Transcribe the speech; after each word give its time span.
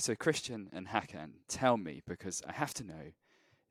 So, 0.00 0.14
Christian 0.14 0.70
and 0.72 0.88
Hakan, 0.88 1.32
tell 1.46 1.76
me, 1.76 2.00
because 2.08 2.40
I 2.48 2.52
have 2.52 2.72
to 2.74 2.84
know, 2.84 3.12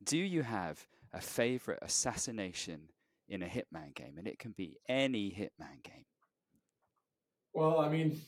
do 0.04 0.20
you 0.20 0.44
have 0.44 0.86
a 1.12 1.20
favorite 1.20 1.80
assassination 1.82 2.90
in 3.28 3.42
a 3.42 3.48
Hitman 3.48 3.96
game? 3.96 4.14
And 4.20 4.28
it 4.28 4.38
can 4.38 4.52
be 4.52 4.78
any 4.88 5.32
Hitman 5.32 5.82
game. 5.82 6.06
Well, 7.52 7.80
I 7.80 7.90
mean, 7.90 8.22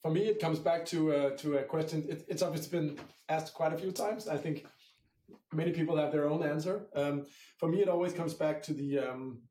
for 0.00 0.10
me, 0.10 0.22
it 0.22 0.40
comes 0.40 0.58
back 0.58 0.86
to 0.86 1.12
uh, 1.12 1.30
to 1.36 1.58
a 1.58 1.62
question. 1.62 2.06
It, 2.08 2.24
it's 2.26 2.40
obviously 2.40 2.78
been 2.78 2.98
asked 3.28 3.52
quite 3.52 3.74
a 3.74 3.76
few 3.76 3.92
times. 3.92 4.28
I 4.28 4.38
think 4.38 4.64
many 5.52 5.72
people 5.72 5.94
have 5.98 6.12
their 6.12 6.30
own 6.30 6.42
answer. 6.42 6.86
Um, 6.94 7.26
for 7.58 7.68
me, 7.68 7.82
it 7.82 7.90
always 7.90 8.14
comes 8.14 8.32
back 8.32 8.62
to 8.62 8.72
the 8.72 8.98
um, 9.00 9.42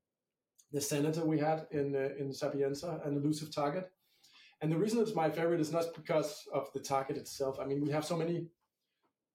the 0.71 0.81
senator 0.81 1.23
we 1.23 1.38
had 1.38 1.67
in 1.70 1.95
uh, 1.95 2.09
in 2.17 2.34
Sapienza, 2.34 2.99
an 3.05 3.15
elusive 3.15 3.54
target. 3.54 3.91
And 4.65 4.73
the 4.73 4.79
reason 4.79 4.99
it's 4.99 5.13
my 5.13 5.29
favorite 5.29 5.61
is 5.61 5.71
not 5.71 5.93
because 5.93 6.47
of 6.51 6.73
the 6.73 6.79
target 6.79 7.17
itself. 7.17 7.59
I 7.59 7.65
mean, 7.65 7.81
we 7.81 7.91
have 7.91 8.03
so 8.03 8.17
many 8.17 8.47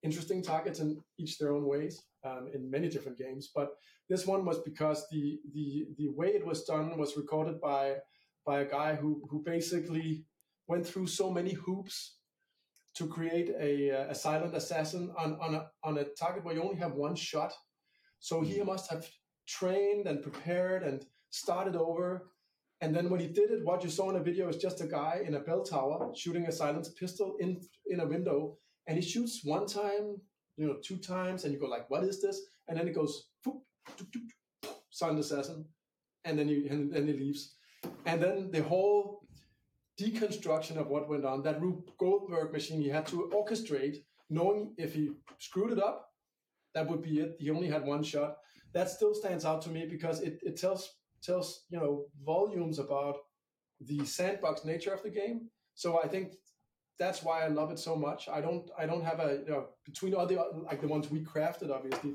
interesting 0.02 0.43
targets 0.43 0.80
in 0.80 1.01
each 1.19 1.38
their 1.38 1.52
own 1.52 1.66
ways 1.66 2.02
um, 2.24 2.49
in 2.52 2.68
many 2.68 2.88
different 2.88 3.16
games. 3.16 3.49
But 3.55 3.77
this 4.09 4.27
one 4.27 4.45
was 4.45 4.59
because 4.59 5.07
the 5.09 5.38
the 5.55 5.87
the 5.99 6.09
way 6.09 6.30
it 6.30 6.45
was 6.45 6.65
done 6.65 6.99
was 6.99 7.16
recorded 7.16 7.60
by 7.60 7.99
by 8.45 8.63
a 8.63 8.68
guy 8.68 8.96
who 8.96 9.23
who 9.30 9.40
basically 9.45 10.24
went 10.66 10.85
through 10.85 11.07
so 11.07 11.30
many 11.30 11.52
hoops 11.52 12.16
to 12.96 13.07
create 13.07 13.51
a, 13.51 13.90
a 14.10 14.15
silent 14.16 14.57
assassin 14.57 15.12
on 15.16 15.38
on 15.40 15.55
a, 15.55 15.71
on 15.85 15.99
a 15.99 16.07
target 16.18 16.43
where 16.43 16.57
you 16.57 16.62
only 16.65 16.80
have 16.80 16.95
one 16.95 17.15
shot. 17.15 17.52
So 18.18 18.40
he 18.40 18.60
must 18.65 18.90
have 18.90 19.07
trained 19.46 20.09
and 20.09 20.23
prepared 20.23 20.83
and 20.83 21.07
started 21.30 21.77
over 21.77 22.33
and 22.81 22.95
then 22.95 23.11
when 23.11 23.21
he 23.21 23.27
did 23.27 23.51
it, 23.51 23.65
what 23.65 23.85
you 23.85 23.91
saw 23.91 24.11
in 24.11 24.17
a 24.17 24.23
video 24.23 24.49
is 24.49 24.57
just 24.57 24.81
a 24.81 24.87
guy 24.87 25.23
in 25.27 25.35
a 25.35 25.41
bell 25.41 25.63
tower 25.63 26.13
shooting 26.15 26.47
a 26.47 26.53
silenced 26.53 26.97
pistol 26.97 27.37
in 27.41 27.61
in 27.87 28.01
a 28.01 28.07
window, 28.07 28.57
and 28.87 28.97
he 28.97 29.03
shoots 29.03 29.41
one 29.45 29.67
time, 29.67 30.17
you 30.57 30.67
know, 30.67 30.77
two 30.83 30.97
times, 30.97 31.45
and 31.45 31.53
you 31.53 31.61
go 31.61 31.67
like, 31.67 31.91
"What 31.91 32.05
is 32.05 32.21
this?" 32.23 32.41
And 32.69 32.79
then 32.79 32.89
it 32.89 32.95
goes, 32.95 33.29
"Poop, 33.45 33.63
silent 34.91 35.21
assassin," 35.21 35.67
and 36.25 36.39
then 36.39 36.49
he 36.49 36.69
and 36.69 36.93
then 36.93 37.07
he 37.07 37.13
leaves, 37.13 37.55
and 38.07 38.23
then 38.23 38.51
the 38.51 38.63
whole 38.63 39.27
deconstruction 40.01 40.77
of 40.79 40.89
what 40.89 41.09
went 41.09 41.25
on 41.27 41.43
that 41.43 41.61
Rube 41.61 41.91
Goldberg 41.99 42.53
machine 42.53 42.81
he 42.81 42.89
had 42.89 43.07
to 43.09 43.31
orchestrate, 43.35 43.97
knowing 44.31 44.75
if 44.79 44.95
he 44.95 45.11
screwed 45.39 45.73
it 45.73 45.79
up, 45.79 46.15
that 46.75 46.89
would 46.89 47.03
be 47.03 47.21
it. 47.21 47.37
He 47.39 47.51
only 47.51 47.69
had 47.69 47.85
one 47.85 48.03
shot. 48.03 48.39
That 48.73 48.89
still 48.89 49.15
stands 49.15 49.45
out 49.45 49.61
to 49.63 49.71
me 49.71 49.87
because 49.87 50.21
it, 50.23 50.39
it 50.43 50.57
tells 50.57 50.99
tells 51.23 51.65
you 51.71 51.79
know 51.79 52.04
volumes 52.24 52.79
about 52.79 53.16
the 53.80 54.04
sandbox 54.04 54.65
nature 54.65 54.93
of 54.93 55.02
the 55.02 55.10
game. 55.10 55.49
So 55.74 56.01
I 56.02 56.09
think 56.09 56.35
that's 56.99 57.23
why 57.23 57.45
I 57.45 57.49
love 57.49 57.71
it 57.71 57.79
so 57.79 57.96
much. 57.96 58.29
I 58.29 58.40
don't 58.40 58.71
I 58.79 58.87
don't 58.87 59.02
have 59.02 59.21
a 59.21 59.40
you 59.46 59.52
know, 59.52 59.66
between 59.85 60.15
all 60.15 60.27
the 60.27 60.37
like 60.65 60.80
the 60.80 60.88
ones 60.88 61.10
we 61.10 61.21
crafted 61.21 61.71
obviously. 61.71 62.15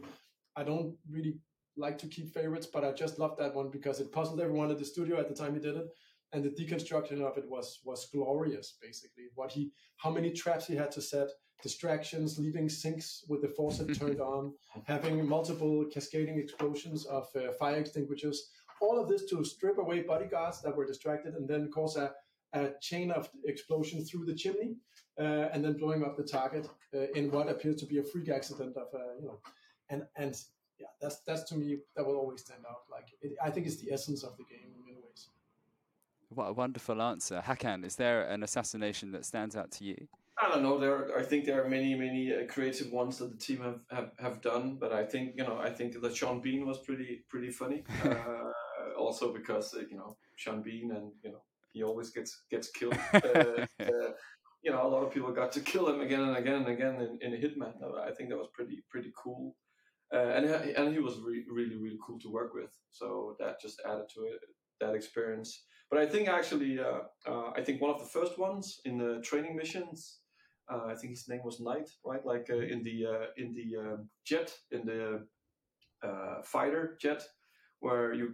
I 0.56 0.64
don't 0.64 0.96
really 1.10 1.40
like 1.76 1.98
to 1.98 2.08
keep 2.08 2.34
favorites, 2.34 2.68
but 2.72 2.86
I 2.86 2.92
just 2.94 3.20
love 3.20 3.36
that 3.38 3.54
one 3.54 3.70
because 3.70 4.00
it 4.00 4.12
puzzled 4.12 4.40
everyone 4.40 4.72
at 4.72 4.78
the 4.80 4.86
studio 4.86 5.20
at 5.20 5.28
the 5.28 5.36
time 5.36 5.54
he 5.54 5.60
did 5.60 5.76
it, 5.76 5.88
and 6.32 6.44
the 6.44 6.50
deconstruction 6.50 7.22
of 7.22 7.38
it 7.38 7.50
was 7.50 7.80
was 7.84 8.08
glorious. 8.14 8.78
Basically, 8.82 9.26
what 9.34 9.52
he 9.52 9.72
how 9.98 10.12
many 10.12 10.32
traps 10.32 10.68
he 10.68 10.76
had 10.76 10.92
to 10.92 11.02
set, 11.02 11.30
distractions, 11.62 12.38
leaving 12.38 12.70
sinks 12.70 13.26
with 13.28 13.42
the 13.42 13.50
faucet 13.50 13.94
turned 13.98 14.22
on, 14.36 14.54
having 14.86 15.28
multiple 15.28 15.86
cascading 15.92 16.38
explosions 16.38 17.06
of 17.06 17.28
uh, 17.36 17.52
fire 17.60 17.78
extinguishers 17.78 18.52
all 18.86 19.02
of 19.02 19.10
this 19.10 19.26
to 19.26 19.44
strip 19.44 19.78
away 19.78 20.02
bodyguards 20.02 20.62
that 20.62 20.76
were 20.76 20.86
distracted 20.86 21.34
and 21.36 21.48
then 21.48 21.70
cause 21.72 21.98
a, 21.98 22.12
a 22.54 22.70
chain 22.82 23.12
of 23.12 23.30
explosions 23.46 24.10
through 24.10 24.26
the 24.26 24.34
chimney 24.34 24.76
uh, 25.20 25.50
and 25.52 25.64
then 25.64 25.74
blowing 25.74 26.04
up 26.04 26.16
the 26.18 26.24
target 26.24 26.68
uh, 26.94 27.08
in 27.16 27.32
what 27.32 27.50
appears 27.50 27.78
to 27.78 27.86
be 27.86 27.98
a 28.00 28.04
freak 28.04 28.30
accident 28.30 28.76
of 28.78 28.88
uh, 28.94 29.14
you 29.20 29.28
know 29.28 29.40
and 29.90 30.04
and 30.16 30.34
yeah 30.80 30.88
that's 31.02 31.20
that's 31.28 31.44
to 31.44 31.56
me 31.56 31.78
that 31.96 32.06
will 32.06 32.18
always 32.18 32.42
stand 32.42 32.64
out 32.70 32.82
like 32.92 33.08
it, 33.22 33.32
i 33.44 33.50
think 33.50 33.66
it's 33.66 33.78
the 33.78 33.92
essence 33.92 34.24
of 34.24 34.36
the 34.38 34.44
game 34.44 34.70
in 34.76 34.86
many 34.86 34.98
ways 34.98 35.30
what 36.30 36.46
a 36.46 36.54
wonderful 36.54 37.02
answer 37.02 37.42
hakan 37.46 37.86
is 37.86 37.96
there 37.96 38.24
an 38.24 38.44
assassination 38.44 39.12
that 39.12 39.26
stands 39.26 39.56
out 39.56 39.72
to 39.72 39.84
you 39.84 40.08
I 40.38 40.50
don't 40.50 40.64
know. 40.64 40.78
There, 40.78 40.94
are, 40.94 41.20
I 41.20 41.24
think 41.24 41.46
there 41.46 41.64
are 41.64 41.70
many, 41.70 41.96
many 41.96 42.34
uh, 42.34 42.46
creative 42.48 42.92
ones 42.92 43.20
that 43.20 43.32
the 43.32 43.38
team 43.38 43.62
have, 43.62 43.80
have, 43.90 44.12
have 44.20 44.42
done. 44.42 44.76
But 44.76 44.92
I 44.92 45.06
think 45.06 45.36
you 45.38 45.44
know, 45.44 45.58
I 45.58 45.70
think 45.70 46.00
that 46.02 46.16
Sean 46.16 46.42
Bean 46.42 46.68
was 46.68 46.80
pretty 46.80 47.24
pretty 47.30 47.52
funny. 47.52 47.84
Uh, 48.86 48.94
also 48.98 49.34
because 49.34 49.74
uh, 49.74 49.82
you 49.90 49.98
know 49.98 50.18
Sean 50.36 50.62
Bean 50.62 50.92
and 50.92 51.12
you 51.24 51.32
know 51.32 51.44
he 51.72 51.84
always 51.84 52.10
gets 52.10 52.44
gets 52.50 52.70
killed. 52.70 52.98
Uh, 53.14 53.66
uh, 53.80 54.12
you 54.64 54.72
know, 54.72 54.82
a 54.82 54.90
lot 54.90 55.04
of 55.04 55.14
people 55.14 55.32
got 55.32 55.52
to 55.52 55.60
kill 55.60 55.88
him 55.88 56.02
again 56.02 56.22
and 56.22 56.38
again 56.38 56.56
and 56.56 56.68
again 56.68 56.96
in, 57.22 57.34
in 57.34 57.40
Hitman. 57.40 57.74
I 58.04 58.12
think 58.12 58.30
that 58.30 58.38
was 58.38 58.48
pretty 58.52 58.84
pretty 58.90 59.12
cool, 59.16 59.56
uh, 60.12 60.30
and 60.36 60.46
and 60.46 60.92
he 60.92 61.00
was 61.00 61.20
re- 61.20 61.46
really 61.50 61.76
really 61.76 62.00
cool 62.06 62.20
to 62.20 62.32
work 62.32 62.54
with. 62.56 62.72
So 62.90 63.36
that 63.40 63.62
just 63.62 63.80
added 63.86 64.08
to 64.16 64.22
it 64.22 64.40
that 64.82 64.96
experience. 64.96 65.66
But 65.92 66.00
I 66.00 66.08
think 66.08 66.28
actually, 66.28 66.80
uh, 66.80 67.02
uh, 67.28 67.52
I 67.56 67.62
think 67.62 67.80
one 67.80 67.92
of 67.92 68.00
the 68.00 68.08
first 68.08 68.40
ones 68.40 68.82
in 68.86 68.98
the 68.98 69.22
training 69.22 69.56
missions. 69.56 70.20
I 70.68 70.96
think 70.96 71.12
his 71.12 71.28
name 71.30 71.42
was 71.44 71.60
Knight, 71.60 71.92
right? 72.04 72.26
Like 72.26 72.50
in 72.50 72.82
the 72.84 72.98
in 73.38 73.54
the 73.54 73.68
um, 73.78 74.10
jet 74.26 74.52
in 74.72 74.84
the 74.84 75.28
fighter 76.44 76.98
jet, 77.00 77.22
where 77.82 78.14
you 78.14 78.34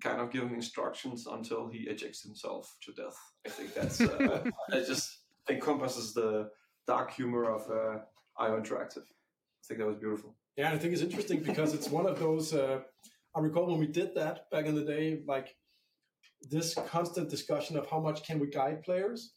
kind 0.00 0.20
of 0.20 0.30
give 0.30 0.42
him 0.42 0.54
instructions 0.54 1.26
until 1.26 1.68
he 1.68 1.80
ejects 1.80 2.22
himself 2.22 2.76
to 2.82 2.92
death. 2.92 3.16
I 3.46 3.50
think 3.50 3.74
that's 3.74 4.00
uh, 4.00 4.44
it 4.70 4.86
just 4.86 5.18
encompasses 5.48 6.14
the 6.14 6.50
dark 6.86 7.12
humor 7.12 7.44
of 7.50 7.70
uh, 7.70 7.98
IO 8.38 8.60
Interactive. 8.60 9.04
I 9.04 9.64
think 9.66 9.80
that 9.80 9.86
was 9.86 9.96
beautiful. 9.96 10.34
Yeah, 10.56 10.72
I 10.72 10.78
think 10.78 10.92
it's 10.92 11.02
interesting 11.02 11.40
because 11.40 11.74
it's 11.74 11.88
one 11.88 12.06
of 12.06 12.18
those. 12.18 12.52
Uh, 12.54 12.80
I 13.34 13.40
recall 13.40 13.66
when 13.66 13.78
we 13.78 13.86
did 13.86 14.14
that 14.16 14.50
back 14.50 14.66
in 14.66 14.74
the 14.74 14.84
day, 14.84 15.22
like 15.26 15.54
this 16.50 16.74
constant 16.88 17.30
discussion 17.30 17.76
of 17.76 17.88
how 17.88 18.00
much 18.00 18.24
can 18.24 18.38
we 18.38 18.48
guide 18.48 18.82
players, 18.82 19.32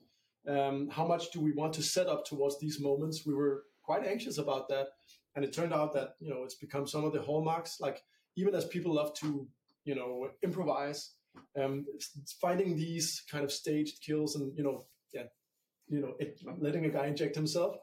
um, 0.47 0.89
how 0.89 1.05
much 1.07 1.31
do 1.31 1.39
we 1.39 1.53
want 1.53 1.73
to 1.73 1.83
set 1.83 2.07
up 2.07 2.25
towards 2.25 2.59
these 2.59 2.81
moments. 2.81 3.25
We 3.25 3.33
were 3.33 3.63
quite 3.83 4.05
anxious 4.05 4.37
about 4.37 4.67
that, 4.69 4.87
and 5.35 5.45
it 5.45 5.53
turned 5.53 5.73
out 5.73 5.93
that 5.93 6.15
you 6.19 6.29
know 6.29 6.43
it's 6.43 6.55
become 6.55 6.87
some 6.87 7.03
of 7.03 7.13
the 7.13 7.21
hallmarks. 7.21 7.77
Like 7.79 8.01
even 8.35 8.53
as 8.55 8.65
people 8.65 8.93
love 8.95 9.13
to 9.19 9.47
you 9.85 9.95
know 9.95 10.29
improvise 10.43 11.13
um, 11.61 11.85
finding 12.41 12.75
these 12.75 13.23
kind 13.31 13.43
of 13.43 13.51
staged 13.51 14.01
kills 14.01 14.35
and 14.35 14.51
you 14.57 14.63
know 14.63 14.85
yeah 15.13 15.23
you 15.87 16.01
know 16.01 16.13
it, 16.19 16.39
letting 16.59 16.85
a 16.85 16.89
guy 16.89 17.07
inject 17.07 17.35
himself 17.35 17.75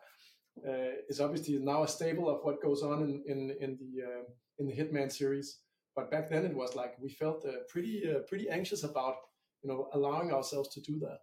uh, 0.67 0.93
is 1.09 1.21
obviously 1.21 1.59
now 1.59 1.83
a 1.83 1.89
staple 1.89 2.29
of 2.29 2.41
what 2.43 2.63
goes 2.63 2.83
on 2.83 3.03
in 3.03 3.23
in, 3.27 3.57
in 3.61 3.79
the 3.81 4.03
uh, 4.03 4.23
in 4.59 4.67
the 4.67 4.75
Hitman 4.75 5.11
series. 5.11 5.59
But 5.95 6.11
back 6.11 6.31
then 6.31 6.45
it 6.45 6.55
was 6.55 6.75
like 6.75 6.95
we 7.01 7.11
felt 7.11 7.45
uh, 7.47 7.63
pretty 7.69 8.03
uh, 8.11 8.21
pretty 8.29 8.49
anxious 8.49 8.85
about 8.85 9.17
you 9.63 9.71
know 9.71 9.89
allowing 9.93 10.33
ourselves 10.33 10.69
to 10.75 10.81
do 10.81 10.99
that. 11.01 11.19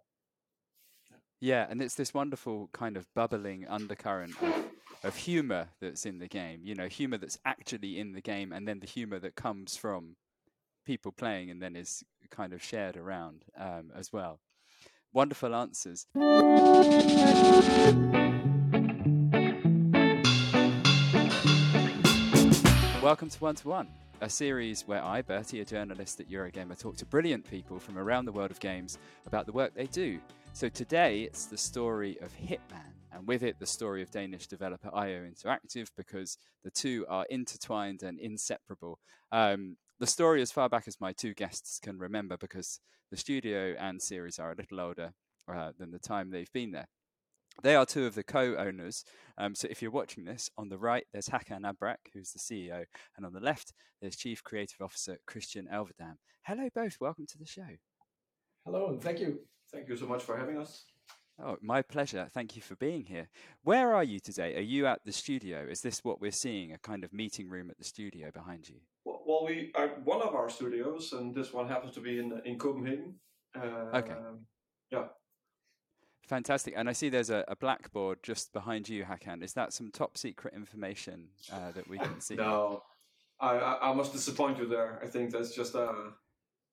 Yeah, 1.40 1.66
and 1.70 1.80
it's 1.80 1.94
this 1.94 2.12
wonderful 2.12 2.68
kind 2.72 2.96
of 2.98 3.06
bubbling 3.14 3.66
undercurrent 3.66 4.34
of, 4.42 4.64
of 5.04 5.16
humor 5.16 5.68
that's 5.80 6.04
in 6.04 6.18
the 6.18 6.28
game. 6.28 6.60
You 6.64 6.74
know, 6.74 6.86
humor 6.86 7.16
that's 7.16 7.38
actually 7.46 7.98
in 7.98 8.12
the 8.12 8.20
game, 8.20 8.52
and 8.52 8.68
then 8.68 8.80
the 8.80 8.86
humor 8.86 9.18
that 9.20 9.36
comes 9.36 9.76
from 9.76 10.16
people 10.90 11.12
playing 11.12 11.52
and 11.52 11.62
then 11.62 11.76
is 11.76 12.02
kind 12.30 12.52
of 12.52 12.60
shared 12.60 12.96
around 12.96 13.44
um, 13.56 13.92
as 13.94 14.12
well. 14.12 14.40
Wonderful 15.12 15.54
answers. 15.54 16.08
Welcome 23.00 23.28
to 23.28 23.38
One 23.38 23.54
to 23.54 23.68
One, 23.68 23.86
a 24.20 24.28
series 24.28 24.82
where 24.88 25.00
I, 25.00 25.22
Bertie, 25.22 25.60
a 25.60 25.64
journalist 25.64 26.18
at 26.18 26.28
Eurogamer, 26.28 26.76
talk 26.76 26.96
to 26.96 27.06
brilliant 27.06 27.48
people 27.48 27.78
from 27.78 27.96
around 27.96 28.24
the 28.24 28.32
world 28.32 28.50
of 28.50 28.58
games 28.58 28.98
about 29.28 29.46
the 29.46 29.52
work 29.52 29.72
they 29.76 29.86
do. 29.86 30.18
So 30.54 30.68
today 30.68 31.20
it's 31.20 31.46
the 31.46 31.56
story 31.56 32.18
of 32.20 32.32
Hitman, 32.36 32.96
and 33.12 33.28
with 33.28 33.44
it 33.44 33.60
the 33.60 33.66
story 33.66 34.02
of 34.02 34.10
Danish 34.10 34.48
developer 34.48 34.92
IO 34.92 35.22
Interactive 35.22 35.86
because 35.96 36.36
the 36.64 36.70
two 36.72 37.06
are 37.08 37.26
intertwined 37.30 38.02
and 38.02 38.18
inseparable. 38.18 38.98
Um, 39.30 39.76
the 40.00 40.06
story 40.06 40.40
as 40.40 40.50
far 40.50 40.68
back 40.68 40.84
as 40.88 40.98
my 40.98 41.12
two 41.12 41.34
guests 41.34 41.78
can 41.78 41.98
remember 41.98 42.38
because 42.38 42.80
the 43.10 43.18
studio 43.18 43.74
and 43.78 44.00
series 44.00 44.38
are 44.38 44.52
a 44.52 44.56
little 44.56 44.80
older 44.80 45.12
uh, 45.52 45.72
than 45.78 45.90
the 45.90 45.98
time 45.98 46.30
they've 46.30 46.52
been 46.52 46.72
there. 46.72 46.88
They 47.62 47.76
are 47.76 47.84
two 47.84 48.06
of 48.06 48.14
the 48.14 48.22
co-owners. 48.22 49.04
Um, 49.36 49.54
so 49.54 49.68
if 49.70 49.82
you're 49.82 49.90
watching 49.90 50.24
this, 50.24 50.48
on 50.56 50.70
the 50.70 50.78
right 50.78 51.04
there's 51.12 51.28
Hakan 51.28 51.70
Abrak, 51.70 51.96
who's 52.14 52.32
the 52.32 52.38
CEO, 52.38 52.84
and 53.16 53.26
on 53.26 53.34
the 53.34 53.40
left 53.40 53.74
there's 54.00 54.16
Chief 54.16 54.42
Creative 54.42 54.80
Officer 54.80 55.18
Christian 55.26 55.68
Elverdam. 55.70 56.14
Hello, 56.46 56.68
both. 56.74 56.96
Welcome 56.98 57.26
to 57.28 57.38
the 57.38 57.46
show. 57.46 57.68
Hello, 58.64 58.88
and 58.88 59.02
thank 59.02 59.20
you. 59.20 59.40
Thank 59.70 59.88
you 59.88 59.96
so 59.96 60.06
much 60.06 60.22
for 60.22 60.38
having 60.38 60.56
us. 60.56 60.86
Oh, 61.42 61.56
my 61.60 61.82
pleasure. 61.82 62.28
Thank 62.32 62.56
you 62.56 62.62
for 62.62 62.76
being 62.76 63.04
here. 63.04 63.28
Where 63.62 63.94
are 63.94 64.04
you 64.04 64.20
today? 64.20 64.56
Are 64.56 64.60
you 64.60 64.86
at 64.86 65.00
the 65.04 65.12
studio? 65.12 65.66
Is 65.68 65.82
this 65.82 66.04
what 66.04 66.20
we're 66.20 66.32
seeing? 66.32 66.72
A 66.72 66.78
kind 66.78 67.04
of 67.04 67.12
meeting 67.12 67.48
room 67.48 67.70
at 67.70 67.78
the 67.78 67.84
studio 67.84 68.30
behind 68.32 68.68
you? 68.68 68.76
Well, 69.30 69.44
we 69.46 69.70
are 69.76 69.90
one 70.02 70.22
of 70.22 70.34
our 70.34 70.50
studios, 70.50 71.12
and 71.12 71.32
this 71.32 71.52
one 71.52 71.68
happens 71.68 71.94
to 71.94 72.00
be 72.00 72.18
in 72.18 72.40
in 72.44 72.58
Copenhagen. 72.58 73.14
Uh, 73.54 73.98
okay. 73.98 74.16
Yeah. 74.90 75.04
Fantastic. 76.26 76.74
And 76.76 76.88
I 76.88 76.92
see 76.92 77.10
there's 77.10 77.30
a, 77.30 77.44
a, 77.46 77.54
blackboard 77.54 78.18
just 78.24 78.52
behind 78.52 78.88
you, 78.88 79.04
Hakan. 79.04 79.44
Is 79.44 79.52
that 79.52 79.72
some 79.72 79.92
top 79.92 80.18
secret 80.18 80.52
information 80.54 81.28
uh, 81.52 81.70
that 81.76 81.86
we 81.88 81.98
can 81.98 82.20
see? 82.20 82.34
no, 82.34 82.82
I, 83.40 83.78
I 83.82 83.92
must 83.94 84.12
disappoint 84.12 84.58
you 84.58 84.66
there. 84.66 85.00
I 85.00 85.06
think 85.06 85.30
that's 85.30 85.54
just 85.54 85.76
uh, 85.76 86.10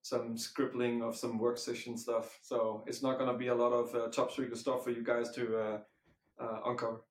some 0.01 0.35
scribbling 0.35 1.03
of 1.03 1.15
some 1.15 1.37
work 1.37 1.59
session 1.59 1.95
stuff. 1.95 2.39
So 2.41 2.83
it's 2.87 3.03
not 3.03 3.19
going 3.19 3.31
to 3.31 3.37
be 3.37 3.49
a 3.49 3.55
lot 3.63 3.71
of 3.71 3.93
uh, 3.93 4.07
top 4.07 4.31
secret 4.31 4.57
stuff 4.57 4.83
for 4.83 4.89
you 4.89 5.03
guys 5.03 5.29
to 5.35 5.43
uh, 5.59 5.77
uh, 6.43 6.59
uncover. 6.65 7.01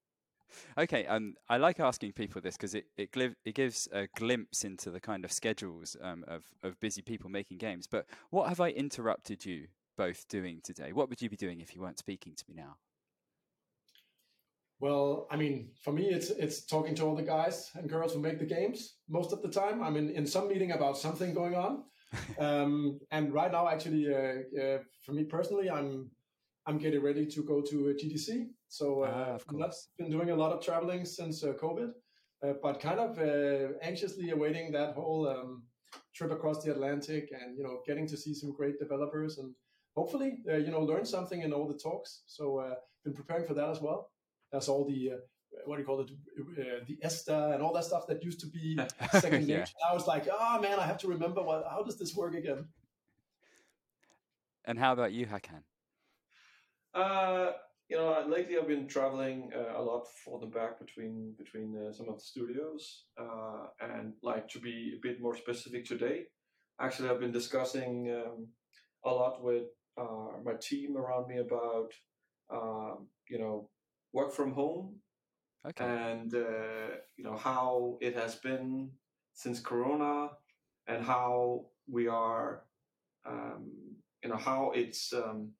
Okay, 0.78 1.06
um, 1.06 1.34
I 1.48 1.56
like 1.56 1.80
asking 1.80 2.12
people 2.12 2.40
this 2.40 2.56
because 2.56 2.74
it 2.74 2.86
it, 2.96 3.12
gl- 3.12 3.34
it, 3.44 3.54
gives 3.54 3.88
a 3.92 4.08
glimpse 4.16 4.64
into 4.64 4.90
the 4.90 5.00
kind 5.00 5.24
of 5.24 5.32
schedules 5.32 5.96
um, 6.00 6.24
of 6.28 6.44
of 6.62 6.78
busy 6.80 7.02
people 7.02 7.30
making 7.30 7.58
games. 7.58 7.86
But 7.86 8.06
what 8.30 8.48
have 8.48 8.60
I 8.60 8.70
interrupted 8.70 9.44
you 9.44 9.66
both 9.96 10.26
doing 10.28 10.60
today? 10.62 10.92
What 10.92 11.08
would 11.08 11.22
you 11.22 11.30
be 11.30 11.36
doing 11.36 11.60
if 11.60 11.74
you 11.74 11.80
weren't 11.80 11.98
speaking 11.98 12.34
to 12.36 12.44
me 12.48 12.54
now? 12.54 12.76
Well, 14.78 15.26
I 15.30 15.36
mean, 15.36 15.70
for 15.82 15.92
me, 15.92 16.06
it's 16.10 16.30
it's 16.30 16.66
talking 16.66 16.94
to 16.96 17.04
all 17.04 17.16
the 17.16 17.22
guys 17.22 17.70
and 17.74 17.88
girls 17.88 18.12
who 18.12 18.20
make 18.20 18.38
the 18.38 18.44
games. 18.44 18.96
Most 19.08 19.32
of 19.32 19.42
the 19.42 19.48
time, 19.48 19.82
I'm 19.82 19.96
in, 19.96 20.10
in 20.10 20.26
some 20.26 20.48
meeting 20.48 20.72
about 20.72 20.98
something 20.98 21.32
going 21.32 21.54
on. 21.54 21.84
um, 22.38 23.00
and 23.10 23.32
right 23.32 23.50
now, 23.50 23.68
actually, 23.68 24.06
uh, 24.14 24.62
uh, 24.62 24.78
for 25.04 25.12
me 25.12 25.24
personally, 25.24 25.70
I'm 25.70 26.10
I'm 26.66 26.78
getting 26.78 27.02
ready 27.02 27.26
to 27.26 27.42
go 27.42 27.60
to 27.60 27.94
GDC. 28.00 28.48
So 28.68 29.04
uh, 29.04 29.10
ah, 29.14 29.34
I've 29.34 29.74
been 29.98 30.10
doing 30.10 30.30
a 30.30 30.34
lot 30.34 30.52
of 30.52 30.60
traveling 30.60 31.04
since 31.04 31.44
uh, 31.44 31.52
COVID, 31.52 31.90
uh, 32.44 32.54
but 32.62 32.80
kind 32.80 32.98
of 32.98 33.18
uh, 33.18 33.74
anxiously 33.82 34.30
awaiting 34.30 34.72
that 34.72 34.94
whole 34.94 35.28
um, 35.28 35.62
trip 36.14 36.32
across 36.32 36.64
the 36.64 36.72
Atlantic 36.72 37.30
and 37.32 37.56
you 37.56 37.62
know 37.62 37.80
getting 37.86 38.06
to 38.08 38.16
see 38.16 38.34
some 38.34 38.52
great 38.52 38.78
developers 38.78 39.38
and 39.38 39.54
hopefully 39.94 40.38
uh, 40.50 40.56
you 40.56 40.70
know 40.70 40.80
learn 40.80 41.04
something 41.04 41.42
in 41.42 41.52
all 41.52 41.68
the 41.68 41.78
talks. 41.78 42.22
So 42.26 42.58
uh, 42.58 42.74
been 43.04 43.14
preparing 43.14 43.46
for 43.46 43.54
that 43.54 43.68
as 43.68 43.80
well. 43.80 44.10
That's 44.52 44.68
all 44.68 44.84
the 44.84 45.12
uh, 45.14 45.16
what 45.64 45.76
do 45.76 45.82
you 45.82 45.86
call 45.86 46.00
it, 46.00 46.10
uh, 46.58 46.84
the 46.86 46.98
ESTA 47.02 47.52
and 47.54 47.62
all 47.62 47.72
that 47.74 47.84
stuff 47.84 48.06
that 48.08 48.22
used 48.22 48.40
to 48.40 48.46
be 48.48 48.78
second 49.12 49.46
yeah. 49.48 49.58
nature. 49.58 49.72
Now 49.88 49.96
it's 49.96 50.06
like, 50.06 50.26
oh 50.30 50.60
man, 50.60 50.78
I 50.78 50.86
have 50.86 50.98
to 50.98 51.08
remember 51.08 51.42
what. 51.42 51.64
How 51.70 51.82
does 51.82 51.98
this 51.98 52.14
work 52.14 52.34
again? 52.34 52.66
And 54.64 54.78
how 54.78 54.92
about 54.92 55.12
you, 55.12 55.26
Hakan? 55.26 55.62
Uh, 56.96 57.52
you 57.90 57.96
know, 57.96 58.24
lately 58.26 58.56
I've 58.58 58.66
been 58.66 58.88
traveling 58.88 59.50
uh, 59.54 59.78
a 59.78 59.82
lot 59.82 60.06
for 60.24 60.40
the 60.40 60.46
back 60.46 60.80
between 60.80 61.34
between 61.38 61.76
uh, 61.76 61.92
some 61.92 62.08
of 62.08 62.16
the 62.16 62.24
studios, 62.24 63.04
uh, 63.20 63.66
and 63.80 64.14
like 64.22 64.48
to 64.48 64.58
be 64.58 64.94
a 64.96 65.00
bit 65.00 65.20
more 65.20 65.36
specific 65.36 65.84
today. 65.84 66.24
Actually, 66.80 67.10
I've 67.10 67.20
been 67.20 67.32
discussing 67.32 68.10
um, 68.10 68.48
a 69.04 69.10
lot 69.10 69.44
with 69.44 69.66
uh, 70.00 70.38
my 70.42 70.54
team 70.60 70.96
around 70.96 71.28
me 71.28 71.38
about 71.38 71.90
um, 72.50 73.08
you 73.28 73.38
know 73.38 73.68
work 74.12 74.32
from 74.32 74.52
home 74.52 74.96
okay. 75.68 75.84
and 75.84 76.34
uh, 76.34 76.96
you 77.16 77.24
know 77.24 77.36
how 77.36 77.98
it 78.00 78.16
has 78.16 78.36
been 78.36 78.90
since 79.34 79.60
Corona 79.60 80.30
and 80.88 81.04
how 81.04 81.66
we 81.88 82.08
are 82.08 82.62
um, 83.28 83.70
you 84.24 84.30
know 84.30 84.36
how 84.36 84.72
it's 84.74 85.12
um, 85.12 85.52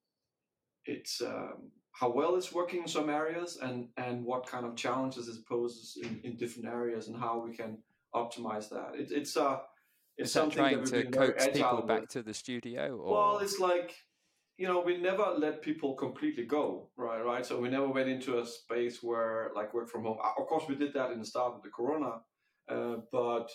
it's 0.87 1.21
um, 1.21 1.71
how 1.93 2.11
well 2.11 2.37
it's 2.37 2.53
working 2.53 2.83
in 2.83 2.89
some 2.89 3.09
areas 3.09 3.59
and 3.63 3.89
and 3.97 4.25
what 4.25 4.47
kind 4.47 4.67
of 4.67 4.77
challenges 4.77 5.29
it 5.29 5.47
poses 5.47 5.99
in, 6.03 6.21
in 6.25 6.37
different 6.37 6.69
areas 6.69 7.09
and 7.09 7.17
how 7.17 7.43
we 7.45 7.57
can 7.57 7.79
optimize 8.15 8.69
that. 8.69 8.93
It, 8.95 9.11
it's 9.11 9.37
uh 9.37 9.59
it's 10.19 10.33
something 10.33 10.57
trying 10.57 10.81
that 10.81 10.91
to 10.91 11.05
coax 11.05 11.47
people 11.49 11.83
back 11.83 12.09
to 12.11 12.23
the 12.23 12.35
studio. 12.35 12.97
Or? 12.97 13.13
Well, 13.13 13.39
it's 13.39 13.59
like 13.59 13.95
you 14.59 14.67
know 14.67 14.81
we 14.81 14.97
never 14.99 15.35
let 15.39 15.63
people 15.63 15.95
completely 15.95 16.45
go, 16.45 16.91
right? 16.97 17.23
Right. 17.23 17.45
So 17.45 17.61
we 17.61 17.69
never 17.69 17.89
went 17.89 18.09
into 18.09 18.39
a 18.39 18.47
space 18.47 19.03
where 19.03 19.51
like 19.55 19.75
work 19.75 19.89
from 19.89 20.05
home. 20.05 20.19
Of 20.39 20.47
course, 20.47 20.65
we 20.69 20.75
did 20.75 20.93
that 20.95 21.11
in 21.13 21.19
the 21.19 21.27
start 21.27 21.55
of 21.55 21.63
the 21.63 21.71
Corona, 21.71 22.21
uh, 22.69 22.97
but 23.11 23.49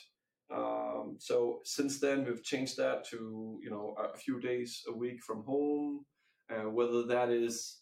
um, 0.54 1.16
so 1.19 1.62
since 1.63 2.00
then 2.00 2.25
we've 2.25 2.44
changed 2.44 2.77
that 2.77 3.06
to 3.10 3.60
you 3.63 3.69
know 3.69 3.95
a 3.98 4.18
few 4.18 4.39
days 4.39 4.84
a 4.88 4.95
week 4.95 5.22
from 5.24 5.44
home. 5.44 6.06
Uh, 6.51 6.69
whether 6.69 7.03
that 7.03 7.30
is 7.30 7.81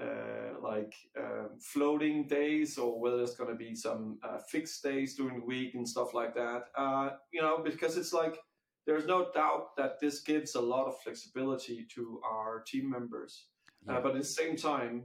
uh, 0.00 0.60
like 0.62 0.94
uh, 1.18 1.48
floating 1.60 2.26
days 2.26 2.78
or 2.78 3.00
whether 3.00 3.18
there's 3.18 3.34
going 3.34 3.50
to 3.50 3.56
be 3.56 3.74
some 3.74 4.18
uh, 4.22 4.38
fixed 4.48 4.82
days 4.82 5.14
during 5.14 5.38
the 5.38 5.46
week 5.46 5.74
and 5.74 5.88
stuff 5.88 6.14
like 6.14 6.34
that. 6.34 6.64
Uh, 6.76 7.10
you 7.32 7.40
know, 7.40 7.58
because 7.64 7.96
it's 7.96 8.12
like 8.12 8.38
there's 8.86 9.06
no 9.06 9.30
doubt 9.32 9.76
that 9.76 10.00
this 10.00 10.20
gives 10.20 10.54
a 10.54 10.60
lot 10.60 10.86
of 10.86 11.00
flexibility 11.00 11.86
to 11.94 12.20
our 12.24 12.62
team 12.66 12.90
members. 12.90 13.46
Uh, 13.88 13.94
yeah. 13.94 14.00
but 14.00 14.12
at 14.12 14.18
the 14.18 14.24
same 14.24 14.56
time, 14.56 15.04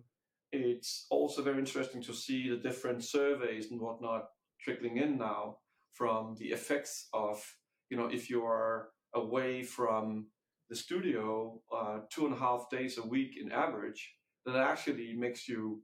it's 0.52 1.06
also 1.12 1.42
very 1.44 1.60
interesting 1.60 2.02
to 2.02 2.14
see 2.14 2.50
the 2.50 2.58
different 2.58 3.04
surveys 3.04 3.72
and 3.72 3.80
whatnot 3.80 4.26
trickling 4.60 4.98
in 4.98 5.18
now 5.18 5.58
from 5.94 6.36
the 6.40 6.48
effects 6.48 7.08
of, 7.14 7.44
you 7.90 7.98
know, 7.98 8.08
if 8.08 8.30
you 8.30 8.44
are 8.44 8.90
away 9.14 9.64
from 9.64 10.28
the 10.70 10.76
studio 10.76 11.60
uh, 11.76 12.00
two 12.10 12.26
and 12.26 12.36
a 12.36 12.40
half 12.40 12.70
days 12.70 12.98
a 12.98 13.08
week 13.08 13.32
in 13.42 13.52
average, 13.52 14.16
that 14.46 14.56
actually 14.56 15.14
makes 15.14 15.48
you, 15.48 15.82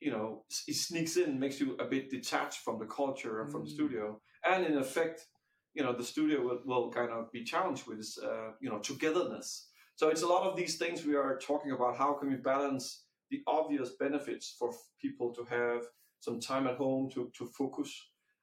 you 0.00 0.10
know, 0.10 0.44
it 0.66 0.76
sneaks 0.76 1.16
in, 1.16 1.38
makes 1.38 1.60
you 1.60 1.76
a 1.78 1.84
bit 1.84 2.10
detached 2.10 2.60
from 2.60 2.78
the 2.78 2.86
culture 2.86 3.42
and 3.42 3.50
from 3.50 3.64
the 3.64 3.70
mm. 3.70 3.74
studio, 3.74 4.20
and 4.44 4.64
in 4.64 4.78
effect, 4.78 5.26
you 5.74 5.82
know, 5.82 5.92
the 5.92 6.04
studio 6.04 6.40
will, 6.42 6.60
will 6.64 6.90
kind 6.90 7.10
of 7.10 7.30
be 7.32 7.44
challenged 7.44 7.86
with, 7.86 8.06
uh, 8.22 8.50
you 8.60 8.70
know, 8.70 8.78
togetherness. 8.78 9.68
So 9.96 10.08
it's 10.08 10.22
a 10.22 10.26
lot 10.26 10.46
of 10.48 10.56
these 10.56 10.76
things 10.76 11.04
we 11.04 11.16
are 11.16 11.38
talking 11.38 11.72
about. 11.72 11.96
How 11.96 12.14
can 12.14 12.30
we 12.30 12.36
balance 12.36 13.04
the 13.30 13.40
obvious 13.46 13.90
benefits 13.98 14.54
for 14.58 14.70
people 15.00 15.32
to 15.34 15.44
have 15.44 15.82
some 16.20 16.40
time 16.40 16.66
at 16.66 16.76
home 16.76 17.10
to 17.10 17.30
to 17.38 17.46
focus, 17.46 17.90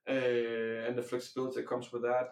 uh, 0.09 0.87
and 0.87 0.97
the 0.97 1.03
flexibility 1.03 1.61
that 1.61 1.69
comes 1.69 1.91
with 1.91 2.03
that, 2.03 2.27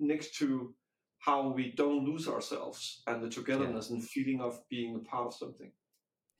next 0.00 0.34
to 0.38 0.74
how 1.22 1.48
we 1.48 1.72
don't 1.76 2.04
lose 2.04 2.26
ourselves 2.26 3.02
and 3.06 3.22
the 3.22 3.28
togetherness 3.28 3.88
yeah. 3.88 3.94
and 3.94 4.04
feeling 4.04 4.40
of 4.40 4.60
being 4.68 4.96
a 4.96 4.98
part 4.98 5.28
of 5.28 5.34
something. 5.34 5.70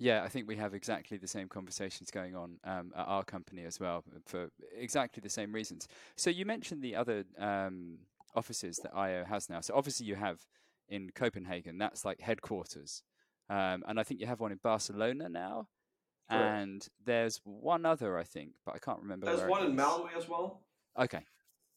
Yeah, 0.00 0.24
I 0.24 0.28
think 0.28 0.48
we 0.48 0.56
have 0.56 0.74
exactly 0.74 1.18
the 1.18 1.28
same 1.28 1.48
conversations 1.48 2.10
going 2.10 2.34
on 2.34 2.58
um, 2.64 2.92
at 2.96 3.06
our 3.06 3.22
company 3.22 3.64
as 3.64 3.78
well 3.78 4.02
for 4.26 4.48
exactly 4.76 5.20
the 5.20 5.30
same 5.30 5.52
reasons. 5.52 5.86
So 6.16 6.30
you 6.30 6.44
mentioned 6.44 6.82
the 6.82 6.96
other 6.96 7.24
um, 7.38 7.98
offices 8.34 8.80
that 8.82 8.92
IO 8.92 9.24
has 9.24 9.48
now. 9.48 9.60
So 9.60 9.74
obviously 9.76 10.06
you 10.06 10.16
have 10.16 10.40
in 10.88 11.10
Copenhagen, 11.14 11.78
that's 11.78 12.04
like 12.04 12.20
headquarters. 12.20 13.04
Um, 13.48 13.84
and 13.86 14.00
I 14.00 14.02
think 14.02 14.18
you 14.18 14.26
have 14.26 14.40
one 14.40 14.50
in 14.50 14.58
Barcelona 14.64 15.28
now. 15.28 15.68
Correct. 16.28 16.44
And 16.44 16.88
there's 17.04 17.40
one 17.44 17.86
other, 17.86 18.18
I 18.18 18.24
think, 18.24 18.54
but 18.66 18.74
I 18.74 18.78
can't 18.78 19.00
remember. 19.00 19.26
There's 19.26 19.48
one 19.48 19.64
in 19.64 19.76
Malmö 19.76 20.08
as 20.16 20.28
well. 20.28 20.64
Okay. 20.98 21.20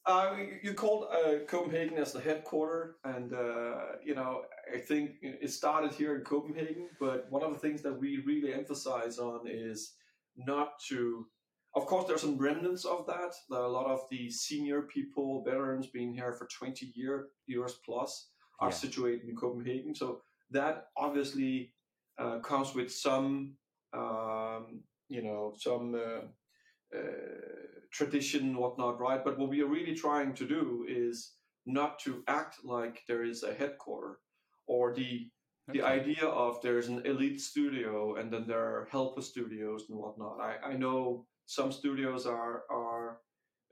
Uh, 0.07 0.35
you 0.61 0.73
called 0.73 1.07
uh, 1.11 1.39
Copenhagen 1.47 1.97
as 1.97 2.13
the 2.13 2.19
headquarter, 2.19 2.97
and 3.05 3.33
uh, 3.33 3.97
you 4.03 4.13
know 4.13 4.43
I 4.73 4.77
think 4.77 5.11
it 5.21 5.49
started 5.51 5.93
here 5.93 6.15
in 6.15 6.21
Copenhagen. 6.21 6.89
But 6.99 7.25
one 7.31 7.43
of 7.43 7.51
the 7.51 7.59
things 7.59 7.81
that 7.81 7.99
we 7.99 8.21
really 8.25 8.53
emphasize 8.53 9.17
on 9.17 9.47
is 9.47 9.93
not 10.37 10.79
to. 10.89 11.27
Of 11.75 11.87
course, 11.87 12.07
there's 12.07 12.21
some 12.21 12.37
remnants 12.37 12.85
of 12.85 13.05
that. 13.07 13.33
There 13.49 13.59
are 13.59 13.65
a 13.65 13.69
lot 13.69 13.87
of 13.87 14.01
the 14.09 14.29
senior 14.29 14.83
people, 14.83 15.43
veterans, 15.43 15.87
being 15.87 16.13
here 16.13 16.31
for 16.31 16.47
20 16.47 16.93
year, 16.95 17.27
years 17.47 17.79
plus, 17.85 18.29
are 18.61 18.69
yeah. 18.69 18.75
situated 18.75 19.27
in 19.27 19.35
Copenhagen. 19.35 19.93
So 19.93 20.21
that 20.51 20.87
obviously 20.95 21.73
uh, 22.17 22.39
comes 22.39 22.73
with 22.73 22.89
some, 22.93 23.55
um, 23.91 24.83
you 25.09 25.21
know, 25.21 25.53
some 25.57 25.95
uh, 25.95 26.97
uh, 26.97 27.84
tradition, 27.95 28.57
whatnot, 28.57 28.99
right? 28.99 29.23
But 29.23 29.39
what 29.39 29.49
we 29.49 29.61
are 29.61 29.67
really 29.67 29.95
trying 29.95 30.33
to 30.35 30.45
do 30.45 30.85
is 30.87 31.31
not 31.65 31.97
to 31.99 32.23
act 32.27 32.57
like 32.63 33.01
there 33.07 33.23
is 33.23 33.43
a 33.43 33.53
headquarter 33.53 34.19
or 34.67 34.93
the 34.93 35.29
okay. 35.69 35.79
the 35.79 35.85
idea 35.85 36.25
of 36.25 36.61
there's 36.61 36.89
an 36.89 37.05
elite 37.05 37.39
studio 37.39 38.15
and 38.17 38.31
then 38.31 38.45
there 38.47 38.59
are 38.59 38.87
helper 38.91 39.21
studios 39.21 39.85
and 39.89 39.97
whatnot. 39.97 40.39
I, 40.41 40.71
I 40.71 40.73
know 40.73 41.25
some 41.45 41.71
studios 41.71 42.25
are 42.25 42.63
are 42.69 43.19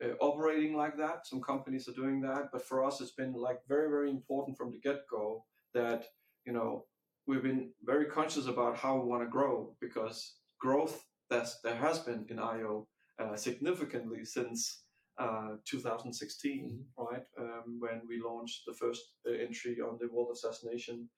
uh, 0.04 0.14
operating 0.22 0.76
like 0.76 0.98
that. 0.98 1.28
Some 1.28 1.42
companies 1.42 1.88
are 1.90 2.00
doing 2.02 2.22
that, 2.22 2.44
but 2.54 2.66
for 2.66 2.84
us, 2.86 3.02
it's 3.02 3.12
been 3.12 3.34
like 3.34 3.60
very 3.68 3.90
very 3.90 4.10
important 4.10 4.58
from 4.58 4.72
the 4.72 4.80
get 4.80 5.02
go 5.12 5.44
that 5.74 6.06
you 6.46 6.54
know 6.54 6.86
we've 7.28 7.44
been 7.44 7.72
very 7.84 8.06
conscious 8.06 8.48
about 8.48 8.78
how 8.78 8.98
we 8.98 9.06
want 9.10 9.24
to 9.24 9.30
grow 9.30 9.76
because 9.82 10.38
growth 10.62 11.04
that 11.30 11.50
there 11.64 11.76
has 11.76 12.00
been 12.00 12.26
in 12.30 12.40
IO 12.40 12.88
uh, 13.20 13.36
significantly 13.36 14.26
since 14.26 14.84
uh, 15.20 15.56
2016, 15.66 16.84
mm-hmm. 16.98 17.04
right, 17.04 17.24
um, 17.40 17.80
when 17.80 18.02
we 18.08 18.22
launched 18.22 18.64
the 18.66 18.74
first 18.74 19.02
uh, 19.28 19.32
entry 19.32 19.78
on 19.80 19.98
the 20.00 20.08
World 20.12 20.30
Assassination. 20.34 21.10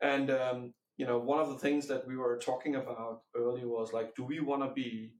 And 0.00 0.30
um, 0.30 0.74
you 0.96 1.06
know, 1.06 1.18
one 1.18 1.40
of 1.40 1.48
the 1.48 1.58
things 1.58 1.86
that 1.88 2.06
we 2.06 2.16
were 2.16 2.38
talking 2.38 2.76
about 2.76 3.22
earlier 3.36 3.68
was 3.68 3.92
like, 3.92 4.14
do 4.14 4.24
we 4.24 4.40
want 4.40 4.62
to 4.62 4.72
be 4.72 5.12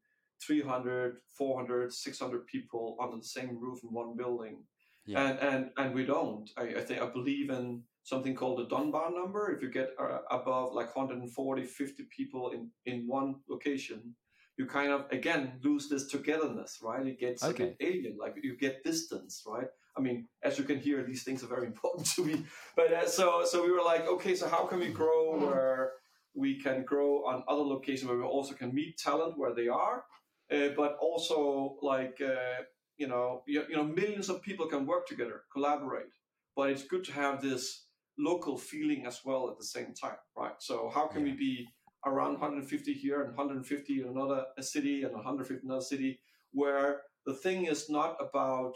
300, 0.47 1.17
400, 1.37 1.93
600 1.93 2.47
people 2.47 2.97
under 3.01 3.17
the 3.17 3.25
same 3.25 3.59
roof 3.61 3.81
in 3.83 3.93
one 3.93 4.17
building? 4.17 4.65
Yeah. 5.07 5.29
And 5.29 5.39
and 5.39 5.71
and 5.77 5.95
we 5.95 6.07
don't. 6.07 6.49
I, 6.57 6.63
I 6.63 6.81
think 6.81 7.03
I 7.03 7.07
believe 7.07 7.51
in 7.51 7.83
something 8.05 8.35
called 8.35 8.59
the 8.59 8.75
Dunbar 8.75 9.11
number. 9.13 9.53
If 9.55 9.63
you 9.63 9.71
get 9.71 9.91
uh, 9.99 10.21
above 10.31 10.73
like 10.73 10.97
140, 10.97 11.65
50 11.65 12.07
people 12.17 12.53
in 12.53 12.71
in 12.87 13.07
one 13.07 13.37
location, 13.49 14.15
you 14.57 14.67
kind 14.67 14.93
of 14.93 15.07
again 15.11 15.61
lose 15.63 15.89
this 15.89 16.07
togetherness, 16.07 16.79
right? 16.83 17.07
It 17.07 17.19
gets 17.19 17.43
okay. 17.43 17.65
a 17.65 17.67
bit 17.67 17.77
alien, 17.81 18.17
like 18.19 18.37
you 18.43 18.57
get 18.57 18.85
distance, 18.85 19.43
right? 19.47 19.67
I 19.97 20.01
mean, 20.01 20.29
as 20.43 20.59
you 20.59 20.65
can 20.65 20.79
hear, 20.79 21.03
these 21.05 21.23
things 21.23 21.43
are 21.43 21.49
very 21.49 21.67
important 21.73 22.07
to 22.15 22.25
me. 22.25 22.45
But 22.77 22.93
uh, 22.93 23.09
so 23.09 23.45
so 23.45 23.63
we 23.63 23.73
were 23.73 23.83
like, 23.83 24.07
okay, 24.07 24.35
so 24.35 24.49
how 24.49 24.67
can 24.67 24.79
we 24.79 24.89
grow 24.89 25.39
where 25.39 25.93
we 26.35 26.61
can 26.61 26.85
grow 26.85 27.25
on 27.27 27.45
other 27.49 27.63
locations 27.63 28.09
where 28.09 28.19
we 28.19 28.25
also 28.25 28.55
can 28.55 28.75
meet 28.75 28.99
talent 28.99 29.39
where 29.39 29.55
they 29.55 29.69
are, 29.69 30.05
uh, 30.53 30.69
but 30.77 30.97
also 31.01 31.77
like 31.83 32.21
uh, 32.21 32.63
you 32.97 33.09
know 33.09 33.43
you, 33.47 33.65
you 33.69 33.77
know 33.77 33.85
millions 33.85 34.29
of 34.29 34.43
people 34.43 34.67
can 34.67 34.87
work 34.87 35.07
together, 35.07 35.43
collaborate, 35.53 36.15
but 36.57 36.71
it's 36.71 36.85
good 36.85 37.05
to 37.05 37.13
have 37.13 37.43
this 37.43 37.87
local 38.19 38.57
feeling 38.57 39.07
as 39.07 39.21
well 39.25 39.51
at 39.51 39.59
the 39.59 39.65
same 39.65 39.93
time, 39.93 40.17
right? 40.37 40.55
So 40.61 40.91
how 40.95 41.09
can 41.09 41.27
yeah. 41.27 41.33
we 41.33 41.39
be 41.39 41.69
around 42.07 42.33
150 42.33 42.93
here 42.93 43.23
and 43.23 43.37
150 43.37 44.01
in 44.01 44.09
another 44.09 44.45
city 44.61 45.03
and 45.03 45.15
150 45.15 45.65
in 45.65 45.71
another 45.71 45.85
city, 45.85 46.21
where 46.53 47.03
the 47.27 47.35
thing 47.35 47.67
is 47.67 47.89
not 47.89 48.17
about 48.21 48.75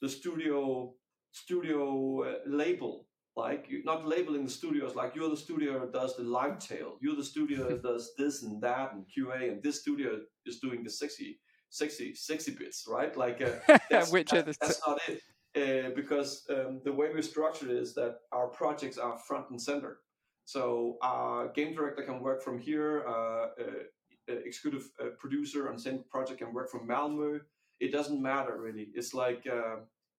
the 0.00 0.08
studio 0.08 0.92
studio 1.32 2.22
uh, 2.22 2.34
label. 2.46 3.06
Like 3.34 3.66
you're 3.70 3.84
not 3.84 4.06
labeling 4.06 4.44
the 4.44 4.50
studios 4.50 4.94
like 4.94 5.14
you're 5.14 5.30
the 5.30 5.36
studio 5.36 5.80
that 5.80 5.92
does 5.92 6.16
the 6.16 6.22
live 6.22 6.58
tail. 6.58 6.98
You're 7.00 7.16
the 7.16 7.24
studio 7.24 7.68
that 7.68 7.82
does 7.90 8.12
this 8.18 8.42
and 8.42 8.60
that 8.62 8.92
and 8.92 9.06
qa 9.06 9.50
and 9.50 9.62
this 9.62 9.80
studio 9.80 10.20
is 10.44 10.58
doing 10.58 10.84
the 10.84 10.90
60 10.90 11.38
60 11.70 12.14
60 12.14 12.50
bits 12.52 12.84
right? 12.86 13.16
Like 13.16 13.40
uh, 13.40 13.78
that's, 13.90 14.12
which 14.12 14.30
that, 14.32 14.46
that's 14.46 14.80
not 14.86 15.00
it. 15.08 15.22
Uh, 15.54 15.90
because 15.94 16.44
um, 16.50 16.80
the 16.84 16.92
way 16.92 17.12
we 17.14 17.22
structure 17.22 17.70
it 17.70 17.76
is 17.76 17.94
that 17.94 18.16
our 18.32 18.48
projects 18.48 18.98
are 18.98 19.18
front 19.18 19.50
and 19.50 19.60
center 19.60 19.98
so 20.44 20.98
our 21.02 21.48
game 21.48 21.74
director 21.74 22.02
can 22.02 22.20
work 22.20 22.42
from 22.42 22.58
here, 22.58 23.04
uh, 23.06 23.48
uh, 23.60 24.34
executive 24.44 24.90
uh, 25.00 25.10
producer 25.18 25.68
on 25.68 25.78
same 25.78 26.04
project 26.10 26.40
can 26.40 26.52
work 26.52 26.70
from 26.70 26.86
Malmö. 26.86 27.40
It 27.80 27.92
doesn't 27.92 28.20
matter 28.20 28.60
really. 28.60 28.88
It's 28.94 29.14
like 29.14 29.46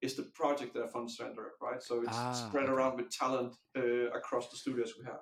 it's 0.02 0.16
the 0.16 0.24
project 0.34 0.74
that 0.74 0.92
front 0.92 1.12
center, 1.12 1.54
right? 1.62 1.82
So 1.82 2.02
it's 2.02 2.10
ah, 2.12 2.34
spread 2.34 2.66
okay. 2.66 2.74
around 2.74 2.98
with 2.98 3.10
talent 3.10 3.56
across 4.14 4.50
the 4.50 4.58
studios 4.58 4.94
we 5.00 5.06
have. 5.06 5.22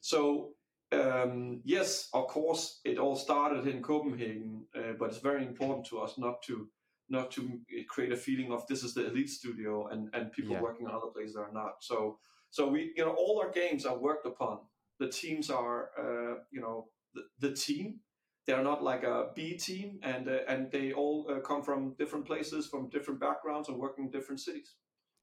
So 0.00 0.54
um, 0.92 1.60
yes, 1.64 2.08
of 2.12 2.26
course, 2.28 2.80
it 2.84 2.98
all 2.98 3.16
started 3.16 3.66
in 3.66 3.82
Copenhagen, 3.82 4.66
uh, 4.76 4.92
but 4.98 5.08
it's 5.10 5.18
very 5.18 5.44
important 5.46 5.86
to 5.86 6.00
us 6.00 6.18
not 6.18 6.42
to 6.42 6.68
not 7.08 7.30
to 7.32 7.60
create 7.88 8.12
a 8.12 8.16
feeling 8.16 8.52
of 8.52 8.66
this 8.68 8.82
is 8.82 8.94
the 8.94 9.06
elite 9.06 9.28
studio 9.28 9.88
and 9.88 10.08
and 10.14 10.32
people 10.32 10.52
yeah. 10.52 10.60
working 10.60 10.86
on 10.86 10.94
other 10.94 11.12
places 11.12 11.36
are 11.36 11.52
not. 11.52 11.76
So 11.80 12.18
so 12.52 12.68
we, 12.68 12.92
you 12.94 13.02
know, 13.02 13.14
all 13.14 13.40
our 13.42 13.50
games 13.50 13.86
are 13.86 13.98
worked 13.98 14.26
upon. 14.26 14.58
The 15.00 15.08
teams 15.08 15.48
are, 15.48 15.88
uh, 15.98 16.34
you 16.50 16.60
know, 16.60 16.88
the, 17.14 17.22
the, 17.40 17.54
team. 17.54 18.00
They're 18.46 18.62
not 18.62 18.84
like 18.84 19.04
a 19.04 19.30
B 19.34 19.56
team, 19.56 19.98
and 20.02 20.28
uh, 20.28 20.40
and 20.46 20.70
they 20.70 20.92
all 20.92 21.26
uh, 21.30 21.40
come 21.40 21.62
from 21.62 21.94
different 21.98 22.26
places, 22.26 22.66
from 22.66 22.90
different 22.90 23.20
backgrounds, 23.20 23.68
and 23.68 23.78
work 23.78 23.94
in 23.98 24.10
different 24.10 24.40
cities. 24.40 24.74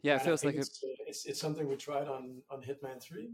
Yeah, 0.01 0.15
it 0.15 0.23
feels 0.23 0.43
like 0.43 0.55
it's, 0.55 0.83
a... 0.83 0.87
it's, 1.07 1.25
it's 1.27 1.39
something 1.39 1.67
we 1.67 1.75
tried 1.75 2.07
on 2.07 2.41
on 2.49 2.61
Hitman 2.63 2.99
Three. 2.99 3.29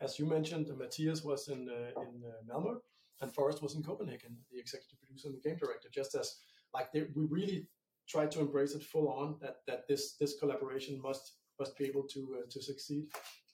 As 0.00 0.18
you 0.18 0.26
mentioned, 0.26 0.66
Mattias 0.66 1.24
was 1.24 1.48
in 1.48 1.70
uh, 1.70 2.00
in 2.02 2.22
uh, 2.22 2.52
Malmö, 2.52 2.76
and 3.22 3.32
Forest 3.32 3.62
was 3.62 3.74
in 3.76 3.82
Copenhagen, 3.82 4.36
the 4.52 4.58
executive 4.58 4.98
producer 5.00 5.28
and 5.28 5.36
the 5.38 5.48
game 5.48 5.56
director. 5.56 5.88
Just 5.90 6.14
as 6.14 6.36
like 6.74 6.92
they, 6.92 7.06
we 7.14 7.24
really 7.24 7.66
tried 8.06 8.30
to 8.32 8.40
embrace 8.40 8.74
it 8.74 8.82
full 8.82 9.08
on 9.08 9.36
that 9.40 9.56
that 9.66 9.88
this 9.88 10.16
this 10.16 10.38
collaboration 10.38 11.00
must 11.00 11.37
must 11.58 11.76
be 11.76 11.86
able 11.86 12.04
to 12.04 12.36
uh, 12.38 12.50
to 12.50 12.62
succeed, 12.62 13.04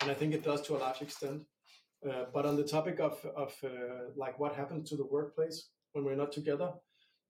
and 0.01 0.11
I 0.11 0.15
think 0.15 0.35
it 0.35 0.45
does 0.45 0.63
to 0.63 0.77
a 0.77 0.79
large 0.79 1.03
extent. 1.03 1.43
Uh, 2.09 2.25
but 2.35 2.45
on 2.45 2.57
the 2.57 2.65
topic 2.65 3.01
of 3.01 3.25
of 3.37 3.55
uh, 3.65 4.11
like 4.17 4.39
what 4.39 4.55
happens 4.55 4.89
to 4.91 4.97
the 4.97 5.07
workplace 5.07 5.71
when 5.93 6.05
we're 6.05 6.17
not 6.17 6.33
together, 6.33 6.73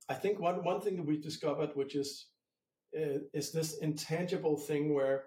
I 0.09 0.15
think 0.15 0.41
one 0.41 0.65
one 0.65 0.81
thing 0.81 0.97
that 0.97 1.07
we 1.07 1.17
discovered, 1.19 1.71
which 1.75 1.95
is 1.95 2.29
is 2.93 3.51
this 3.51 3.79
intangible 3.79 4.57
thing 4.57 4.95
where, 4.95 5.25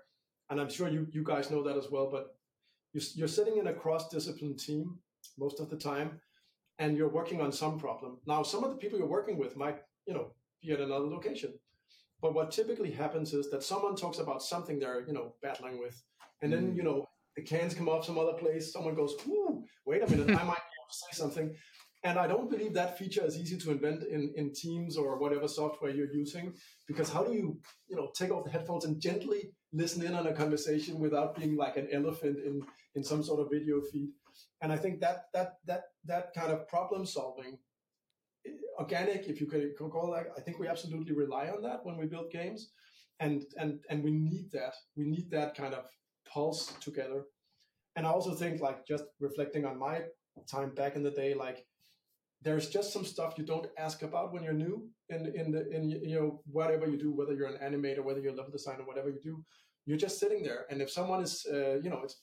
and 0.49 0.59
I'm 0.59 0.69
sure 0.69 0.87
you 0.87 1.07
you 1.11 1.23
guys 1.23 1.51
know 1.51 1.63
that 1.63 1.77
as 1.77 1.89
well, 1.89 2.09
but 2.11 2.35
you're 2.93 3.27
sitting 3.27 3.57
in 3.57 3.67
a 3.67 3.73
cross 3.73 4.09
discipline 4.09 4.55
team 4.55 4.99
most 5.37 5.59
of 5.59 5.69
the 5.69 5.77
time, 5.77 6.19
and 6.79 6.97
you're 6.97 7.09
working 7.19 7.41
on 7.41 7.51
some 7.51 7.77
problem. 7.79 8.17
Now, 8.25 8.43
some 8.43 8.63
of 8.63 8.69
the 8.71 8.77
people 8.77 8.97
you're 8.97 9.07
working 9.07 9.37
with 9.37 9.57
might 9.57 9.79
you 10.05 10.13
know 10.13 10.31
be 10.61 10.71
at 10.71 10.79
another 10.79 11.05
location 11.05 11.53
but 12.21 12.33
what 12.33 12.51
typically 12.51 12.91
happens 12.91 13.33
is 13.33 13.50
that 13.51 13.63
someone 13.63 13.95
talks 13.95 14.19
about 14.19 14.41
something 14.41 14.79
they're, 14.79 15.05
you 15.05 15.13
know, 15.13 15.33
battling 15.41 15.79
with, 15.79 16.01
and 16.41 16.51
then 16.51 16.75
you 16.75 16.81
mm. 16.81 16.86
know 16.86 17.05
the 17.36 17.43
cans 17.43 17.74
come 17.74 17.89
off 17.89 18.05
some 18.05 18.17
other 18.17 18.33
place. 18.33 18.74
Someone 18.74 18.95
goes, 18.95 19.15
"Ooh, 19.27 19.63
wait 19.86 20.03
a 20.03 20.09
minute, 20.09 20.29
I 20.29 20.43
might 20.43 20.65
be 20.69 20.77
able 20.79 20.89
to 20.89 20.97
say 20.97 21.12
something." 21.12 21.55
And 22.03 22.17
I 22.17 22.27
don't 22.27 22.50
believe 22.50 22.74
that 22.74 22.97
feature 22.97 23.25
is 23.25 23.38
easy 23.38 23.57
to 23.57 23.71
invent 23.71 24.03
in, 24.03 24.31
in 24.36 24.53
Teams 24.53 24.97
or 24.97 25.17
whatever 25.17 25.47
software 25.47 25.91
you're 25.91 26.13
using, 26.13 26.53
because 26.88 27.09
how 27.09 27.24
do 27.24 27.33
you, 27.33 27.59
you 27.88 27.95
know, 27.95 28.12
take 28.15 28.31
off 28.31 28.45
the 28.45 28.51
headphones 28.51 28.86
and 28.86 29.01
gently 29.01 29.50
listen 29.74 30.05
in 30.05 30.13
on 30.13 30.27
a 30.27 30.33
conversation 30.33 31.00
without 31.00 31.36
being 31.36 31.57
like 31.57 31.75
an 31.75 31.88
elephant 31.91 32.38
in 32.45 32.62
in 32.95 33.03
some 33.03 33.24
sort 33.24 33.39
of 33.41 33.50
video 33.51 33.81
feed? 33.91 34.09
And 34.62 34.71
I 34.71 34.77
think 34.77 35.01
that 35.01 35.25
that 35.33 35.53
that 35.65 35.83
that 36.05 36.33
kind 36.33 36.51
of 36.51 36.67
problem 36.67 37.05
solving 37.05 37.57
organic, 38.79 39.27
if 39.27 39.39
you 39.41 39.47
could 39.47 39.75
call 39.77 40.11
that. 40.11 40.27
I 40.37 40.41
think 40.41 40.59
we 40.59 40.67
absolutely 40.67 41.15
rely 41.15 41.49
on 41.49 41.61
that 41.63 41.79
when 41.83 41.97
we 41.97 42.05
build 42.05 42.31
games, 42.31 42.71
and 43.19 43.43
and 43.57 43.79
and 43.89 44.03
we 44.03 44.11
need 44.11 44.51
that. 44.53 44.75
We 44.95 45.05
need 45.05 45.31
that 45.31 45.55
kind 45.55 45.73
of 45.73 45.85
pulse 46.31 46.73
together. 46.81 47.25
And 47.95 48.05
I 48.05 48.11
also 48.11 48.35
think, 48.35 48.61
like, 48.61 48.85
just 48.85 49.05
reflecting 49.19 49.65
on 49.65 49.79
my 49.79 50.01
time 50.51 50.75
back 50.75 50.95
in 50.95 51.03
the 51.03 51.11
day, 51.11 51.33
like, 51.33 51.65
there's 52.43 52.69
just 52.69 52.93
some 52.93 53.03
stuff 53.03 53.33
you 53.37 53.43
don't 53.43 53.67
ask 53.79 54.03
about 54.03 54.31
when 54.31 54.43
you're 54.43 54.53
new 54.53 54.87
in 55.09 55.25
in 55.35 55.51
the 55.51 55.67
in 55.75 55.89
you 55.89 56.19
know 56.19 56.41
whatever 56.45 56.87
you 56.87 56.97
do, 56.97 57.11
whether 57.11 57.33
you're 57.33 57.47
an 57.47 57.61
animator, 57.67 58.03
whether 58.03 58.19
you're 58.19 58.33
a 58.33 58.35
level 58.35 58.51
designer, 58.51 58.85
whatever 58.85 59.09
you 59.09 59.19
do, 59.23 59.43
you're 59.85 59.97
just 59.97 60.19
sitting 60.19 60.43
there. 60.43 60.65
And 60.69 60.81
if 60.81 60.91
someone 60.91 61.23
is, 61.23 61.45
uh, 61.51 61.79
you 61.83 61.89
know, 61.89 62.01
it's 62.03 62.21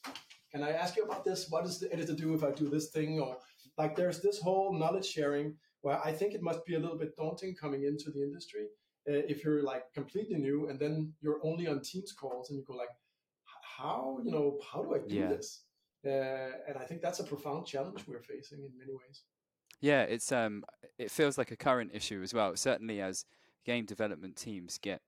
can 0.52 0.62
I 0.62 0.70
ask 0.70 0.96
you 0.96 1.02
about 1.02 1.24
this? 1.24 1.48
What 1.50 1.64
does 1.64 1.80
the 1.80 1.92
editor 1.92 2.14
do 2.14 2.32
if 2.34 2.44
I 2.44 2.52
do 2.52 2.68
this 2.68 2.90
thing? 2.90 3.18
Or 3.18 3.38
like, 3.76 3.96
there's 3.96 4.20
this 4.20 4.38
whole 4.38 4.72
knowledge 4.78 5.06
sharing 5.06 5.56
well, 5.84 6.00
I 6.02 6.12
think 6.12 6.34
it 6.34 6.42
must 6.42 6.64
be 6.64 6.74
a 6.74 6.78
little 6.78 6.96
bit 6.96 7.14
daunting 7.14 7.54
coming 7.54 7.84
into 7.84 8.10
the 8.10 8.22
industry 8.22 8.68
uh, 9.06 9.20
if 9.28 9.44
you're 9.44 9.62
like 9.62 9.92
completely 9.92 10.36
new 10.36 10.68
and 10.68 10.80
then 10.80 11.12
you're 11.20 11.40
only 11.44 11.68
on 11.68 11.82
Teams 11.82 12.12
calls 12.12 12.48
and 12.48 12.58
you 12.58 12.64
go 12.66 12.74
like, 12.74 12.88
how 13.76 14.18
you 14.24 14.30
know 14.30 14.58
how 14.72 14.82
do 14.82 14.94
I 14.94 14.98
do 15.06 15.14
yeah. 15.14 15.28
this? 15.28 15.64
Uh, 16.06 16.56
and 16.68 16.78
I 16.78 16.84
think 16.84 17.02
that's 17.02 17.20
a 17.20 17.24
profound 17.24 17.66
challenge 17.66 18.04
we're 18.06 18.22
facing 18.22 18.60
in 18.60 18.70
many 18.78 18.92
ways. 18.92 19.22
Yeah, 19.80 20.02
it's 20.02 20.32
um, 20.32 20.64
it 20.98 21.10
feels 21.10 21.36
like 21.36 21.50
a 21.50 21.56
current 21.56 21.90
issue 21.92 22.22
as 22.22 22.32
well. 22.32 22.56
Certainly, 22.56 23.02
as 23.02 23.26
game 23.66 23.84
development 23.84 24.36
teams 24.36 24.78
get 24.78 25.02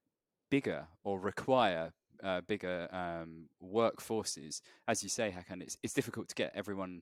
bigger 0.51 0.89
or 1.05 1.19
require 1.19 1.93
uh, 2.23 2.43
bigger 2.43 2.89
um, 2.93 3.49
workforces, 3.63 4.61
as 4.89 5.03
you 5.03 5.09
say, 5.09 5.35
Hakan, 5.35 5.63
it's 5.63 5.79
it's 5.83 5.95
difficult 5.95 6.29
to 6.29 6.35
get 6.35 6.53
everyone 6.55 7.01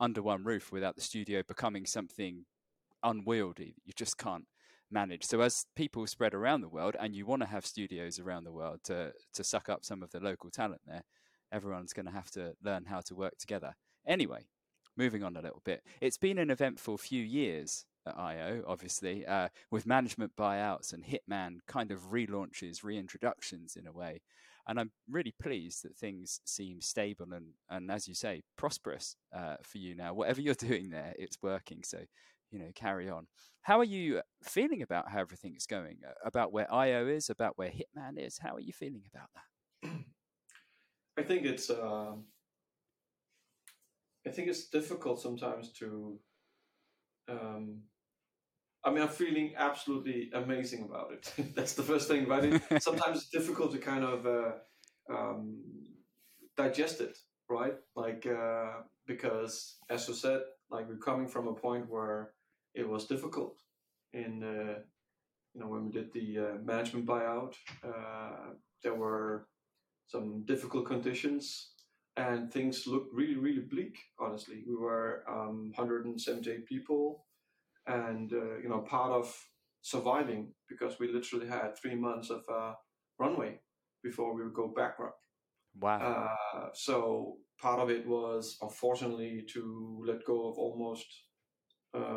under 0.00 0.20
one 0.20 0.44
roof 0.44 0.72
without 0.72 0.96
the 0.96 1.00
studio 1.00 1.42
becoming 1.46 1.86
something 1.86 2.44
unwieldy. 3.04 3.76
You 3.84 3.92
just 3.94 4.18
can't 4.18 4.46
manage. 4.90 5.24
So 5.24 5.40
as 5.40 5.66
people 5.76 6.06
spread 6.06 6.34
around 6.34 6.62
the 6.62 6.68
world, 6.68 6.96
and 6.98 7.14
you 7.14 7.26
want 7.26 7.42
to 7.42 7.48
have 7.48 7.66
studios 7.66 8.18
around 8.18 8.44
the 8.44 8.52
world 8.52 8.80
to 8.84 9.12
to 9.34 9.44
suck 9.44 9.68
up 9.68 9.84
some 9.84 10.02
of 10.02 10.10
the 10.10 10.20
local 10.20 10.50
talent 10.50 10.82
there, 10.86 11.04
everyone's 11.52 11.92
going 11.92 12.06
to 12.06 12.12
have 12.12 12.30
to 12.32 12.54
learn 12.62 12.86
how 12.86 13.00
to 13.02 13.14
work 13.14 13.36
together. 13.38 13.74
Anyway, 14.06 14.46
moving 14.96 15.22
on 15.22 15.36
a 15.36 15.42
little 15.42 15.62
bit, 15.64 15.82
it's 16.00 16.18
been 16.18 16.38
an 16.38 16.50
eventful 16.50 16.98
few 16.98 17.22
years 17.22 17.86
at 18.06 18.18
IO, 18.18 18.62
obviously, 18.66 19.24
uh, 19.26 19.48
with 19.70 19.86
management 19.86 20.32
buyouts 20.36 20.92
and 20.92 21.04
Hitman 21.04 21.58
kind 21.66 21.90
of 21.90 22.10
relaunches, 22.10 22.82
reintroductions 22.82 23.76
in 23.76 23.86
a 23.86 23.92
way. 23.92 24.20
And 24.66 24.80
I'm 24.80 24.92
really 25.10 25.34
pleased 25.42 25.84
that 25.84 25.96
things 25.96 26.40
seem 26.44 26.80
stable 26.80 27.32
and, 27.32 27.48
and 27.68 27.90
as 27.90 28.08
you 28.08 28.14
say, 28.14 28.42
prosperous 28.56 29.16
uh, 29.34 29.56
for 29.62 29.78
you 29.78 29.94
now. 29.94 30.14
Whatever 30.14 30.40
you're 30.40 30.54
doing 30.58 30.90
there, 30.90 31.14
it's 31.18 31.38
working. 31.42 31.82
So 31.84 31.98
you 32.54 32.60
know 32.60 32.70
carry 32.74 33.10
on. 33.10 33.26
How 33.62 33.80
are 33.80 33.84
you 33.84 34.22
feeling 34.42 34.82
about 34.82 35.10
how 35.10 35.20
everything's 35.20 35.66
going? 35.66 35.98
Uh, 36.06 36.12
about 36.24 36.52
where 36.52 36.72
IO 36.72 37.08
is, 37.08 37.28
about 37.28 37.58
where 37.58 37.70
Hitman 37.70 38.16
is? 38.16 38.38
How 38.38 38.54
are 38.54 38.60
you 38.60 38.72
feeling 38.72 39.02
about 39.12 39.28
that? 39.34 39.90
I 41.18 41.22
think 41.22 41.44
it's 41.44 41.68
uh, 41.70 42.12
I 44.26 44.30
think 44.30 44.48
it's 44.48 44.68
difficult 44.68 45.20
sometimes 45.20 45.72
to 45.80 46.18
um, 47.28 47.82
I 48.84 48.90
mean, 48.90 49.02
I'm 49.02 49.08
feeling 49.08 49.54
absolutely 49.56 50.30
amazing 50.34 50.84
about 50.84 51.12
it. 51.12 51.32
That's 51.54 51.72
the 51.72 51.82
first 51.82 52.06
thing. 52.06 52.26
But 52.28 52.44
it, 52.44 52.62
sometimes 52.82 53.22
it's 53.22 53.30
difficult 53.30 53.72
to 53.72 53.78
kind 53.78 54.04
of 54.04 54.26
uh, 54.26 54.52
um, 55.10 55.62
digest 56.56 57.00
it, 57.00 57.16
right? 57.48 57.74
Like 57.96 58.26
uh, 58.26 58.82
because, 59.06 59.76
as 59.88 60.06
you 60.06 60.14
said, 60.14 60.40
like 60.70 60.88
we're 60.88 60.96
coming 60.96 61.26
from 61.26 61.48
a 61.48 61.54
point 61.54 61.88
where 61.88 62.32
it 62.74 62.88
was 62.88 63.06
difficult 63.06 63.60
in 64.12 64.42
uh, 64.42 64.78
you 65.54 65.60
know 65.60 65.68
when 65.68 65.86
we 65.86 65.92
did 65.92 66.12
the 66.12 66.38
uh, 66.38 66.54
management 66.62 67.06
buyout. 67.06 67.54
Uh, 67.82 68.54
there 68.82 68.94
were 68.94 69.46
some 70.06 70.44
difficult 70.44 70.86
conditions 70.86 71.70
and 72.16 72.52
things 72.52 72.86
looked 72.86 73.12
really 73.14 73.36
really 73.36 73.62
bleak. 73.62 73.96
Honestly, 74.18 74.62
we 74.66 74.76
were 74.76 75.24
um, 75.28 75.72
178 75.74 76.66
people 76.66 77.24
and 77.86 78.32
uh, 78.32 78.58
you 78.62 78.68
know 78.68 78.80
part 78.80 79.12
of 79.12 79.34
surviving 79.82 80.52
because 80.68 80.98
we 80.98 81.12
literally 81.12 81.46
had 81.46 81.76
three 81.76 81.94
months 81.94 82.30
of 82.30 82.42
uh, 82.50 82.72
runway 83.18 83.58
before 84.02 84.34
we 84.34 84.42
would 84.42 84.54
go 84.54 84.72
bankrupt. 84.74 85.18
Wow. 85.78 85.98
Uh, 85.98 86.68
so 86.72 87.36
part 87.60 87.80
of 87.80 87.90
it 87.90 88.06
was 88.06 88.56
unfortunately 88.62 89.44
to 89.52 90.02
let 90.06 90.24
go 90.24 90.48
of 90.48 90.56
almost 90.56 91.06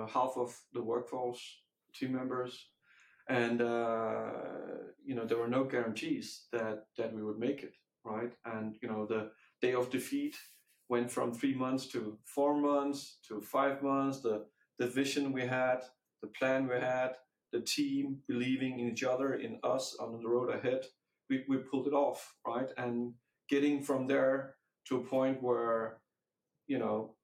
half 0.08 0.34
of 0.36 0.56
the 0.74 0.82
workforce 0.82 1.42
team 1.94 2.14
members. 2.14 2.68
And 3.30 3.62
uh, 3.62 4.32
you 5.06 5.16
know 5.16 5.26
there 5.26 5.38
were 5.38 5.50
no 5.50 5.64
guarantees 5.66 6.48
that 6.54 6.86
that 6.98 7.14
we 7.14 7.24
would 7.24 7.40
make 7.40 7.64
it 7.64 7.74
right? 8.08 8.32
And 8.46 8.76
you 8.82 8.88
know 8.88 9.06
the 9.06 9.32
day 9.62 9.74
of 9.74 9.90
defeat 9.90 10.36
went 10.90 11.12
from 11.12 11.34
three 11.34 11.54
months 11.54 11.88
to 11.88 12.18
four 12.26 12.56
months 12.56 13.18
to 13.28 13.42
five 13.42 13.82
months. 13.84 14.22
The 14.22 14.46
the 14.80 14.88
vision 14.88 15.34
we 15.34 15.46
had, 15.46 15.80
the 16.22 16.30
plan 16.40 16.68
we 16.68 16.76
had, 16.76 17.14
the 17.52 17.62
team 17.62 18.20
believing 18.28 18.80
in 18.80 18.92
each 18.92 19.04
other, 19.04 19.34
in 19.36 19.60
us 19.64 19.96
on 20.00 20.22
the 20.22 20.30
road 20.30 20.54
ahead, 20.54 20.86
we, 21.30 21.44
we 21.50 21.58
pulled 21.58 21.88
it 21.88 21.94
off, 21.94 22.36
right? 22.46 22.70
And 22.78 23.14
getting 23.50 23.82
from 23.82 24.06
there 24.06 24.56
to 24.88 24.98
a 24.98 25.04
point 25.04 25.42
where, 25.42 25.98
you 26.68 26.78
know, 26.78 27.16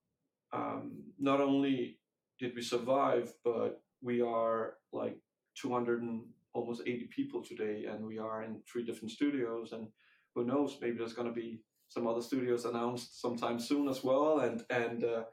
um, 0.51 1.03
not 1.19 1.41
only 1.41 1.99
did 2.43 2.55
we 2.55 2.61
survive, 2.61 3.33
but 3.45 3.81
we 4.01 4.21
are 4.21 4.73
like 4.91 5.17
200 5.55 6.01
and 6.01 6.23
almost 6.53 6.81
80 6.85 7.07
people 7.15 7.41
today, 7.41 7.85
and 7.89 8.05
we 8.05 8.19
are 8.19 8.43
in 8.43 8.59
three 8.69 8.83
different 8.83 9.11
studios. 9.11 9.71
And 9.71 9.87
who 10.35 10.43
knows, 10.43 10.77
maybe 10.81 10.97
there's 10.97 11.13
going 11.13 11.29
to 11.29 11.33
be 11.33 11.61
some 11.87 12.05
other 12.05 12.21
studios 12.21 12.65
announced 12.65 13.21
sometime 13.21 13.59
soon 13.59 13.87
as 13.87 14.03
well. 14.03 14.39
And 14.39 14.61
and 14.69 15.05
uh, 15.05 15.23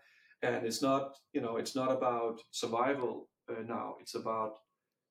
and 0.42 0.66
it's 0.66 0.82
not 0.82 1.16
you 1.32 1.40
know 1.40 1.56
it's 1.56 1.74
not 1.74 1.90
about 1.90 2.40
survival 2.50 3.28
uh, 3.50 3.62
now 3.66 3.96
it's 4.00 4.14
about 4.14 4.54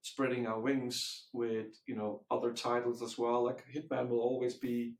spreading 0.01 0.47
our 0.47 0.59
wings 0.59 1.27
with 1.33 1.67
you 1.85 1.95
know 1.95 2.23
other 2.31 2.51
titles 2.53 3.01
as 3.01 3.17
well 3.17 3.43
like 3.43 3.63
hitman 3.73 4.07
will 4.09 4.21
always 4.21 4.55
be 4.55 4.95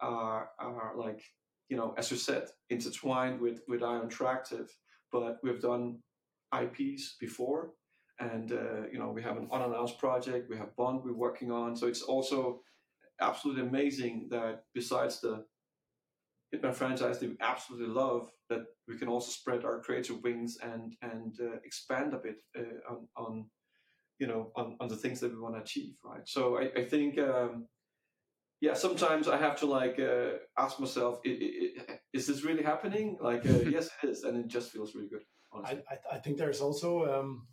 our, 0.00 0.50
our 0.60 0.94
like 0.96 1.22
you 1.68 1.76
know 1.76 1.94
as 1.98 2.10
you 2.10 2.16
said 2.16 2.44
intertwined 2.70 3.40
with 3.40 3.62
with 3.68 3.82
IO 3.82 4.06
Interactive 4.06 4.68
but 5.12 5.38
we've 5.42 5.60
done 5.60 5.98
ips 6.62 7.16
before 7.20 7.70
and 8.20 8.52
uh, 8.52 8.86
you 8.92 8.98
know 8.98 9.10
we 9.10 9.22
have 9.22 9.36
an 9.36 9.48
unannounced 9.52 9.98
project 9.98 10.48
we 10.48 10.56
have 10.56 10.74
bond 10.76 11.00
we're 11.04 11.12
working 11.12 11.50
on 11.50 11.76
so 11.76 11.86
it's 11.86 12.02
also 12.02 12.60
absolutely 13.20 13.62
amazing 13.62 14.28
that 14.30 14.64
besides 14.74 15.20
the 15.20 15.44
Hitman 16.54 16.74
franchise 16.74 17.18
that 17.18 17.30
we 17.30 17.36
absolutely 17.40 17.88
love, 17.88 18.30
that 18.48 18.64
we 18.86 18.96
can 18.98 19.08
also 19.08 19.30
spread 19.30 19.64
our 19.64 19.80
creative 19.80 20.22
wings 20.22 20.58
and 20.62 20.94
and 21.02 21.36
uh, 21.40 21.56
expand 21.64 22.14
a 22.14 22.18
bit 22.18 22.36
uh, 22.56 22.92
on, 22.92 23.08
on 23.16 23.44
you 24.18 24.26
know 24.26 24.52
on, 24.56 24.76
on 24.80 24.88
the 24.88 24.96
things 24.96 25.20
that 25.20 25.32
we 25.32 25.40
want 25.40 25.54
to 25.56 25.62
achieve, 25.62 25.94
right? 26.04 26.26
So 26.26 26.58
I, 26.58 26.70
I 26.80 26.84
think 26.84 27.18
um, 27.18 27.66
yeah, 28.60 28.74
sometimes 28.74 29.28
I 29.28 29.36
have 29.36 29.58
to 29.60 29.66
like 29.66 29.98
uh, 29.98 30.38
ask 30.58 30.78
myself, 30.78 31.18
is 31.24 32.26
this 32.26 32.44
really 32.44 32.62
happening? 32.62 33.16
Like 33.20 33.44
uh, 33.46 33.60
yes, 33.68 33.90
it 34.02 34.10
is, 34.10 34.22
and 34.24 34.36
it 34.36 34.48
just 34.48 34.70
feels 34.70 34.94
really 34.94 35.08
good. 35.08 35.24
I, 35.54 35.70
I, 35.90 36.16
I 36.16 36.18
think 36.18 36.36
there's 36.36 36.60
also 36.60 37.20
um, 37.20 37.46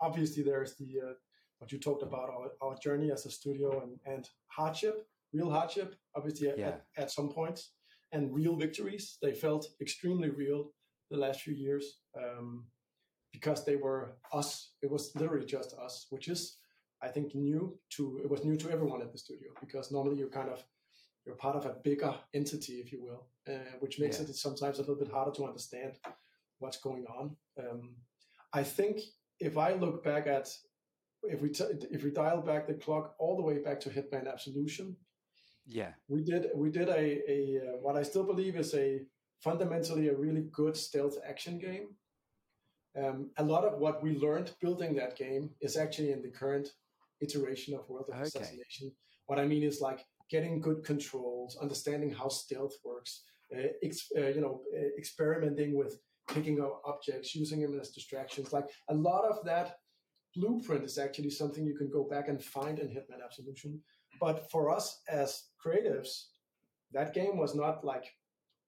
obviously 0.00 0.42
there's 0.42 0.74
the 0.76 1.00
uh, 1.08 1.12
what 1.58 1.72
you 1.72 1.78
talked 1.78 2.02
about 2.02 2.30
our, 2.30 2.50
our 2.60 2.76
journey 2.76 3.10
as 3.10 3.26
a 3.26 3.30
studio 3.30 3.82
and, 3.82 3.98
and 4.04 4.28
hardship, 4.48 5.08
real 5.32 5.50
hardship, 5.50 5.94
obviously 6.14 6.52
yeah. 6.56 6.68
at, 6.68 6.84
at 6.96 7.10
some 7.10 7.30
points 7.30 7.70
and 8.12 8.34
real 8.34 8.56
victories. 8.56 9.18
They 9.22 9.32
felt 9.32 9.66
extremely 9.80 10.30
real 10.30 10.72
the 11.10 11.16
last 11.16 11.40
few 11.40 11.54
years 11.54 11.98
um, 12.16 12.66
because 13.32 13.64
they 13.64 13.76
were 13.76 14.16
us. 14.32 14.72
It 14.82 14.90
was 14.90 15.12
literally 15.14 15.46
just 15.46 15.74
us, 15.74 16.06
which 16.10 16.28
is, 16.28 16.58
I 17.02 17.08
think, 17.08 17.34
new 17.34 17.78
to 17.96 18.20
it 18.22 18.30
was 18.30 18.44
new 18.44 18.56
to 18.56 18.70
everyone 18.70 19.02
at 19.02 19.12
the 19.12 19.18
studio 19.18 19.50
because 19.60 19.90
normally 19.90 20.16
you're 20.18 20.28
kind 20.28 20.50
of 20.50 20.64
you're 21.24 21.36
part 21.36 21.56
of 21.56 21.66
a 21.66 21.76
bigger 21.82 22.14
entity, 22.34 22.74
if 22.74 22.92
you 22.92 23.02
will, 23.02 23.26
uh, 23.48 23.72
which 23.80 23.98
makes 23.98 24.18
yeah. 24.18 24.26
it 24.26 24.36
sometimes 24.36 24.78
a 24.78 24.82
little 24.82 24.94
bit 24.94 25.10
harder 25.10 25.32
to 25.32 25.44
understand 25.44 25.94
what's 26.58 26.78
going 26.78 27.04
on. 27.06 27.36
Um, 27.58 27.96
I 28.52 28.62
think 28.62 29.00
if 29.40 29.58
I 29.58 29.74
look 29.74 30.02
back 30.02 30.26
at 30.26 30.48
if 31.22 31.40
we 31.40 31.50
t- 31.50 31.64
if 31.90 32.04
we 32.04 32.10
dial 32.10 32.40
back 32.40 32.66
the 32.66 32.74
clock 32.74 33.14
all 33.18 33.36
the 33.36 33.42
way 33.42 33.58
back 33.58 33.80
to 33.80 33.90
Hitman 33.90 34.30
Absolution, 34.32 34.96
yeah, 35.66 35.92
we 36.08 36.22
did 36.22 36.46
we 36.54 36.70
did 36.70 36.88
a 36.88 37.04
a 37.30 37.58
uh, 37.58 37.76
what 37.80 37.96
I 37.96 38.02
still 38.02 38.24
believe 38.24 38.56
is 38.56 38.74
a 38.74 39.00
fundamentally 39.40 40.08
a 40.08 40.16
really 40.16 40.44
good 40.52 40.76
stealth 40.76 41.16
action 41.28 41.58
game. 41.58 41.88
Um, 42.96 43.30
a 43.36 43.44
lot 43.44 43.64
of 43.64 43.78
what 43.78 44.02
we 44.02 44.16
learned 44.16 44.52
building 44.60 44.94
that 44.96 45.16
game 45.16 45.50
is 45.60 45.76
actually 45.76 46.12
in 46.12 46.22
the 46.22 46.30
current 46.30 46.68
iteration 47.20 47.74
of 47.74 47.88
World 47.88 48.06
of 48.08 48.14
okay. 48.14 48.22
Assassination. 48.22 48.92
What 49.26 49.38
I 49.38 49.46
mean 49.46 49.62
is 49.62 49.80
like 49.80 50.06
getting 50.30 50.60
good 50.60 50.82
controls, 50.82 51.58
understanding 51.60 52.10
how 52.10 52.28
stealth 52.28 52.74
works, 52.84 53.22
uh, 53.54 53.68
ex- 53.82 54.10
uh, 54.16 54.28
you 54.28 54.40
know, 54.40 54.62
uh, 54.74 54.88
experimenting 54.98 55.76
with 55.76 55.98
picking 56.28 56.60
up 56.60 56.82
objects, 56.84 57.34
using 57.34 57.60
them 57.60 57.78
as 57.78 57.90
distractions. 57.90 58.52
Like 58.52 58.66
a 58.88 58.94
lot 58.94 59.24
of 59.24 59.44
that 59.44 59.76
blueprint 60.34 60.84
is 60.84 60.98
actually 60.98 61.30
something 61.30 61.64
you 61.64 61.76
can 61.76 61.90
go 61.90 62.04
back 62.04 62.28
and 62.28 62.42
find 62.42 62.78
in 62.78 62.88
Hitman 62.88 63.24
Absolution. 63.24 63.80
But 64.20 64.50
for 64.50 64.70
us 64.70 65.00
as 65.08 65.44
creatives, 65.64 66.26
that 66.92 67.14
game 67.14 67.36
was 67.36 67.54
not 67.54 67.84
like 67.84 68.04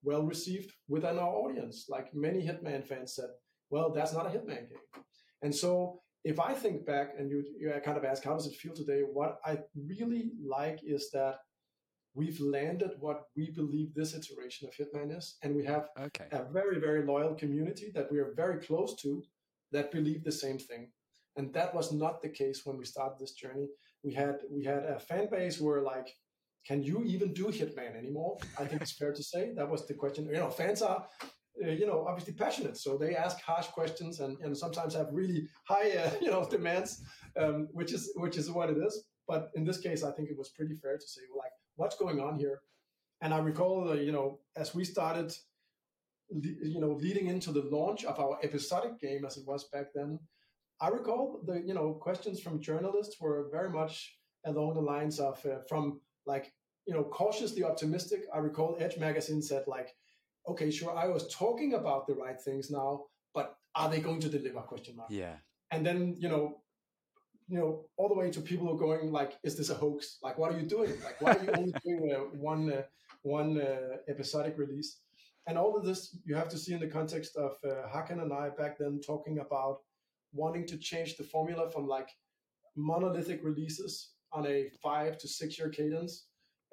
well 0.03 0.23
received 0.23 0.73
within 0.89 1.19
our 1.19 1.35
audience. 1.35 1.87
Like 1.89 2.15
many 2.15 2.41
Hitman 2.41 2.87
fans 2.87 3.15
said, 3.15 3.31
well, 3.71 3.93
that's 3.93 4.13
not 4.13 4.27
a 4.27 4.31
Hitman 4.31 4.69
game. 4.69 5.05
And 5.43 5.55
so 5.55 6.01
if 6.25 6.41
I 6.41 6.53
think 6.53 6.85
back 6.87 7.15
and 7.19 7.31
you, 7.31 7.45
you 7.59 7.73
kind 7.85 7.97
of 7.97 8.05
ask, 8.05 8.25
how 8.25 8.35
does 8.35 8.47
it 8.47 8.57
feel 8.57 8.75
today? 8.75 9.01
What 9.01 9.39
I 9.45 9.59
really 9.77 10.31
like 10.45 10.81
is 10.85 11.11
that 11.13 11.37
we've 12.15 12.41
landed 12.41 12.93
what 13.01 13.25
we 13.37 13.51
believe 13.51 13.95
this 13.95 14.15
iteration 14.15 14.69
of 14.69 14.75
Hitman 14.75 15.17
is. 15.17 15.37
And 15.43 15.55
we 15.55 15.65
have 15.65 15.89
okay. 15.99 16.27
a 16.33 16.45
very, 16.45 16.81
very 16.81 17.05
loyal 17.05 17.35
community 17.35 17.91
that 17.95 18.11
we 18.11 18.19
are 18.19 18.33
very 18.35 18.59
close 18.59 18.97
to 19.03 19.23
that 19.73 19.93
believe 19.93 20.25
the 20.25 20.33
same 20.33 20.59
thing. 20.59 20.91
And 21.37 21.53
that 21.55 21.75
was 21.75 21.93
not 21.93 22.21
the 22.21 22.29
case 22.29 22.63
when 22.65 22.77
we 22.77 22.85
started 22.85 23.19
this 23.19 23.33
journey. 23.33 23.69
We 24.03 24.13
had 24.13 24.39
we 24.51 24.65
had 24.65 24.85
a 24.85 24.99
fan 24.99 25.29
base 25.31 25.61
where 25.61 25.83
like, 25.83 26.09
"Can 26.67 26.83
you 26.83 27.05
even 27.05 27.33
do 27.33 27.47
Hitman 27.47 27.97
anymore?" 27.97 28.39
I 28.59 28.65
think 28.65 28.83
it's 28.83 28.93
fair 28.93 29.13
to 29.13 29.23
say 29.23 29.53
that 29.55 29.71
was 29.71 29.87
the 29.87 29.95
question. 29.95 30.27
You 30.27 30.41
know, 30.41 30.51
fans 30.51 30.83
are 30.83 31.07
uh, 31.65 31.71
you 31.71 31.87
know 31.87 32.05
obviously 32.07 32.35
passionate 32.35 32.77
so 32.77 32.97
they 32.97 33.17
ask 33.17 33.41
harsh 33.41 33.67
questions 33.69 34.21
and, 34.21 34.39
and 34.41 34.57
sometimes 34.57 34.95
have 34.95 35.09
really 35.11 35.49
high 35.65 35.91
uh, 35.91 36.11
you 36.21 36.31
know 36.31 36.49
demands 36.49 37.03
um, 37.37 37.69
which 37.73 37.93
is 37.93 38.13
which 38.17 38.37
is 38.37 38.51
what 38.51 38.71
it 38.71 38.77
is 38.79 39.05
but 39.27 39.51
in 39.57 39.65
this 39.65 39.79
case 39.79 40.05
i 40.05 40.13
think 40.13 40.29
it 40.31 40.39
was 40.39 40.51
pretty 40.51 40.77
fair 40.77 40.97
to 40.97 41.09
say 41.09 41.23
well, 41.35 41.43
what's 41.79 41.97
going 41.97 42.21
on 42.21 42.39
here 42.39 42.61
and 43.23 43.33
i 43.33 43.39
recall 43.39 43.91
uh, 43.91 43.95
you 43.95 44.13
know 44.13 44.39
as 44.57 44.75
we 44.75 44.85
started 44.85 45.33
you 46.31 46.81
know 46.81 46.93
leading 47.05 47.27
into 47.29 47.51
the 47.53 47.63
launch 47.77 48.05
of 48.05 48.21
our 48.21 48.39
episodic 48.43 49.01
game 49.01 49.25
as 49.25 49.37
it 49.39 49.45
was 49.47 49.65
back 49.73 49.87
then 49.95 50.19
I 50.81 50.89
recall 50.89 51.41
the 51.45 51.61
you 51.65 51.75
know 51.75 51.93
questions 51.95 52.41
from 52.41 52.61
journalists 52.61 53.21
were 53.21 53.49
very 53.51 53.71
much 53.71 54.17
along 54.45 54.75
the 54.75 54.81
lines 54.81 55.19
of 55.19 55.45
uh, 55.45 55.59
from 55.69 56.01
like 56.27 56.53
you 56.87 56.95
know 56.95 57.05
cautiously 57.05 57.65
optimistic. 57.65 58.23
I 58.33 58.39
recall 58.39 58.77
Edge 58.79 58.97
magazine 58.99 59.43
said 59.43 59.65
like, 59.67 59.95
okay, 60.47 60.71
sure, 60.71 60.97
I 60.97 61.09
was 61.09 61.35
talking 61.35 61.75
about 61.75 62.07
the 62.07 62.15
right 62.15 62.41
things 62.41 62.71
now, 62.71 63.07
but 63.35 63.57
are 63.75 63.89
they 63.89 64.01
going 64.01 64.21
to 64.21 64.29
deliver? 64.29 64.61
Question 64.61 64.97
mark. 64.97 65.11
Yeah. 65.11 65.35
And 65.71 65.85
then 65.85 66.15
you 66.19 66.29
know, 66.29 66.61
you 67.49 67.59
know, 67.59 67.87
all 67.97 68.09
the 68.09 68.15
way 68.15 68.31
to 68.31 68.41
people 68.41 68.67
who 68.67 68.75
are 68.75 68.79
going 68.79 69.11
like, 69.11 69.39
is 69.43 69.57
this 69.57 69.71
a 69.71 69.75
hoax? 69.75 70.19
Like, 70.23 70.37
what 70.39 70.53
are 70.53 70.59
you 70.61 70.67
doing? 70.67 70.93
Like, 71.03 71.21
why 71.21 71.33
are 71.33 71.45
you 71.45 71.51
only 71.57 71.75
doing 71.85 72.13
uh, 72.15 72.19
one 72.37 72.73
uh, 72.73 72.83
one 73.23 73.61
uh, 73.61 73.97
episodic 74.09 74.59
release? 74.59 75.01
And 75.47 75.57
all 75.57 75.77
of 75.77 75.85
this 75.85 76.17
you 76.27 76.35
have 76.35 76.51
to 76.51 76.59
see 76.59 76.75
in 76.75 76.81
the 76.81 76.87
context 76.87 77.37
of 77.37 77.53
uh, 77.65 77.89
Hakan 77.89 78.21
and 78.23 78.33
I 78.33 78.51
back 78.51 78.79
then 78.79 79.01
talking 79.05 79.39
about 79.39 79.79
wanting 80.33 80.67
to 80.67 80.77
change 80.77 81.17
the 81.17 81.25
formula 81.25 81.71
from 81.71 81.87
like 81.87 82.11
monolithic 82.77 83.43
releases 83.43 84.11
on 84.33 84.47
a 84.47 84.69
five 84.83 85.17
to 85.19 85.27
six 85.27 85.59
year 85.59 85.71
cadence 85.71 86.27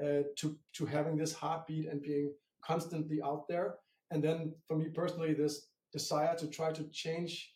uh, 0.03 0.23
to 0.35 0.57
to 0.73 0.85
having 0.85 1.15
this 1.15 1.33
heartbeat 1.33 1.87
and 1.87 2.01
being 2.01 2.33
constantly 2.65 3.21
out 3.23 3.47
there. 3.47 3.75
And 4.11 4.21
then 4.21 4.53
for 4.67 4.75
me 4.75 4.89
personally, 4.89 5.33
this 5.33 5.67
desire 5.93 6.35
to 6.35 6.47
try 6.47 6.73
to 6.73 6.83
change 6.91 7.54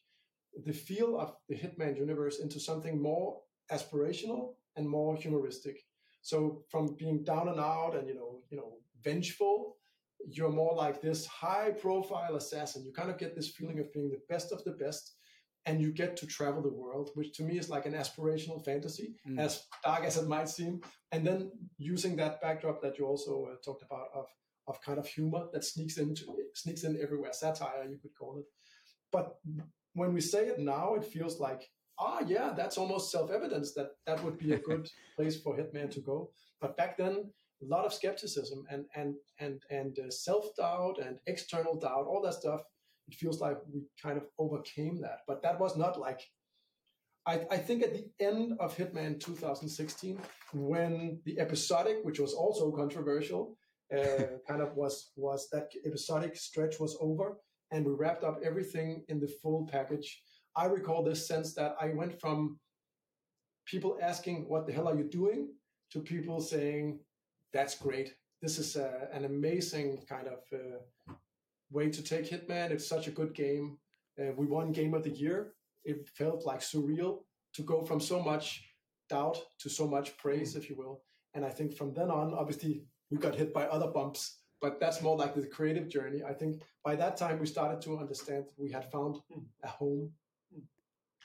the 0.65 0.73
feel 0.73 1.19
of 1.19 1.35
the 1.47 1.55
Hitman 1.55 1.97
universe 1.97 2.39
into 2.39 2.59
something 2.59 3.01
more 3.01 3.41
aspirational 3.71 4.53
and 4.75 4.88
more 4.88 5.15
humoristic. 5.15 5.81
So 6.21 6.63
from 6.69 6.95
being 6.97 7.23
down 7.23 7.47
and 7.47 7.59
out 7.59 7.95
and 7.95 8.07
you 8.07 8.15
know 8.15 8.41
you 8.49 8.57
know 8.57 8.73
vengeful, 9.03 9.77
you're 10.27 10.51
more 10.51 10.75
like 10.75 11.01
this 11.01 11.25
high 11.25 11.71
profile 11.71 12.35
assassin. 12.35 12.83
You 12.83 12.91
kind 12.91 13.09
of 13.09 13.17
get 13.17 13.35
this 13.35 13.49
feeling 13.49 13.79
of 13.79 13.91
being 13.93 14.09
the 14.09 14.21
best 14.27 14.51
of 14.51 14.63
the 14.63 14.71
best, 14.71 15.15
and 15.65 15.81
you 15.81 15.91
get 15.91 16.17
to 16.17 16.27
travel 16.27 16.62
the 16.62 16.73
world, 16.73 17.12
which 17.13 17.33
to 17.38 17.43
me 17.43 17.57
is 17.57 17.69
like 17.69 17.85
an 17.85 17.93
aspirational 17.93 18.63
fantasy, 18.63 19.15
mm. 19.27 19.39
as 19.39 19.63
dark 19.83 20.03
as 20.03 20.17
it 20.17 20.27
might 20.27 20.49
seem. 20.49 20.81
And 21.12 21.25
then 21.25 21.51
using 21.77 22.15
that 22.17 22.41
backdrop 22.41 22.81
that 22.81 22.97
you 22.97 23.05
also 23.05 23.49
uh, 23.51 23.55
talked 23.63 23.83
about 23.83 24.07
of 24.13 24.25
of 24.67 24.79
kind 24.81 24.99
of 24.99 25.07
humor 25.07 25.45
that 25.51 25.63
sneaks 25.63 25.97
into 25.97 26.25
sneaks 26.53 26.83
in 26.83 26.99
everywhere, 27.01 27.33
satire 27.33 27.85
you 27.89 27.97
could 27.97 28.15
call 28.17 28.38
it. 28.38 28.45
But 29.12 29.38
when 29.93 30.13
we 30.13 30.21
say 30.21 30.47
it 30.47 30.60
now, 30.60 30.95
it 30.95 31.06
feels 31.06 31.39
like 31.39 31.69
ah 31.99 32.21
yeah, 32.25 32.54
that's 32.56 32.78
almost 32.78 33.12
self 33.12 33.30
evidence 33.32 33.73
that 33.73 33.91
that 34.06 34.23
would 34.23 34.38
be 34.38 34.54
a 34.54 34.60
good 34.69 34.88
place 35.15 35.39
for 35.41 35.56
Hitman 35.58 35.91
to 35.91 35.99
go. 35.99 36.32
But 36.62 36.78
back 36.78 36.97
then, 36.97 37.32
a 37.62 37.65
lot 37.65 37.86
of 37.86 37.93
skepticism 37.93 38.65
and 38.69 38.86
and 38.95 39.15
and 39.39 39.62
and 39.69 39.97
uh, 39.99 40.10
self 40.10 40.56
doubt 40.58 40.97
and 41.06 41.19
external 41.28 41.78
doubt, 41.78 42.06
all 42.08 42.21
that 42.23 42.34
stuff. 42.34 42.62
It 43.08 43.15
feels 43.15 43.41
like 43.41 43.58
we 43.73 43.82
kind 44.02 44.17
of 44.17 44.25
overcame 44.38 45.02
that, 45.02 45.19
but 45.28 45.41
that 45.43 45.60
was 45.60 45.75
not 45.75 45.99
like. 45.99 46.21
I, 47.25 47.41
I 47.52 47.58
think 47.58 47.84
at 47.84 47.93
the 47.93 48.08
end 48.19 48.54
of 48.60 48.75
Hitman 48.78 49.19
2016, 49.19 50.19
when 50.54 51.19
the 51.25 51.39
episodic, 51.39 51.97
which 52.04 52.19
was 52.19 52.34
also 52.34 52.71
controversial, 52.71 53.58
uh, 53.95 54.23
kind 54.47 54.62
of 54.62 54.75
was 54.75 55.12
was 55.15 55.49
that 55.52 55.69
episodic 55.86 56.36
stretch 56.36 56.80
was 56.80 56.97
over, 57.02 57.38
and 57.71 57.86
we 57.86 57.93
wrapped 57.93 58.23
up 58.23 58.39
everything 58.43 59.03
in 59.08 59.19
the 59.19 59.27
full 59.41 59.67
package. 59.71 60.21
I 60.55 60.65
recall 60.65 61.03
this 61.03 61.27
sense 61.27 61.53
that 61.55 61.75
I 61.79 61.89
went 61.89 62.19
from 62.19 62.60
people 63.65 63.97
asking, 64.01 64.47
"What 64.47 64.65
the 64.65 64.73
hell 64.73 64.88
are 64.88 64.97
you 64.97 65.10
doing?" 65.10 65.53
to 65.91 66.01
people 66.01 66.39
saying, 66.39 66.99
"That's 67.53 67.75
great. 67.75 68.15
This 68.41 68.58
is 68.58 68.75
a, 68.75 68.88
uh, 68.88 69.08
an 69.12 69.25
amazing 69.25 70.05
kind 70.08 70.27
of 70.27 70.39
uh, 70.53 71.13
way 71.71 71.89
to 71.89 72.01
take 72.03 72.25
Hitman. 72.29 72.71
It's 72.71 72.88
such 72.88 73.08
a 73.08 73.12
good 73.12 73.34
game. 73.34 73.77
Uh, 74.19 74.32
we 74.38 74.45
won 74.45 74.71
Game 74.71 74.93
of 74.93 75.03
the 75.03 75.10
Year. 75.10 75.53
It 75.84 76.10
felt 76.10 76.45
like 76.45 76.62
surreal 76.62 77.23
to 77.53 77.63
go 77.63 77.82
from 77.82 77.99
so 77.99 78.21
much 78.21 78.63
doubt 79.10 79.38
to 79.60 79.69
so 79.69 79.88
much 79.88 80.17
praise, 80.17 80.55
if 80.55 80.69
you 80.69 80.75
will. 80.75 81.03
And 81.34 81.45
I 81.45 81.49
think 81.49 81.75
from 81.75 81.93
then 81.93 82.10
on, 82.10 82.34
obviously, 82.34 82.86
we 83.10 83.17
got 83.17 83.36
hit 83.36 83.53
by 83.53 83.65
other 83.65 83.88
bumps 83.88 84.38
but 84.61 84.79
that's 84.79 85.01
more 85.01 85.17
like 85.17 85.35
the 85.35 85.45
creative 85.45 85.87
journey. 85.89 86.23
I 86.23 86.33
think 86.33 86.61
by 86.83 86.95
that 86.95 87.17
time 87.17 87.39
we 87.39 87.45
started 87.45 87.81
to 87.81 87.97
understand 87.97 88.45
we 88.57 88.71
had 88.71 88.91
found 88.91 89.17
hmm. 89.31 89.41
a 89.63 89.67
home. 89.67 90.11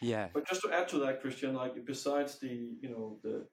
Yeah. 0.00 0.28
But 0.32 0.46
just 0.46 0.62
to 0.62 0.72
add 0.72 0.88
to 0.88 0.98
that 0.98 1.22
christian 1.22 1.54
like 1.54 1.84
besides 1.84 2.38
the 2.38 2.76
you 2.80 2.90
know 2.90 3.18
the 3.22 3.46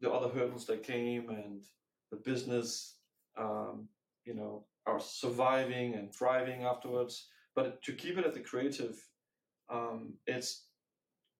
the 0.00 0.10
other 0.10 0.28
hurdles 0.28 0.66
that 0.66 0.82
came 0.82 1.28
and 1.28 1.62
the 2.10 2.16
business 2.16 2.96
um, 3.38 3.88
you 4.24 4.34
know 4.34 4.64
are 4.86 5.00
surviving 5.00 5.94
and 5.94 6.12
thriving 6.12 6.64
afterwards 6.64 7.28
but 7.54 7.80
to 7.82 7.92
keep 7.92 8.18
it 8.18 8.26
at 8.26 8.34
the 8.34 8.40
creative 8.40 8.96
um, 9.70 10.14
it's 10.26 10.66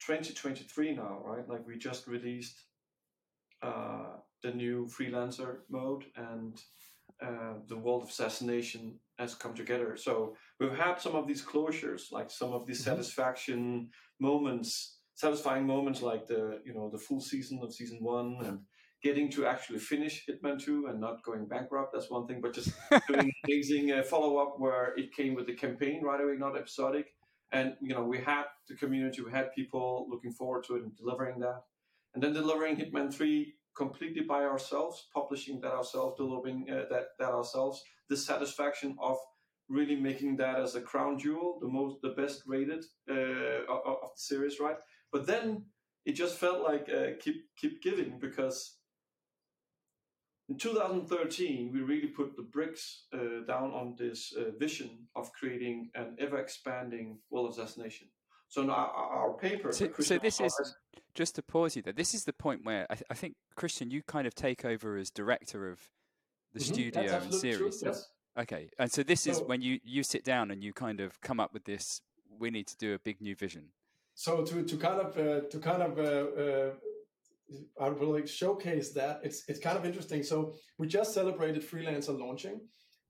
2023 0.07 0.95
now 0.95 1.21
right? 1.25 1.49
Like 1.49 1.67
we 1.67 1.77
just 1.77 2.07
released 2.07 2.65
uh, 3.63 4.17
the 4.43 4.53
new 4.53 4.87
freelancer 4.87 5.59
mode 5.71 6.05
and 6.17 6.61
uh, 7.21 7.55
the 7.69 7.77
world 7.77 8.03
of 8.03 8.09
assassination 8.09 8.99
has 9.19 9.35
come 9.35 9.55
together. 9.55 9.97
So 9.97 10.37
we've 10.59 10.73
had 10.77 11.01
some 11.01 11.15
of 11.15 11.27
these 11.27 11.45
closures, 11.45 12.13
like 12.13 12.31
some 12.31 12.53
of 12.53 12.67
these 12.67 12.81
mm-hmm. 12.81 12.91
satisfaction 12.91 13.91
moments, 14.21 14.99
satisfying 15.15 15.67
moments, 15.67 16.03
like 16.03 16.27
the 16.27 16.61
you 16.65 16.75
know 16.75 16.91
the 16.91 16.99
full 16.99 17.21
season 17.21 17.61
of 17.63 17.73
season 17.73 17.99
one 18.01 18.39
and 18.45 18.61
getting 19.03 19.29
to 19.29 19.47
actually 19.47 19.81
finish 19.81 20.25
Hitman 20.29 20.63
2 20.63 20.87
and 20.87 21.01
not 21.01 21.25
going 21.25 21.47
bankrupt. 21.47 21.93
That's 21.93 22.09
one 22.09 22.27
thing, 22.29 22.41
but 22.41 22.55
just 22.55 22.71
doing 23.09 23.33
amazing 23.45 23.91
uh, 23.91 24.03
follow 24.05 24.39
up 24.39 24.55
where 24.59 24.95
it 24.97 25.13
came 25.13 25.35
with 25.35 25.47
the 25.47 25.55
campaign 25.55 26.03
right 26.05 26.21
away, 26.21 26.37
not 26.39 26.57
episodic. 26.57 27.07
And 27.53 27.75
you 27.81 27.95
know 27.95 28.05
we 28.05 28.19
had 28.19 28.45
the 28.69 28.77
community, 28.77 29.23
we 29.23 29.31
had 29.31 29.53
people 29.53 30.07
looking 30.09 30.33
forward 30.33 30.65
to 30.65 30.77
it 30.77 30.83
and 30.85 30.97
delivering 30.97 31.41
that, 31.41 31.63
and 32.15 32.23
then 32.23 32.33
delivering 32.33 32.77
Hitman 32.77 33.13
3 33.13 33.55
completely 33.77 34.23
by 34.23 34.45
ourselves, 34.45 35.09
publishing 35.15 35.61
that 35.61 35.73
ourselves, 35.73 36.17
developing 36.19 36.67
uh, 36.71 36.85
that 36.91 37.09
that 37.19 37.31
ourselves. 37.31 37.83
The 38.09 38.17
satisfaction 38.17 38.97
of 39.01 39.19
really 39.69 39.97
making 39.97 40.37
that 40.37 40.61
as 40.61 40.75
a 40.75 40.81
crown 40.81 41.19
jewel, 41.19 41.59
the 41.61 41.69
most, 41.69 42.03
the 42.03 42.11
best 42.11 42.43
rated 42.47 42.85
uh, 43.11 43.65
of, 43.73 44.11
the 44.15 44.17
series, 44.17 44.61
right? 44.61 44.77
But 45.11 45.27
then 45.27 45.65
it 46.05 46.13
just 46.13 46.39
felt 46.39 46.63
like 46.63 46.89
uh, 46.89 47.13
keep 47.21 47.37
keep 47.57 47.83
giving 47.83 48.19
because 48.21 48.77
in 50.49 50.59
2013 50.59 51.71
we 51.73 51.81
really 51.81 52.09
put 52.09 52.37
the 52.37 52.43
bricks 52.43 53.05
uh, 53.15 53.45
down 53.47 53.71
on 53.73 53.95
this 53.99 54.35
uh, 54.37 54.51
vision 54.59 55.07
of 55.15 55.33
creating 55.33 55.91
an 55.95 56.17
ever 56.19 56.39
expanding 56.39 57.19
world 57.31 57.51
assassination. 57.51 58.09
So 58.53 58.63
now 58.63 58.93
our 58.95 59.33
paper. 59.33 59.73
So, 59.73 59.89
so 59.99 60.19
this 60.19 60.39
is 60.39 60.55
just 61.15 61.37
to 61.37 61.43
pause 61.43 61.75
you 61.75 61.81
there. 61.81 61.95
This 61.95 62.13
is 62.13 62.25
the 62.25 62.35
point 62.35 62.61
where 62.65 62.87
I, 62.91 62.97
th- 62.97 63.07
I, 63.11 63.15
think 63.15 63.35
Christian, 63.57 63.91
you 63.91 64.03
kind 64.03 64.27
of 64.27 64.35
take 64.35 64.67
over 64.67 64.99
as 64.99 65.09
director 65.09 65.71
of 65.71 65.81
the 66.53 66.61
mm-hmm. 66.61 66.75
studio 66.75 67.21
and 67.23 67.33
series. 67.33 67.81
True, 67.81 67.89
yes. 67.89 68.11
Okay, 68.39 68.69
and 68.79 68.93
so 68.93 69.03
this 69.03 69.23
so, 69.23 69.31
is 69.31 69.41
when 69.41 69.63
you 69.63 69.81
you 69.83 70.03
sit 70.03 70.23
down 70.23 70.51
and 70.51 70.63
you 70.63 70.75
kind 70.75 71.01
of 71.01 71.19
come 71.23 71.41
up 71.41 71.55
with 71.55 71.65
this. 71.65 72.03
We 72.39 72.51
need 72.51 72.67
to 72.67 72.77
do 72.77 72.93
a 72.93 72.99
big 72.99 73.23
new 73.23 73.35
vision. 73.35 73.69
So 74.15 74.45
to 74.45 74.63
to 74.63 74.77
kind 74.77 75.01
of 75.01 75.17
uh, 75.17 75.49
to 75.49 75.59
kind 75.59 75.83
of. 75.83 75.99
Uh, 75.99 76.43
uh, 76.43 76.71
I 77.81 77.89
will 77.89 78.13
like 78.13 78.29
showcase 78.29 78.91
that. 78.93 79.21
It's 79.25 79.45
it's 79.49 79.61
kind 79.61 79.79
of 79.79 79.87
interesting. 79.87 80.23
So 80.23 80.53
we 80.77 80.89
just 80.89 81.15
celebrated 81.15 81.63
freelancer 81.63 82.19
launching, 82.19 82.61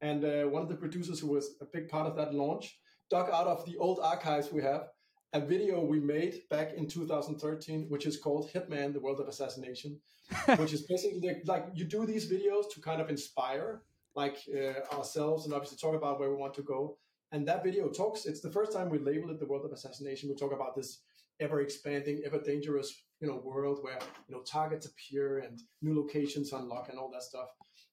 and 0.01 0.25
uh, 0.25 0.45
one 0.45 0.63
of 0.63 0.69
the 0.69 0.77
producers 0.77 1.19
who 1.19 1.33
was 1.33 1.57
a 1.61 1.65
big 1.65 1.89
part 1.89 2.07
of 2.07 2.15
that 2.15 2.33
launch 2.33 2.79
dug 3.11 3.29
out 3.29 3.49
of 3.49 3.67
the 3.67 3.77
old 3.79 3.99
archives 4.01 4.53
we 4.53 4.63
have 4.63 4.85
a 5.33 5.41
video 5.41 5.81
we 5.81 5.99
made 5.99 6.43
back 6.51 6.75
in 6.75 6.87
2013, 6.87 7.87
which 7.89 8.07
is 8.07 8.17
called 8.19 8.51
Hitman: 8.53 8.93
The 8.93 9.01
World 9.01 9.21
of 9.21 9.29
Assassination, 9.29 9.99
which 10.57 10.73
is 10.73 10.83
basically 10.83 11.43
like 11.47 11.67
you 11.75 11.85
do 11.85 12.05
these 12.07 12.31
videos 12.31 12.71
to 12.73 12.81
kind 12.81 13.01
of 13.01 13.09
inspire 13.09 13.83
like 14.15 14.37
uh, 14.55 14.95
ourselves 14.95 15.47
and 15.47 15.55
obviously 15.55 15.79
talk 15.79 15.95
about 15.95 16.21
where 16.21 16.31
we 16.31 16.37
want 16.37 16.55
to 16.55 16.63
go. 16.63 16.99
And 17.33 17.49
that 17.49 17.65
video 17.65 17.89
talks. 17.89 18.27
It's 18.27 18.43
the 18.43 18.51
first 18.51 18.73
time 18.73 18.91
we 18.91 18.99
label 18.99 19.31
it 19.31 19.41
the 19.41 19.47
world 19.47 19.65
of 19.65 19.73
assassination. 19.73 20.29
We 20.29 20.35
talk 20.35 20.53
about 20.53 20.77
this 20.77 21.01
ever 21.41 21.63
expanding, 21.63 22.23
ever 22.27 22.39
dangerous, 22.39 23.05
you 23.21 23.27
know, 23.27 23.41
world 23.43 23.79
where 23.81 23.99
you 24.29 24.35
know 24.35 24.43
targets 24.43 24.87
appear 24.87 25.39
and 25.39 25.63
new 25.81 25.97
locations 25.97 26.53
unlock 26.53 26.91
and 26.91 26.99
all 26.99 27.11
that 27.11 27.23
stuff. 27.23 27.49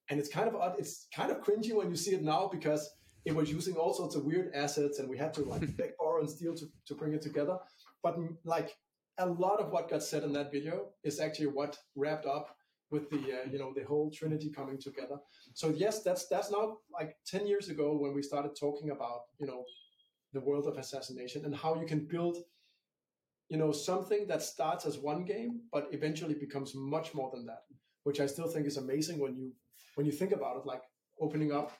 And 0.09 0.19
it's 0.19 0.29
kind 0.29 0.49
of 0.49 0.55
odd. 0.55 0.75
It's 0.77 1.07
kind 1.15 1.31
of 1.31 1.41
cringy 1.41 1.73
when 1.73 1.89
you 1.89 1.95
see 1.95 2.11
it 2.11 2.21
now 2.21 2.49
because 2.51 2.89
it 3.29 3.35
was 3.35 3.51
using 3.51 3.75
all 3.75 3.93
sorts 3.93 4.15
of 4.15 4.25
weird 4.25 4.51
assets 4.55 4.99
and 4.99 5.07
we 5.07 5.17
had 5.17 5.33
to 5.35 5.41
like 5.43 5.61
beg, 5.77 5.91
borrow 5.99 6.19
and 6.19 6.29
steal 6.29 6.55
to, 6.55 6.65
to 6.87 6.95
bring 6.95 7.13
it 7.13 7.21
together. 7.21 7.57
But 8.03 8.17
like 8.43 8.75
a 9.19 9.25
lot 9.25 9.59
of 9.59 9.71
what 9.71 9.89
got 9.89 10.03
said 10.03 10.23
in 10.23 10.33
that 10.33 10.51
video 10.51 10.87
is 11.03 11.19
actually 11.19 11.47
what 11.47 11.77
wrapped 11.95 12.25
up 12.25 12.55
with 12.91 13.09
the 13.11 13.17
uh, 13.17 13.51
you 13.51 13.59
know 13.59 13.71
the 13.75 13.83
whole 13.83 14.09
trinity 14.09 14.49
coming 14.49 14.79
together. 14.79 15.17
So 15.53 15.69
yes 15.69 16.01
that's 16.01 16.27
that's 16.27 16.51
now 16.51 16.77
like 16.91 17.15
10 17.27 17.45
years 17.45 17.69
ago 17.69 17.95
when 17.95 18.13
we 18.15 18.23
started 18.23 18.51
talking 18.59 18.89
about 18.89 19.21
you 19.39 19.45
know 19.45 19.63
the 20.33 20.39
world 20.39 20.67
of 20.67 20.77
assassination 20.77 21.45
and 21.45 21.55
how 21.55 21.79
you 21.79 21.85
can 21.85 22.07
build 22.07 22.37
you 23.49 23.57
know 23.57 23.71
something 23.71 24.27
that 24.27 24.41
starts 24.41 24.85
as 24.85 24.97
one 24.99 25.25
game 25.25 25.61
but 25.71 25.87
eventually 25.91 26.35
becomes 26.35 26.73
much 26.75 27.15
more 27.15 27.31
than 27.33 27.47
that 27.47 27.63
which 28.03 28.19
i 28.19 28.27
still 28.27 28.47
think 28.47 28.67
is 28.67 28.77
amazing 28.77 29.19
when 29.19 29.35
you 29.35 29.51
when 29.95 30.05
you 30.05 30.11
think 30.11 30.31
about 30.31 30.57
it 30.57 30.67
like 30.67 30.83
opening 31.19 31.51
up 31.51 31.71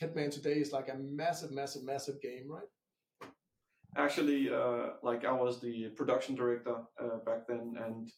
Hitman 0.00 0.30
today 0.30 0.54
is 0.54 0.72
like 0.72 0.88
a 0.88 0.96
massive, 0.96 1.50
massive, 1.50 1.84
massive 1.84 2.20
game, 2.20 2.48
right? 2.48 3.30
Actually, 3.96 4.50
uh, 4.52 4.90
like 5.02 5.24
I 5.24 5.32
was 5.32 5.60
the 5.60 5.88
production 5.96 6.34
director 6.34 6.76
uh, 6.98 7.18
back 7.26 7.46
then, 7.46 7.74
and 7.84 8.10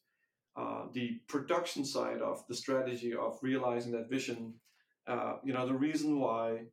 uh, 0.57 0.87
the 0.93 1.19
production 1.29 1.85
side 1.85 2.21
of 2.21 2.45
the 2.49 2.55
strategy 2.55 3.13
of 3.15 3.39
realizing 3.43 3.93
that 3.93 4.09
vision. 4.09 4.55
Uh, 5.07 5.35
you 5.45 5.53
know, 5.53 5.67
the 5.67 5.75
reason 5.75 6.21
why, 6.21 6.67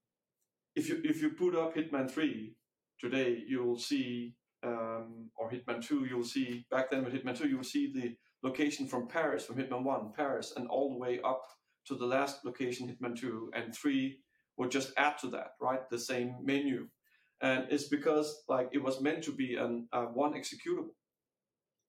if 0.76 0.88
you 0.88 1.02
if 1.04 1.22
you 1.22 1.32
put 1.32 1.56
up 1.56 1.76
Hitman 1.76 2.10
Three 2.10 2.56
today, 3.00 3.44
you 3.48 3.64
will 3.64 3.80
see, 3.80 4.36
um, 4.64 5.32
or 5.36 5.50
Hitman 5.50 5.84
Two, 5.84 6.06
you 6.06 6.18
will 6.18 6.24
see. 6.24 6.66
Back 6.70 6.92
then 6.92 7.04
with 7.04 7.14
Hitman 7.14 7.38
Two, 7.38 7.50
you 7.50 7.58
will 7.58 7.64
see 7.64 7.92
the 7.92 8.16
location 8.48 8.88
from 8.88 9.08
Paris, 9.08 9.46
from 9.46 9.56
Hitman 9.56 9.84
One, 9.84 10.14
Paris, 10.16 10.54
and 10.56 10.68
all 10.68 10.92
the 10.92 11.00
way 11.00 11.20
up 11.26 11.42
to 11.88 11.96
the 11.96 12.06
last 12.06 12.46
location, 12.46 12.88
Hitman 12.88 13.20
Two, 13.20 13.50
and 13.56 13.76
Three 13.76 14.20
would 14.58 14.72
just 14.72 14.92
add 14.98 15.18
to 15.20 15.28
that, 15.30 15.52
right? 15.62 15.90
The 15.90 16.00
same 16.00 16.36
menu. 16.44 16.88
And 17.42 17.66
it's 17.72 17.88
because 17.88 18.44
like 18.48 18.70
it 18.72 18.84
was 18.84 19.02
meant 19.02 19.24
to 19.24 19.32
be 19.32 19.56
an 19.56 19.88
uh, 19.92 20.06
one 20.06 20.34
executable 20.34 20.94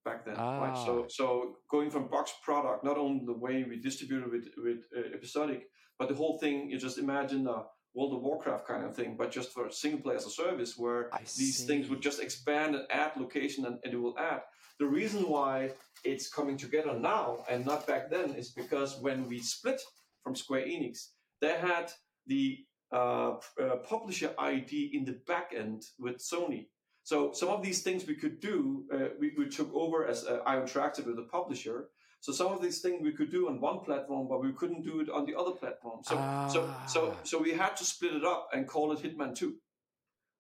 back 0.05 0.25
then, 0.25 0.37
ah. 0.39 0.61
right? 0.63 0.77
So 0.87 1.07
so 1.09 1.57
going 1.71 1.91
from 1.91 2.09
box 2.09 2.33
product, 2.43 2.85
not 2.85 2.97
only 2.97 3.25
the 3.27 3.37
way 3.37 3.65
we 3.69 3.81
distributed 3.81 4.31
with 4.31 4.49
with 4.57 4.79
uh, 4.97 5.15
episodic, 5.15 5.65
but 5.99 6.09
the 6.09 6.15
whole 6.15 6.39
thing. 6.39 6.71
You 6.71 6.79
just 6.79 6.99
imagine 6.99 7.47
a 7.47 7.65
World 7.95 8.15
of 8.15 8.23
Warcraft 8.23 8.67
kind 8.67 8.85
of 8.85 8.97
thing, 8.97 9.17
but 9.19 9.31
just 9.31 9.53
for 9.53 9.71
single 9.71 10.01
player 10.01 10.17
as 10.17 10.27
a 10.27 10.31
service, 10.31 10.79
where 10.79 11.15
I 11.15 11.19
these 11.19 11.59
see. 11.59 11.67
things 11.67 11.91
would 11.91 12.01
just 12.01 12.23
expand 12.23 12.75
and 12.75 12.87
add 12.91 13.13
location 13.17 13.67
and, 13.67 13.79
and 13.85 13.93
it 13.93 14.01
will 14.01 14.19
add. 14.19 14.41
The 14.79 14.87
reason 14.87 15.29
why 15.29 15.73
it's 16.03 16.29
coming 16.29 16.57
together 16.57 16.99
now 16.99 17.45
and 17.51 17.67
not 17.67 17.87
back 17.87 18.11
then 18.11 18.35
is 18.35 18.51
because 18.51 18.99
when 19.01 19.29
we 19.29 19.39
split 19.41 19.81
from 20.25 20.35
Square 20.35 20.67
Enix, 20.67 21.09
they 21.41 21.59
had 21.59 21.93
the 22.27 22.59
uh, 22.93 23.37
uh, 23.61 23.77
publisher 23.89 24.35
ID 24.39 24.91
in 24.95 25.05
the 25.05 25.19
back 25.27 25.53
end 25.57 25.83
with 25.99 26.19
Sony. 26.19 26.67
So 27.05 27.33
some 27.33 27.49
of 27.49 27.63
these 27.63 27.83
things 27.83 28.07
we 28.07 28.15
could 28.15 28.39
do, 28.41 28.85
uh, 28.93 29.09
we, 29.19 29.33
we 29.37 29.49
took 29.49 29.73
over 29.75 30.07
as 30.07 30.25
uh, 30.25 30.41
IO 30.47 30.63
Interactive 30.65 31.07
with 31.07 31.17
the 31.17 31.23
publisher. 31.31 31.89
So 32.21 32.33
some 32.33 32.53
of 32.53 32.63
these 32.63 32.81
things 32.81 33.03
we 33.03 33.13
could 33.13 33.31
do 33.33 33.49
on 33.49 33.61
one 33.61 33.81
platform, 33.81 34.29
but 34.29 34.41
we 34.41 34.53
couldn't 34.53 34.83
do 34.83 35.01
it 35.01 35.09
on 35.11 35.27
the 35.27 35.35
other 35.37 35.51
platform. 35.53 36.01
So 36.05 36.15
so 36.49 36.73
so 36.87 37.01
Ah. 37.11 37.21
so 37.25 37.39
we 37.43 37.51
had 37.53 37.77
to 37.79 37.85
split 37.85 38.15
it 38.15 38.25
up 38.25 38.49
and 38.53 38.69
call 38.69 38.93
it 38.93 39.01
Hitman 39.03 39.35
Two, 39.35 39.55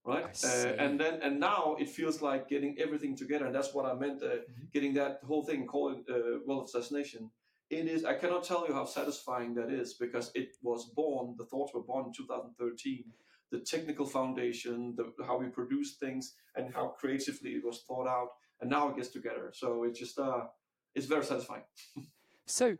right? 0.04 0.26
Uh, 0.44 0.74
and 0.78 1.00
then 1.00 1.14
and 1.22 1.40
now 1.40 1.74
it 1.80 1.88
feels 1.88 2.22
like 2.22 2.48
getting 2.48 2.78
everything 2.78 3.16
together, 3.16 3.46
and 3.46 3.54
that's 3.54 3.74
what 3.74 3.84
I 3.86 3.94
meant. 3.94 4.22
Uh, 4.22 4.26
Mm-hmm. 4.28 4.66
Getting 4.72 4.94
that 4.94 5.18
whole 5.26 5.44
thing 5.44 5.66
called 5.66 5.96
uh, 6.08 6.14
World 6.46 6.62
of 6.62 6.68
Assassination. 6.68 7.30
It 7.72 7.88
is. 7.88 8.04
I 8.04 8.12
cannot 8.14 8.44
tell 8.44 8.66
you 8.68 8.74
how 8.74 8.84
satisfying 8.84 9.54
that 9.54 9.70
is 9.70 9.94
because 9.94 10.30
it 10.34 10.56
was 10.62 10.90
born. 10.94 11.34
The 11.38 11.46
thoughts 11.46 11.72
were 11.72 11.80
born 11.80 12.04
in 12.06 12.12
2013. 12.12 13.04
The 13.50 13.60
technical 13.60 14.04
foundation, 14.06 14.94
the, 14.94 15.12
how 15.24 15.38
we 15.38 15.46
produce 15.46 15.94
things, 15.96 16.34
and 16.54 16.72
how 16.74 16.88
creatively 16.88 17.52
it 17.52 17.64
was 17.64 17.82
thought 17.88 18.06
out, 18.06 18.28
and 18.60 18.68
now 18.70 18.88
it 18.90 18.96
gets 18.96 19.08
together. 19.08 19.50
So 19.54 19.84
it's 19.84 19.98
just 19.98 20.18
uh, 20.18 20.42
it's 20.94 21.06
very 21.06 21.24
satisfying. 21.24 21.64
So 22.44 22.76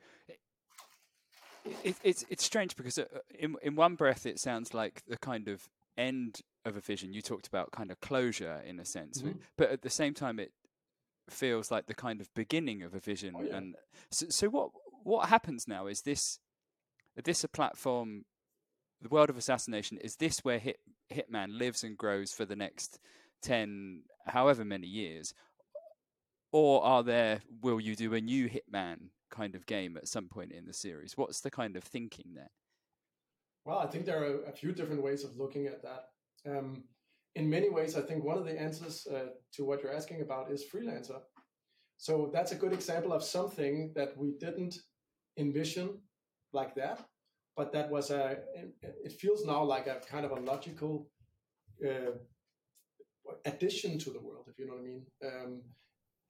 it, 1.85 1.95
it's 2.03 2.25
it's 2.29 2.45
strange 2.45 2.75
because 2.77 2.99
uh, 2.99 3.05
in 3.39 3.55
in 3.63 3.77
one 3.77 3.95
breath 3.95 4.27
it 4.27 4.41
sounds 4.41 4.75
like 4.75 5.03
the 5.07 5.17
kind 5.17 5.47
of 5.49 5.69
end 5.97 6.41
of 6.65 6.77
a 6.77 6.81
vision. 6.81 7.13
You 7.13 7.23
talked 7.23 7.47
about 7.47 7.71
kind 7.71 7.91
of 7.93 8.01
closure 8.01 8.61
in 8.67 8.81
a 8.81 8.85
sense, 8.85 9.23
Mhm. 9.23 9.37
but 9.57 9.71
at 9.71 9.83
the 9.83 9.91
same 9.91 10.15
time 10.15 10.41
it 10.41 10.53
feels 11.31 11.71
like 11.71 11.87
the 11.87 11.95
kind 11.95 12.21
of 12.21 12.33
beginning 12.35 12.83
of 12.83 12.95
a 12.95 13.01
vision. 13.01 13.35
Oh, 13.37 13.43
yeah. 13.43 13.57
And 13.57 13.75
so, 14.11 14.27
so 14.29 14.49
what 14.49 14.71
what 15.05 15.29
happens 15.29 15.67
now? 15.67 15.87
Is 15.87 16.03
this 16.03 16.39
this 17.23 17.45
a 17.45 17.49
platform? 17.49 18.25
The 19.01 19.09
world 19.09 19.31
of 19.31 19.37
assassination 19.37 19.99
is 19.99 20.17
this 20.17 20.39
where 20.43 20.59
Hit 20.59 20.79
Hitman 21.13 21.59
lives 21.59 21.83
and 21.83 21.99
grows 21.99 22.33
for 22.33 22.45
the 22.45 22.57
next 22.57 22.99
ten, 23.43 24.03
however 24.27 24.65
many 24.65 24.87
years, 24.87 25.35
or 26.53 26.85
are 26.85 27.03
there 27.03 27.43
will 27.61 27.81
you 27.81 27.97
do 27.97 28.15
a 28.15 28.21
new 28.21 28.49
Hitman 28.49 29.09
kind 29.31 29.55
of 29.55 29.67
game 29.67 29.97
at 29.97 30.07
some 30.09 30.29
point 30.29 30.53
in 30.53 30.67
the 30.67 30.73
series? 30.73 31.17
What's 31.17 31.41
the 31.41 31.51
kind 31.51 31.77
of 31.77 31.83
thinking 31.83 32.35
there? 32.35 32.51
Well, 33.65 33.79
I 33.79 33.87
think 33.87 34.07
there 34.07 34.23
are 34.23 34.45
a 34.45 34.53
few 34.53 34.73
different 34.73 35.03
ways 35.03 35.25
of 35.25 35.37
looking 35.37 35.67
at 35.67 35.83
that. 35.83 36.09
Um, 36.47 36.85
in 37.35 37.49
many 37.49 37.71
ways, 37.71 37.97
I 37.97 38.03
think 38.03 38.25
one 38.25 38.39
of 38.39 38.45
the 38.45 38.61
answers 38.61 39.07
uh, 39.07 39.29
to 39.55 39.65
what 39.65 39.83
you're 39.83 39.95
asking 39.95 40.21
about 40.21 40.51
is 40.51 40.65
freelancer. 40.65 41.21
So 41.97 42.31
that's 42.33 42.53
a 42.53 42.57
good 42.57 42.73
example 42.73 43.13
of 43.13 43.23
something 43.23 43.93
that 43.95 44.17
we 44.17 44.33
didn't 44.39 44.75
envision 45.39 46.01
like 46.53 46.75
that, 46.75 47.01
but 47.57 47.73
that 47.73 47.91
was 47.91 48.11
a. 48.11 48.39
It 48.83 49.13
feels 49.13 49.47
now 49.47 49.63
like 49.63 49.87
a 49.87 50.01
kind 50.11 50.27
of 50.27 50.33
a 50.33 50.41
logical 50.41 51.09
uh, 51.87 52.13
addition 53.45 53.99
to 53.99 54.11
the 54.11 54.21
world, 54.21 54.47
if 54.49 54.59
you 54.59 54.67
know 54.67 54.75
what 54.75 54.83
I 54.83 54.85
mean. 54.85 55.07
Um, 55.25 55.63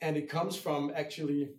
and 0.02 0.16
it 0.16 0.28
comes 0.28 0.56
from 0.56 0.92
actually 0.94 1.54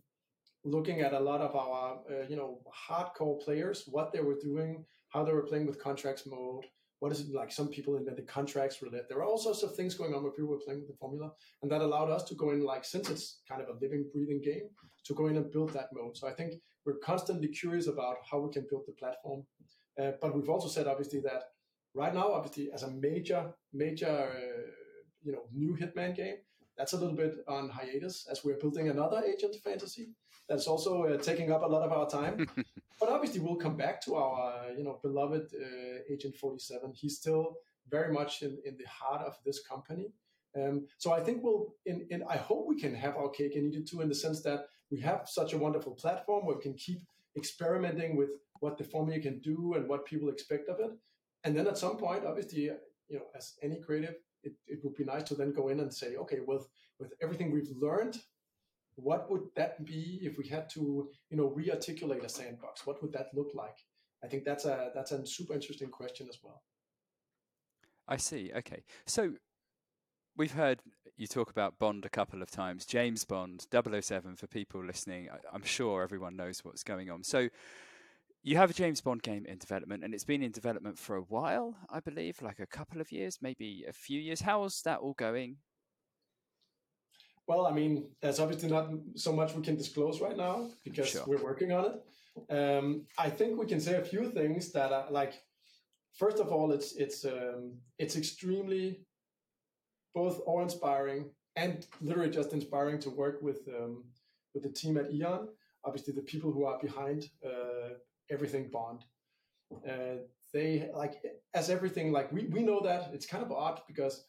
looking 0.63 1.01
at 1.01 1.13
a 1.13 1.19
lot 1.19 1.41
of 1.41 1.55
our, 1.55 1.99
uh, 2.09 2.25
you 2.29 2.35
know, 2.35 2.59
hardcore 2.87 3.41
players, 3.41 3.83
what 3.87 4.13
they 4.13 4.21
were 4.21 4.37
doing, 4.39 4.85
how 5.09 5.23
they 5.23 5.33
were 5.33 5.45
playing 5.45 5.65
with 5.65 5.81
contracts 5.81 6.25
mode. 6.25 6.65
What 7.03 7.11
is 7.11 7.19
it 7.19 7.33
like? 7.33 7.51
Some 7.51 7.67
people 7.67 7.97
invented 7.97 8.27
contracts 8.27 8.81
roulette. 8.81 9.09
There 9.09 9.17
were 9.17 9.25
all 9.25 9.37
sorts 9.37 9.61
of 9.61 9.75
things 9.75 9.93
going 9.93 10.13
on 10.13 10.23
where 10.23 10.31
people 10.31 10.51
were 10.51 10.65
playing 10.65 10.79
with 10.79 10.87
the 10.87 10.95
formula, 10.95 11.33
and 11.61 11.69
that 11.69 11.81
allowed 11.81 12.09
us 12.09 12.23
to 12.29 12.35
go 12.35 12.51
in, 12.51 12.63
like, 12.63 12.85
since 12.85 13.09
it's 13.09 13.41
kind 13.45 13.61
of 13.61 13.67
a 13.67 13.77
living, 13.81 14.05
breathing 14.13 14.41
game, 14.41 14.69
to 15.07 15.13
go 15.13 15.27
in 15.27 15.35
and 15.35 15.51
build 15.51 15.73
that 15.73 15.89
mode. 15.91 16.15
So 16.15 16.29
I 16.29 16.31
think 16.31 16.53
we're 16.85 16.99
constantly 16.99 17.49
curious 17.49 17.87
about 17.87 18.19
how 18.31 18.39
we 18.39 18.53
can 18.53 18.65
build 18.69 18.83
the 18.87 18.93
platform. 18.93 19.45
Uh, 20.01 20.11
but 20.21 20.33
we've 20.33 20.47
also 20.47 20.69
said, 20.69 20.87
obviously, 20.87 21.19
that 21.19 21.43
right 21.93 22.13
now, 22.13 22.31
obviously, 22.31 22.71
as 22.73 22.83
a 22.83 22.91
major, 22.91 23.53
major, 23.73 24.07
uh, 24.07 24.71
you 25.23 25.33
know, 25.33 25.43
new 25.51 25.75
Hitman 25.75 26.15
game, 26.15 26.37
that's 26.77 26.93
a 26.93 26.97
little 26.97 27.17
bit 27.17 27.35
on 27.49 27.67
hiatus 27.67 28.27
as 28.31 28.45
we're 28.45 28.61
building 28.63 28.87
another 28.87 29.21
Agent 29.25 29.57
Fantasy 29.61 30.15
that's 30.49 30.67
also 30.67 31.03
uh, 31.03 31.17
taking 31.17 31.51
up 31.51 31.63
a 31.63 31.67
lot 31.67 31.83
of 31.83 31.91
our 31.91 32.09
time. 32.09 32.47
but 32.99 33.09
obviously, 33.09 33.39
we'll 33.39 33.55
come 33.55 33.77
back 33.77 34.01
to 34.05 34.15
our, 34.15 34.53
uh, 34.53 34.73
you 34.77 34.83
know, 34.83 34.99
beloved 35.01 35.53
uh, 35.53 36.13
Agent 36.13 36.35
47. 36.35 36.93
He's 36.93 37.17
still 37.17 37.57
very 37.89 38.13
much 38.13 38.41
in, 38.41 38.57
in 38.65 38.77
the 38.77 38.87
heart 38.87 39.25
of 39.25 39.37
this 39.45 39.61
company. 39.61 40.11
Um, 40.55 40.87
so 40.97 41.11
I 41.11 41.19
think 41.19 41.43
we'll, 41.43 41.75
in, 41.85 42.05
in, 42.09 42.23
I 42.29 42.37
hope 42.37 42.65
we 42.67 42.79
can 42.79 42.93
have 42.93 43.15
our 43.15 43.29
cake 43.29 43.55
and 43.55 43.73
eat 43.73 43.79
it 43.79 43.87
too, 43.87 44.01
in 44.01 44.09
the 44.09 44.15
sense 44.15 44.41
that 44.43 44.67
we 44.91 44.99
have 44.99 45.27
such 45.27 45.53
a 45.53 45.57
wonderful 45.57 45.93
platform 45.93 46.45
where 46.45 46.55
we 46.55 46.61
can 46.61 46.75
keep 46.75 46.99
experimenting 47.35 48.15
with 48.15 48.29
what 48.59 48.77
the 48.77 48.83
formula 48.83 49.19
can 49.19 49.39
do 49.39 49.73
and 49.75 49.87
what 49.87 50.05
people 50.05 50.29
expect 50.29 50.69
of 50.69 50.79
it. 50.79 50.91
And 51.43 51.57
then 51.57 51.67
at 51.67 51.77
some 51.77 51.97
point, 51.97 52.25
obviously, 52.25 52.63
you 53.09 53.17
know, 53.17 53.23
as 53.35 53.53
any 53.63 53.79
creative, 53.79 54.15
it, 54.43 54.53
it 54.67 54.79
would 54.83 54.95
be 54.95 55.03
nice 55.03 55.23
to 55.23 55.35
then 55.35 55.53
go 55.53 55.69
in 55.69 55.79
and 55.79 55.93
say, 55.93 56.15
okay, 56.17 56.39
with 56.45 56.67
with 56.99 57.13
everything 57.21 57.51
we've 57.51 57.69
learned, 57.75 58.17
what 58.95 59.29
would 59.29 59.43
that 59.55 59.83
be 59.85 60.19
if 60.21 60.37
we 60.37 60.47
had 60.47 60.69
to, 60.71 61.09
you 61.29 61.37
know, 61.37 61.47
re-articulate 61.47 62.23
a 62.23 62.29
sandbox? 62.29 62.85
What 62.85 63.01
would 63.01 63.13
that 63.13 63.27
look 63.33 63.51
like? 63.53 63.77
I 64.23 64.27
think 64.27 64.45
that's 64.45 64.65
a 64.65 64.91
that's 64.95 65.11
a 65.11 65.25
super 65.25 65.53
interesting 65.53 65.89
question 65.89 66.27
as 66.29 66.39
well. 66.43 66.61
I 68.07 68.17
see. 68.17 68.51
Okay. 68.55 68.83
So 69.05 69.33
we've 70.37 70.53
heard 70.53 70.79
you 71.17 71.27
talk 71.27 71.49
about 71.49 71.77
Bond 71.79 72.05
a 72.05 72.09
couple 72.09 72.41
of 72.41 72.49
times. 72.49 72.85
James 72.85 73.23
Bond, 73.23 73.65
007 73.71 74.35
for 74.35 74.47
people 74.47 74.83
listening. 74.83 75.29
I'm 75.51 75.63
sure 75.63 76.01
everyone 76.01 76.35
knows 76.35 76.63
what's 76.63 76.83
going 76.83 77.09
on. 77.09 77.23
So 77.23 77.49
you 78.41 78.57
have 78.57 78.71
a 78.71 78.73
James 78.73 78.99
Bond 78.99 79.23
game 79.23 79.45
in 79.45 79.57
development 79.57 80.03
and 80.03 80.13
it's 80.13 80.25
been 80.25 80.43
in 80.43 80.51
development 80.51 80.97
for 80.97 81.15
a 81.15 81.21
while, 81.21 81.75
I 81.89 81.99
believe, 81.99 82.41
like 82.41 82.59
a 82.59 82.65
couple 82.65 82.99
of 82.99 83.11
years, 83.11 83.39
maybe 83.41 83.85
a 83.87 83.93
few 83.93 84.19
years. 84.19 84.41
How's 84.41 84.81
that 84.81 84.99
all 84.99 85.13
going? 85.13 85.57
Well, 87.47 87.65
I 87.65 87.71
mean, 87.71 88.09
there's 88.21 88.39
obviously 88.39 88.69
not 88.69 88.89
so 89.15 89.33
much 89.33 89.53
we 89.53 89.61
can 89.61 89.75
disclose 89.75 90.21
right 90.21 90.37
now 90.37 90.69
because 90.83 91.09
Sure. 91.09 91.23
we're 91.27 91.43
working 91.43 91.71
on 91.71 91.85
it. 91.85 91.95
Um, 92.49 93.05
I 93.17 93.29
think 93.29 93.59
we 93.59 93.65
can 93.65 93.79
say 93.81 93.95
a 93.95 94.03
few 94.03 94.29
things 94.31 94.71
that 94.71 94.91
are 94.91 95.11
like, 95.11 95.33
first 96.13 96.39
of 96.39 96.51
all, 96.51 96.71
it's 96.71 96.93
it's 96.95 97.25
um, 97.25 97.79
it's 97.99 98.15
extremely 98.15 99.05
both 100.15 100.41
awe-inspiring 100.45 101.31
and 101.55 101.85
literally 102.01 102.31
just 102.31 102.53
inspiring 102.53 102.99
to 102.99 103.09
work 103.09 103.41
with 103.41 103.67
um, 103.67 104.05
with 104.53 104.63
the 104.63 104.69
team 104.71 104.97
at 104.97 105.11
Eon. 105.11 105.49
Obviously, 105.85 106.13
the 106.13 106.21
people 106.21 106.51
who 106.51 106.65
are 106.65 106.79
behind 106.79 107.25
uh, 107.45 107.89
everything 108.31 108.69
Bond. 108.71 109.03
Uh, 109.87 110.17
they 110.53 110.89
like 110.93 111.21
as 111.53 111.69
everything 111.69 112.11
like 112.11 112.31
we, 112.31 112.45
we 112.45 112.61
know 112.63 112.79
that 112.81 113.09
it's 113.13 113.25
kind 113.25 113.43
of 113.43 113.51
odd 113.51 113.81
because 113.87 114.25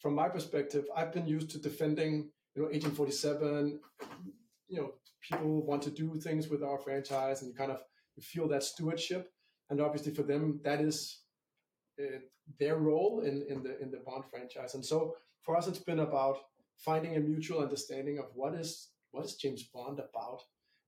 from 0.00 0.14
my 0.14 0.28
perspective, 0.28 0.84
I've 0.96 1.12
been 1.12 1.26
used 1.26 1.50
to 1.50 1.58
defending 1.58 2.30
you 2.54 2.62
know 2.62 2.68
1847 2.68 3.80
You 4.68 4.76
know, 4.80 4.92
people 5.20 5.66
want 5.66 5.82
to 5.82 5.90
do 5.90 6.16
things 6.16 6.48
with 6.48 6.62
our 6.62 6.78
franchise, 6.78 7.42
and 7.42 7.50
you 7.50 7.56
kind 7.56 7.72
of 7.72 7.80
you 8.16 8.22
feel 8.22 8.48
that 8.48 8.62
stewardship. 8.62 9.32
And 9.68 9.80
obviously, 9.80 10.14
for 10.14 10.22
them, 10.22 10.60
that 10.64 10.80
is 10.80 11.22
uh, 12.00 12.20
their 12.58 12.76
role 12.76 13.20
in, 13.20 13.44
in 13.48 13.62
the 13.62 13.80
in 13.80 13.90
the 13.90 14.02
Bond 14.06 14.24
franchise. 14.30 14.74
And 14.74 14.84
so, 14.84 15.16
for 15.42 15.56
us, 15.56 15.66
it's 15.66 15.78
been 15.78 16.00
about 16.00 16.38
finding 16.76 17.16
a 17.16 17.20
mutual 17.20 17.60
understanding 17.60 18.18
of 18.18 18.26
what 18.34 18.54
is 18.54 18.90
what 19.10 19.24
is 19.24 19.36
James 19.36 19.64
Bond 19.64 19.98
about. 19.98 20.42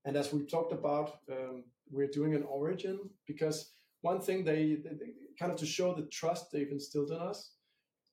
And 0.05 0.17
as 0.17 0.33
we 0.33 0.45
talked 0.45 0.73
about, 0.73 1.19
um, 1.31 1.65
we're 1.91 2.09
doing 2.09 2.35
an 2.35 2.45
origin 2.45 2.99
because 3.27 3.73
one 4.01 4.21
thing 4.21 4.45
they, 4.45 4.79
they, 4.83 4.95
they 4.95 5.13
kind 5.39 5.53
of 5.53 5.59
to 5.59 5.67
show 5.67 5.95
the 5.95 6.07
trust 6.07 6.51
they've 6.51 6.71
instilled 6.71 7.11
in 7.11 7.19
us 7.19 7.53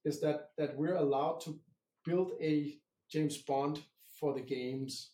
is 0.05 0.19
that 0.21 0.51
that 0.57 0.77
we're 0.77 0.95
allowed 0.95 1.41
to 1.41 1.59
build 2.05 2.31
a 2.41 2.77
James 3.09 3.37
Bond 3.37 3.81
for 4.19 4.33
the 4.33 4.41
games, 4.41 5.11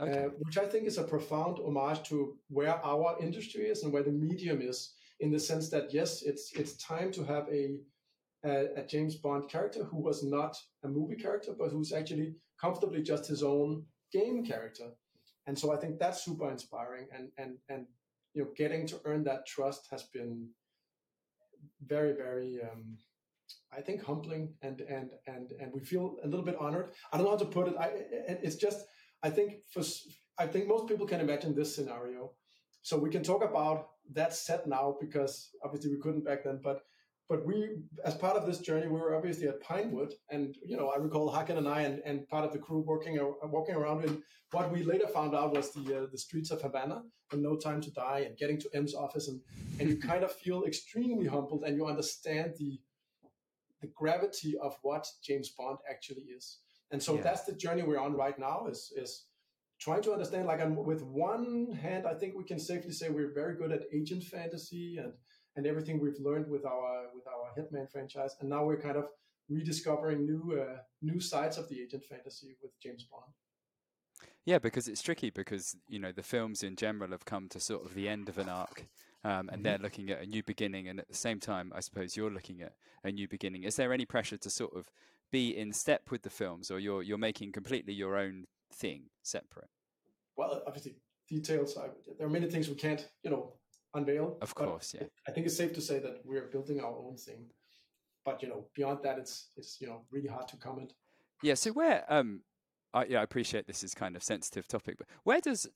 Okay. 0.00 0.24
uh, 0.24 0.28
which 0.38 0.56
I 0.56 0.66
think 0.66 0.86
is 0.86 0.98
a 0.98 1.04
profound 1.04 1.58
homage 1.58 2.02
to 2.08 2.38
where 2.48 2.76
our 2.84 3.16
industry 3.20 3.66
is 3.66 3.82
and 3.82 3.92
where 3.92 4.02
the 4.02 4.12
medium 4.12 4.62
is. 4.62 4.94
In 5.20 5.30
the 5.30 5.38
sense 5.38 5.68
that 5.70 5.92
yes, 5.92 6.22
it's 6.22 6.52
it's 6.52 6.76
time 6.78 7.12
to 7.12 7.22
have 7.24 7.46
a 7.52 7.78
a, 8.44 8.80
a 8.80 8.86
James 8.86 9.16
Bond 9.16 9.50
character 9.50 9.84
who 9.84 9.98
was 10.00 10.22
not 10.22 10.56
a 10.82 10.88
movie 10.88 11.16
character, 11.16 11.52
but 11.58 11.70
who's 11.70 11.92
actually 11.92 12.36
comfortably 12.58 13.02
just 13.02 13.26
his 13.26 13.42
own 13.42 13.84
game 14.12 14.42
character. 14.44 14.88
And 15.46 15.58
so 15.58 15.72
I 15.74 15.76
think 15.76 15.98
that's 15.98 16.24
super 16.24 16.50
inspiring, 16.50 17.08
and 17.14 17.30
and 17.36 17.58
and 17.68 17.86
you 18.32 18.42
know, 18.44 18.50
getting 18.56 18.86
to 18.86 19.00
earn 19.04 19.24
that 19.24 19.46
trust 19.46 19.88
has 19.90 20.04
been 20.04 20.48
very 21.86 22.12
very. 22.14 22.60
Um, 22.62 22.96
I 23.76 23.80
think 23.80 24.02
humbling 24.02 24.54
and 24.62 24.80
and 24.80 25.10
and 25.26 25.52
and 25.60 25.72
we 25.72 25.80
feel 25.80 26.16
a 26.24 26.28
little 26.28 26.44
bit 26.44 26.56
honored. 26.58 26.90
I 27.12 27.16
don't 27.16 27.24
know 27.26 27.32
how 27.32 27.44
to 27.44 27.44
put 27.44 27.68
it. 27.68 27.74
I 27.78 27.90
it's 28.46 28.56
just 28.56 28.84
I 29.22 29.30
think 29.30 29.50
for 29.72 29.82
I 30.38 30.46
think 30.46 30.68
most 30.68 30.88
people 30.88 31.06
can 31.06 31.20
imagine 31.20 31.54
this 31.54 31.74
scenario. 31.74 32.32
So 32.82 32.96
we 32.96 33.10
can 33.10 33.22
talk 33.22 33.44
about 33.44 33.88
that 34.12 34.34
set 34.34 34.66
now 34.66 34.96
because 35.00 35.50
obviously 35.64 35.90
we 35.90 36.00
couldn't 36.00 36.24
back 36.24 36.44
then. 36.44 36.60
But 36.62 36.80
but 37.30 37.46
we, 37.46 37.76
as 38.04 38.16
part 38.16 38.36
of 38.36 38.44
this 38.44 38.58
journey, 38.58 38.88
we 38.88 38.98
were 38.98 39.14
obviously 39.14 39.46
at 39.46 39.60
Pinewood, 39.60 40.14
and 40.30 40.56
you 40.66 40.76
know, 40.76 40.88
I 40.88 40.96
recall 40.96 41.32
Hakan 41.32 41.58
and 41.58 41.68
I 41.68 41.82
and, 41.82 42.02
and 42.04 42.26
part 42.26 42.44
of 42.44 42.52
the 42.52 42.58
crew 42.58 42.80
working 42.80 43.20
walking 43.44 43.76
around 43.76 44.04
in 44.04 44.20
what 44.50 44.72
we 44.72 44.82
later 44.82 45.06
found 45.06 45.36
out 45.36 45.54
was 45.54 45.70
the 45.72 45.96
uh, 45.96 46.06
the 46.10 46.18
streets 46.18 46.50
of 46.50 46.60
Havana 46.60 47.02
and 47.30 47.40
No 47.40 47.56
Time 47.56 47.80
to 47.82 47.90
Die, 47.92 48.24
and 48.26 48.36
getting 48.36 48.58
to 48.58 48.68
M's 48.74 48.96
office, 48.96 49.28
and 49.28 49.40
and 49.78 49.88
you 49.88 49.96
kind 49.98 50.24
of 50.24 50.32
feel 50.32 50.64
extremely 50.64 51.28
humbled, 51.28 51.62
and 51.62 51.76
you 51.76 51.86
understand 51.86 52.54
the 52.58 52.80
the 53.80 53.88
gravity 53.88 54.56
of 54.62 54.76
what 54.82 55.06
James 55.22 55.50
Bond 55.50 55.78
actually 55.88 56.24
is, 56.36 56.58
and 56.90 57.02
so 57.02 57.14
yeah. 57.14 57.22
that's 57.22 57.44
the 57.44 57.52
journey 57.52 57.82
we're 57.82 58.00
on 58.00 58.14
right 58.14 58.38
now. 58.38 58.66
Is 58.68 58.92
is 58.96 59.24
trying 59.80 60.02
to 60.02 60.12
understand 60.12 60.46
like 60.46 60.60
I'm, 60.60 60.76
with 60.76 61.02
one 61.02 61.72
hand 61.72 62.06
i 62.06 62.12
think 62.12 62.34
we 62.36 62.44
can 62.44 62.58
safely 62.58 62.92
say 62.92 63.08
we're 63.08 63.32
very 63.32 63.56
good 63.56 63.72
at 63.72 63.84
agent 63.94 64.22
fantasy 64.24 64.98
and 64.98 65.14
and 65.56 65.66
everything 65.66 66.00
we've 66.00 66.18
learned 66.20 66.48
with 66.48 66.64
our 66.64 67.06
with 67.14 67.26
our 67.26 67.52
Hitman 67.56 67.90
franchise, 67.90 68.36
and 68.40 68.48
now 68.48 68.64
we're 68.64 68.80
kind 68.80 68.96
of 68.96 69.06
rediscovering 69.48 70.24
new 70.24 70.60
uh, 70.60 70.78
new 71.02 71.20
sides 71.20 71.58
of 71.58 71.68
the 71.68 71.80
agent 71.80 72.04
fantasy 72.04 72.56
with 72.62 72.72
James 72.82 73.04
Bond. 73.04 73.32
Yeah, 74.46 74.58
because 74.58 74.88
it's 74.88 75.02
tricky 75.02 75.30
because 75.30 75.76
you 75.88 75.98
know 75.98 76.12
the 76.12 76.22
films 76.22 76.62
in 76.62 76.76
general 76.76 77.10
have 77.10 77.24
come 77.24 77.48
to 77.50 77.60
sort 77.60 77.84
of 77.84 77.94
the 77.94 78.08
end 78.08 78.28
of 78.28 78.38
an 78.38 78.48
arc, 78.48 78.86
um, 79.24 79.30
and 79.30 79.48
mm-hmm. 79.48 79.62
they're 79.62 79.78
looking 79.78 80.10
at 80.10 80.22
a 80.22 80.26
new 80.26 80.42
beginning, 80.42 80.88
and 80.88 80.98
at 80.98 81.08
the 81.08 81.14
same 81.14 81.40
time, 81.40 81.72
I 81.74 81.80
suppose 81.80 82.16
you're 82.16 82.30
looking 82.30 82.62
at 82.62 82.72
a 83.04 83.12
new 83.12 83.28
beginning. 83.28 83.64
Is 83.64 83.76
there 83.76 83.92
any 83.92 84.04
pressure 84.04 84.36
to 84.38 84.50
sort 84.50 84.74
of 84.74 84.90
be 85.30 85.56
in 85.56 85.72
step 85.72 86.10
with 86.10 86.22
the 86.22 86.30
films, 86.30 86.70
or 86.70 86.78
you're 86.78 87.02
you're 87.02 87.18
making 87.18 87.52
completely 87.52 87.92
your 87.92 88.16
own 88.16 88.46
thing 88.72 89.04
separate? 89.22 89.68
Well, 90.36 90.62
obviously, 90.66 90.96
details. 91.28 91.76
I, 91.76 91.88
there 92.18 92.26
are 92.26 92.30
many 92.30 92.48
things 92.48 92.68
we 92.68 92.74
can't, 92.74 93.06
you 93.22 93.30
know, 93.30 93.52
unveil. 93.94 94.38
Of 94.40 94.54
course, 94.54 94.94
yeah. 94.98 95.06
I 95.28 95.32
think 95.32 95.46
it's 95.46 95.56
safe 95.56 95.72
to 95.74 95.80
say 95.80 95.98
that 95.98 96.22
we're 96.24 96.46
building 96.46 96.80
our 96.80 96.96
own 96.96 97.16
thing. 97.16 97.46
But 98.24 98.42
you 98.42 98.48
know, 98.48 98.66
beyond 98.74 99.00
that, 99.02 99.18
it's 99.18 99.48
it's 99.56 99.80
you 99.80 99.86
know 99.86 100.02
really 100.10 100.28
hard 100.28 100.48
to 100.48 100.56
comment. 100.56 100.94
Yeah. 101.42 101.54
So 101.54 101.72
where 101.72 102.04
um, 102.08 102.42
I, 102.92 103.04
yeah, 103.04 103.20
I 103.20 103.22
appreciate 103.22 103.66
this 103.66 103.82
is 103.84 103.94
kind 103.94 104.16
of 104.16 104.22
sensitive 104.22 104.66
topic, 104.66 104.96
but 104.98 105.06
where 105.24 105.40
does 105.40 105.68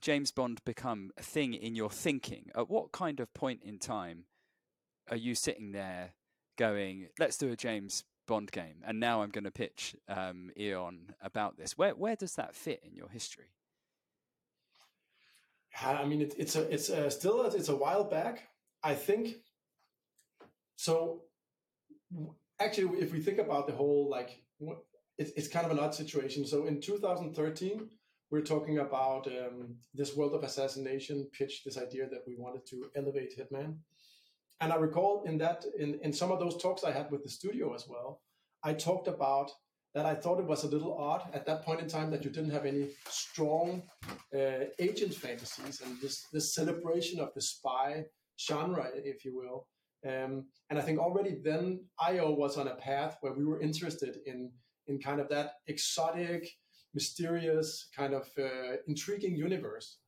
James 0.00 0.30
Bond 0.30 0.62
become 0.64 1.10
a 1.16 1.22
thing 1.22 1.54
in 1.54 1.74
your 1.74 1.90
thinking? 1.90 2.50
At 2.54 2.68
what 2.68 2.92
kind 2.92 3.20
of 3.20 3.32
point 3.34 3.60
in 3.64 3.78
time 3.78 4.24
are 5.10 5.16
you 5.16 5.34
sitting 5.34 5.72
there 5.72 6.14
going, 6.56 7.08
"Let's 7.18 7.38
do 7.38 7.50
a 7.52 7.56
James 7.56 8.04
Bond 8.26 8.50
game," 8.52 8.82
and 8.84 8.98
now 9.00 9.22
I'm 9.22 9.30
going 9.30 9.44
to 9.44 9.50
pitch 9.50 9.96
um, 10.08 10.50
Eon 10.58 11.14
about 11.20 11.56
this? 11.56 11.78
Where 11.78 11.94
where 11.94 12.16
does 12.16 12.34
that 12.34 12.54
fit 12.54 12.82
in 12.84 12.94
your 12.94 13.08
history? 13.08 13.52
I 15.84 16.04
mean, 16.06 16.22
it, 16.22 16.34
it's 16.38 16.56
a 16.56 16.72
it's 16.72 16.88
a, 16.88 17.10
still 17.10 17.42
a, 17.42 17.48
it's 17.48 17.68
a 17.68 17.76
while 17.76 18.04
back. 18.04 18.48
I 18.82 18.94
think. 18.94 19.36
So, 20.76 21.22
actually, 22.60 23.00
if 23.00 23.12
we 23.12 23.20
think 23.20 23.38
about 23.38 23.66
the 23.66 23.72
whole 23.72 24.08
like, 24.08 24.42
it's 25.18 25.32
it's 25.36 25.48
kind 25.48 25.66
of 25.66 25.72
an 25.72 25.78
odd 25.78 25.94
situation. 25.94 26.46
So 26.46 26.66
in 26.66 26.80
2013, 26.80 27.88
we're 28.30 28.42
talking 28.42 28.78
about 28.78 29.26
um, 29.26 29.76
this 29.94 30.16
world 30.16 30.34
of 30.34 30.42
assassination 30.42 31.28
pitched 31.32 31.64
this 31.64 31.78
idea 31.78 32.08
that 32.08 32.24
we 32.26 32.36
wanted 32.36 32.66
to 32.66 32.90
elevate 32.96 33.38
Hitman, 33.38 33.76
and 34.60 34.72
I 34.72 34.76
recall 34.76 35.22
in 35.26 35.38
that 35.38 35.64
in 35.78 35.98
in 36.02 36.12
some 36.12 36.32
of 36.32 36.40
those 36.40 36.60
talks 36.60 36.84
I 36.84 36.92
had 36.92 37.10
with 37.10 37.22
the 37.22 37.30
studio 37.30 37.74
as 37.74 37.86
well, 37.88 38.20
I 38.62 38.72
talked 38.72 39.08
about 39.08 39.50
that 39.96 40.04
I 40.04 40.14
thought 40.14 40.38
it 40.38 40.46
was 40.46 40.64
a 40.64 40.68
little 40.68 40.94
odd 40.98 41.22
at 41.32 41.46
that 41.46 41.62
point 41.62 41.80
in 41.80 41.88
time 41.88 42.10
that 42.10 42.22
you 42.22 42.30
didn't 42.30 42.50
have 42.50 42.66
any 42.66 42.88
strong 43.08 43.82
uh, 44.34 44.64
agent 44.78 45.14
fantasies 45.14 45.80
and 45.80 45.98
this 46.02 46.26
this 46.32 46.54
celebration 46.54 47.18
of 47.18 47.32
the 47.34 47.40
spy 47.40 48.04
genre, 48.38 48.90
if 48.94 49.24
you 49.24 49.34
will. 49.34 49.66
Um, 50.06 50.46
and 50.68 50.78
I 50.78 50.82
think 50.82 50.98
already 50.98 51.38
then 51.42 51.84
IO 51.98 52.30
was 52.30 52.58
on 52.58 52.68
a 52.68 52.74
path 52.74 53.16
where 53.22 53.32
we 53.32 53.44
were 53.44 53.60
interested 53.60 54.18
in 54.26 54.52
in 54.86 55.00
kind 55.00 55.20
of 55.20 55.28
that 55.30 55.54
exotic, 55.66 56.48
mysterious, 56.94 57.88
kind 57.94 58.14
of 58.14 58.28
uh, 58.38 58.76
intriguing 58.86 59.36
universe. 59.36 59.98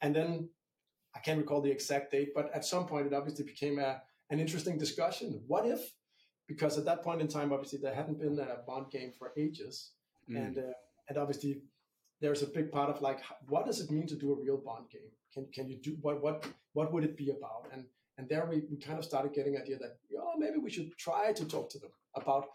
And 0.00 0.14
then 0.14 0.48
I 1.14 1.20
can't 1.20 1.38
recall 1.38 1.60
the 1.60 1.70
exact 1.70 2.12
date, 2.12 2.30
but 2.34 2.50
at 2.54 2.64
some 2.64 2.86
point 2.86 3.06
it 3.06 3.14
obviously 3.14 3.44
became 3.44 3.78
a, 3.78 4.00
an 4.30 4.38
interesting 4.38 4.78
discussion. 4.78 5.40
What 5.46 5.66
if 5.66 5.92
because 6.46 6.78
at 6.78 6.84
that 6.84 7.02
point 7.02 7.20
in 7.20 7.28
time, 7.28 7.52
obviously 7.52 7.78
there 7.80 7.94
hadn't 7.94 8.20
been 8.20 8.38
a 8.38 8.58
Bond 8.66 8.90
game 8.90 9.12
for 9.18 9.32
ages, 9.36 9.92
mm. 10.30 10.36
and 10.36 10.58
uh, 10.58 10.76
and 11.08 11.18
obviously 11.18 11.62
there's 12.20 12.42
a 12.42 12.46
big 12.46 12.70
part 12.70 12.88
of 12.88 13.00
like 13.02 13.20
what 13.48 13.66
does 13.66 13.80
it 13.80 13.90
mean 13.90 14.06
to 14.06 14.14
do 14.14 14.32
a 14.32 14.40
real 14.40 14.56
Bond 14.56 14.88
game? 14.90 15.10
Can 15.32 15.46
can 15.52 15.68
you 15.68 15.76
do 15.76 15.96
what 16.00 16.22
what 16.22 16.46
what 16.72 16.92
would 16.92 17.04
it 17.04 17.16
be 17.16 17.30
about? 17.30 17.68
And 17.72 17.84
and 18.18 18.28
there 18.28 18.46
we, 18.46 18.62
we 18.70 18.76
kind 18.78 18.98
of 18.98 19.04
started 19.04 19.34
getting 19.34 19.56
idea 19.56 19.78
that 19.78 19.96
oh 20.18 20.34
maybe 20.38 20.58
we 20.58 20.70
should 20.70 20.96
try 20.96 21.32
to 21.32 21.44
talk 21.44 21.70
to 21.70 21.78
them 21.78 21.90
about 22.14 22.46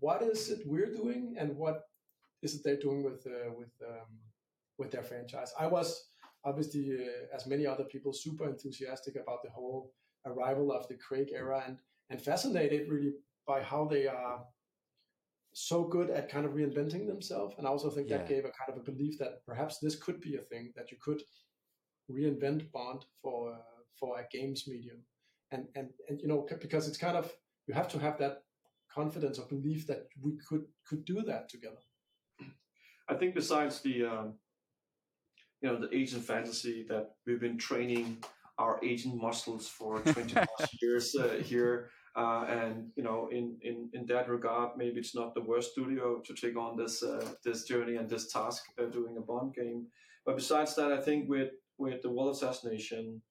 what 0.00 0.22
is 0.22 0.50
it 0.50 0.66
we're 0.66 0.92
doing 0.92 1.36
and 1.38 1.56
what 1.56 1.82
is 2.42 2.54
it 2.54 2.62
they're 2.64 2.76
doing 2.76 3.02
with 3.02 3.26
uh, 3.26 3.52
with 3.56 3.72
um, 3.86 4.18
with 4.78 4.90
their 4.90 5.02
franchise. 5.02 5.52
I 5.58 5.66
was 5.66 6.08
obviously 6.44 6.96
uh, 6.98 7.36
as 7.36 7.46
many 7.46 7.66
other 7.66 7.84
people 7.84 8.12
super 8.12 8.48
enthusiastic 8.48 9.16
about 9.16 9.42
the 9.44 9.50
whole 9.50 9.92
arrival 10.26 10.72
of 10.72 10.88
the 10.88 10.96
Craig 10.96 11.28
era 11.34 11.62
and 11.66 11.78
and 12.08 12.20
fascinated 12.20 12.90
really 12.90 13.12
by 13.46 13.62
how 13.62 13.84
they 13.84 14.06
are 14.06 14.44
so 15.52 15.84
good 15.84 16.10
at 16.10 16.30
kind 16.30 16.46
of 16.46 16.52
reinventing 16.52 17.06
themselves. 17.06 17.54
And 17.58 17.66
I 17.66 17.70
also 17.70 17.90
think 17.90 18.08
yeah. 18.08 18.18
that 18.18 18.28
gave 18.28 18.44
a 18.44 18.52
kind 18.52 18.70
of 18.70 18.76
a 18.78 18.90
belief 18.90 19.18
that 19.18 19.44
perhaps 19.46 19.78
this 19.78 19.96
could 19.96 20.20
be 20.20 20.36
a 20.36 20.42
thing 20.42 20.72
that 20.76 20.90
you 20.90 20.96
could 21.00 21.22
reinvent 22.10 22.70
Bond 22.72 23.04
for 23.22 23.52
uh, 23.52 23.58
for 23.98 24.18
a 24.18 24.26
games 24.30 24.64
medium, 24.66 24.98
and 25.50 25.66
and 25.76 25.90
and 26.08 26.20
you 26.20 26.28
know 26.28 26.46
because 26.60 26.88
it's 26.88 26.98
kind 26.98 27.16
of 27.16 27.32
you 27.66 27.74
have 27.74 27.88
to 27.88 27.98
have 27.98 28.18
that 28.18 28.42
confidence 28.92 29.38
or 29.38 29.46
belief 29.46 29.86
that 29.86 30.08
we 30.20 30.38
could 30.48 30.64
could 30.86 31.04
do 31.04 31.22
that 31.22 31.48
together. 31.48 31.84
I 33.10 33.14
think 33.14 33.34
besides 33.34 33.80
the 33.80 34.04
um, 34.04 34.34
you 35.60 35.68
know 35.68 35.78
the 35.80 35.94
agent 35.94 36.24
fantasy 36.24 36.86
that 36.88 37.10
we've 37.26 37.40
been 37.40 37.58
training 37.58 38.18
our 38.58 38.78
agent 38.84 39.20
muscles 39.20 39.68
for 39.68 40.00
20 40.00 40.34
plus 40.34 40.82
years 40.82 41.16
uh, 41.16 41.42
here 41.42 41.90
uh, 42.16 42.44
and 42.48 42.90
you 42.96 43.04
know, 43.04 43.28
in, 43.30 43.56
in 43.62 43.88
in 43.92 44.04
that 44.06 44.28
regard, 44.28 44.70
maybe 44.76 44.98
it's 44.98 45.14
not 45.14 45.32
the 45.34 45.40
worst 45.40 45.72
studio 45.72 46.20
to 46.24 46.34
take 46.34 46.56
on 46.56 46.76
this 46.76 47.02
uh, 47.02 47.24
this 47.44 47.64
journey 47.64 47.96
and 47.96 48.10
this 48.10 48.32
task 48.32 48.64
doing 48.92 49.16
a 49.16 49.20
Bond 49.20 49.54
game. 49.54 49.86
But 50.26 50.36
besides 50.36 50.74
that, 50.76 50.92
I 50.92 51.00
think 51.00 51.28
with 51.28 51.50
with 51.78 52.02
the 52.02 52.10
World 52.10 52.34
Assassination, 52.34 53.22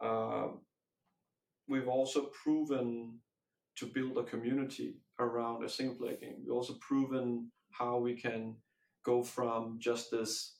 um, 0.00 0.60
we've 1.68 1.88
also 1.88 2.30
proven 2.42 3.18
to 3.76 3.86
build 3.86 4.16
a 4.18 4.22
community 4.22 4.94
around 5.18 5.64
a 5.64 5.68
single 5.68 5.96
player 5.96 6.16
game. 6.16 6.36
We've 6.40 6.54
also 6.54 6.74
proven 6.80 7.50
how 7.72 7.98
we 7.98 8.14
can 8.14 8.54
go 9.04 9.22
from 9.22 9.78
just 9.80 10.10
this 10.10 10.56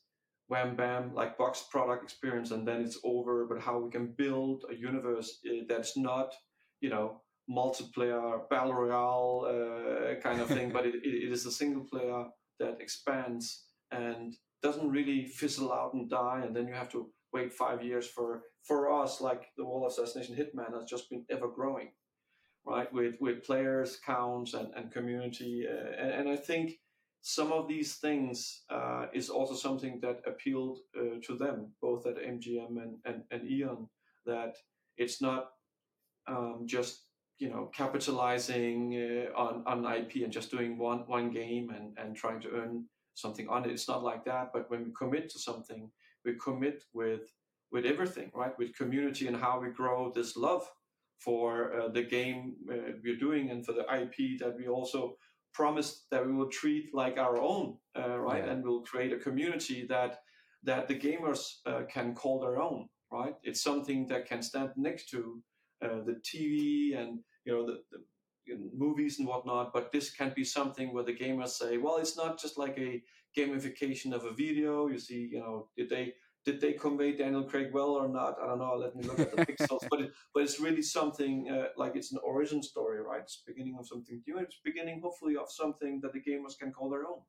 wham 0.49 0.75
bam 0.75 1.15
like 1.15 1.39
box 1.39 1.65
product 1.71 2.03
experience 2.03 2.51
and 2.51 2.67
then 2.67 2.81
it's 2.81 2.99
over, 3.05 3.47
but 3.47 3.61
how 3.61 3.79
we 3.79 3.91
can 3.91 4.15
build 4.17 4.65
a 4.71 4.75
universe 4.75 5.39
uh, 5.49 5.63
that's 5.69 5.97
not 5.97 6.33
you 6.81 6.91
know 6.91 7.21
multiplayer 7.49 8.49
battle 8.49 8.75
royale 8.75 9.47
uh, 9.49 10.21
kind 10.21 10.41
of 10.41 10.49
thing, 10.49 10.71
but 10.77 10.87
it, 10.87 10.95
it 11.03 11.33
is 11.33 11.47
a 11.47 11.53
single 11.53 11.85
player 11.85 12.25
that 12.59 12.81
expands 12.81 13.65
and 13.91 14.35
doesn't 14.63 14.91
really 14.91 15.27
fizzle 15.27 15.73
out 15.73 15.95
and 15.95 16.11
die, 16.11 16.43
and 16.45 16.55
then 16.55 16.69
you 16.69 16.75
have 16.75 16.91
to 16.91 17.11
wait 17.33 17.53
five 17.53 17.83
years 17.83 18.07
for 18.07 18.43
for 18.65 18.93
us 19.03 19.21
like 19.21 19.47
the 19.57 19.65
World 19.65 19.91
Assassination 19.91 20.37
Hitman 20.37 20.75
has 20.75 20.89
just 20.89 21.09
been 21.09 21.25
ever 21.31 21.49
growing, 21.49 21.93
right? 22.67 22.93
With 22.93 23.15
with 23.21 23.45
players 23.45 23.99
counts 24.05 24.55
and 24.55 24.69
and 24.75 24.93
community, 24.93 25.65
uh, 25.69 26.03
and, 26.03 26.11
and 26.13 26.29
I 26.29 26.37
think 26.37 26.73
some 27.23 27.53
of 27.53 27.69
these 27.69 27.97
things 27.97 28.63
uh, 28.71 29.07
is 29.13 29.29
also 29.29 29.55
something 29.55 30.01
that 30.01 30.21
appealed 30.27 30.79
uh, 30.97 31.21
to 31.23 31.37
them, 31.37 31.73
both 31.83 32.07
at 32.07 32.17
MGM 32.17 32.83
and, 32.83 32.97
and, 33.05 33.23
and 33.31 33.51
Eon, 33.51 33.89
that 34.27 34.57
it's 34.97 35.21
not 35.21 35.51
um, 36.27 36.63
just 36.67 37.05
you 37.39 37.49
know 37.49 37.71
capitalizing 37.75 38.95
uh, 38.95 39.39
on 39.39 39.65
on 39.67 39.93
IP 39.93 40.23
and 40.23 40.33
just 40.33 40.51
doing 40.51 40.79
one 40.79 41.01
one 41.07 41.31
game 41.31 41.71
and 41.71 41.97
and 41.99 42.17
trying 42.17 42.41
to 42.41 42.51
earn 42.51 42.85
something 43.15 43.49
on 43.49 43.65
it. 43.65 43.73
It's 43.73 43.89
not 43.89 44.03
like 44.03 44.25
that. 44.25 44.51
But 44.53 44.71
when 44.71 44.85
we 44.85 44.93
commit 44.93 45.29
to 45.31 45.39
something, 45.39 45.91
we 46.25 46.35
commit 46.37 46.85
with 46.93 47.33
with 47.73 47.85
everything, 47.85 48.31
right? 48.35 48.59
With 48.59 48.77
community 48.77 49.27
and 49.27 49.37
how 49.37 49.61
we 49.61 49.71
grow 49.71 50.13
this 50.15 50.37
love 50.37 50.67
for 51.19 51.73
uh, 51.79 51.89
the 51.89 52.03
game 52.03 52.57
uh, 52.71 52.93
we're 53.05 53.17
doing 53.17 53.51
and 53.51 53.65
for 53.65 53.73
the 53.73 53.85
IP 53.95 54.39
that 54.41 54.57
we 54.57 54.69
also 54.69 55.17
promised 55.53 56.11
that 56.11 56.27
we 56.27 56.33
will 56.33 56.49
treat 56.49 56.95
like 56.95 57.19
our 57.19 57.41
own, 57.41 57.77
uh, 57.99 58.19
right? 58.19 58.45
Yeah. 58.45 58.53
And 58.53 58.65
we'll 58.65 58.83
create 58.83 59.13
a 59.13 59.19
community 59.19 59.87
that 59.89 60.21
that 60.63 60.89
the 60.89 60.99
gamers 60.99 61.57
uh, 61.67 61.83
can 61.91 62.15
call 62.15 62.41
their 62.41 62.61
own, 62.61 62.89
right? 63.11 63.35
It's 63.43 63.63
something 63.63 64.07
that 64.09 64.27
can 64.27 64.43
stand 64.43 64.71
next 64.77 65.09
to 65.11 65.43
uh, 65.83 66.03
the 66.05 66.21
TV 66.23 66.99
and 66.99 67.21
you 67.45 67.53
know 67.53 67.67
the, 67.67 67.81
the 67.91 67.99
movies 68.77 69.19
and 69.19 69.29
whatnot. 69.29 69.73
But 69.73 69.93
this 69.93 70.11
can 70.11 70.33
be 70.35 70.45
something 70.45 70.93
where 70.93 71.05
the 71.05 71.17
gamers 71.17 71.51
say, 71.51 71.79
well, 71.79 71.97
it's 71.97 72.17
not 72.17 72.41
just 72.41 72.59
like 72.59 72.77
a 72.79 73.03
gamification 73.37 74.13
of 74.13 74.25
a 74.25 74.33
video. 74.33 74.89
You 74.89 74.99
see, 74.99 75.29
you 75.33 75.39
know, 75.39 75.69
did 75.77 75.89
they 75.89 76.15
did 76.45 76.61
they 76.61 76.73
convey 76.73 77.17
Daniel 77.17 77.45
Craig 77.45 77.71
well 77.73 77.91
or 77.91 78.09
not? 78.09 78.37
I 78.43 78.47
don't 78.47 78.59
know. 78.59 78.75
Let 78.75 78.97
me 78.97 79.05
look 79.05 79.21
at 79.21 79.37
the 79.37 79.45
pixels. 79.47 79.81
But 79.91 80.01
it, 80.01 80.13
but 80.33 80.43
it's 80.43 80.59
really 80.59 80.83
something 80.83 81.51
uh, 81.51 81.69
like 81.77 81.97
it's 81.97 82.13
an 82.13 82.19
origin 82.25 82.63
story, 82.63 83.01
right? 83.01 83.21
It's 83.21 83.43
beginning 83.47 83.77
of 83.79 83.87
something 83.87 84.23
new. 84.27 84.39
It's 84.39 84.59
beginning, 84.65 85.01
hopefully, 85.03 85.37
of 85.37 85.51
something 85.51 86.01
that 86.03 86.13
the 86.13 86.21
gamers 86.21 86.59
can 86.59 86.73
call 86.73 86.91
their 86.91 87.07
own. 87.07 87.21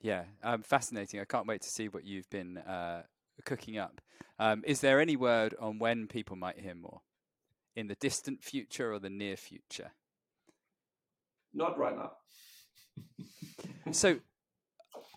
Yeah, 0.00 0.24
um, 0.42 0.62
fascinating. 0.62 1.20
I 1.20 1.24
can't 1.24 1.46
wait 1.46 1.62
to 1.62 1.68
see 1.68 1.88
what 1.88 2.04
you've 2.04 2.28
been 2.28 2.58
uh, 2.58 3.02
cooking 3.44 3.78
up. 3.78 4.00
Um, 4.38 4.62
is 4.66 4.80
there 4.80 5.00
any 5.00 5.16
word 5.16 5.54
on 5.60 5.78
when 5.78 6.06
people 6.06 6.36
might 6.36 6.58
hear 6.58 6.74
more? 6.74 7.00
In 7.74 7.88
the 7.88 7.94
distant 7.96 8.42
future 8.42 8.92
or 8.92 8.98
the 8.98 9.10
near 9.10 9.36
future? 9.36 9.92
Not 11.54 11.78
right 11.78 11.96
now. 11.96 12.12
so, 13.92 14.18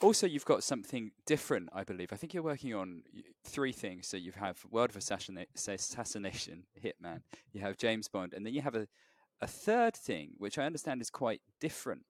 also, 0.01 0.27
you've 0.27 0.45
got 0.45 0.63
something 0.63 1.11
different, 1.25 1.69
I 1.73 1.83
believe. 1.83 2.13
I 2.13 2.15
think 2.15 2.33
you're 2.33 2.43
working 2.43 2.73
on 2.73 3.03
three 3.43 3.71
things. 3.71 4.07
So, 4.07 4.17
you 4.17 4.31
have 4.33 4.63
World 4.69 4.91
of 4.91 4.97
Assassination, 4.97 6.63
Hitman, 6.83 7.21
you 7.51 7.61
have 7.61 7.77
James 7.77 8.07
Bond, 8.07 8.33
and 8.33 8.45
then 8.45 8.53
you 8.53 8.61
have 8.61 8.75
a, 8.75 8.87
a 9.41 9.47
third 9.47 9.95
thing, 9.95 10.31
which 10.37 10.57
I 10.57 10.65
understand 10.65 11.01
is 11.01 11.09
quite 11.09 11.41
different 11.59 12.03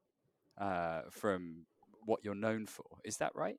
uh, 0.57 1.01
from 1.09 1.65
what 2.05 2.19
you're 2.23 2.35
known 2.35 2.65
for. 2.65 2.85
Is 3.03 3.17
that 3.17 3.31
right? 3.35 3.57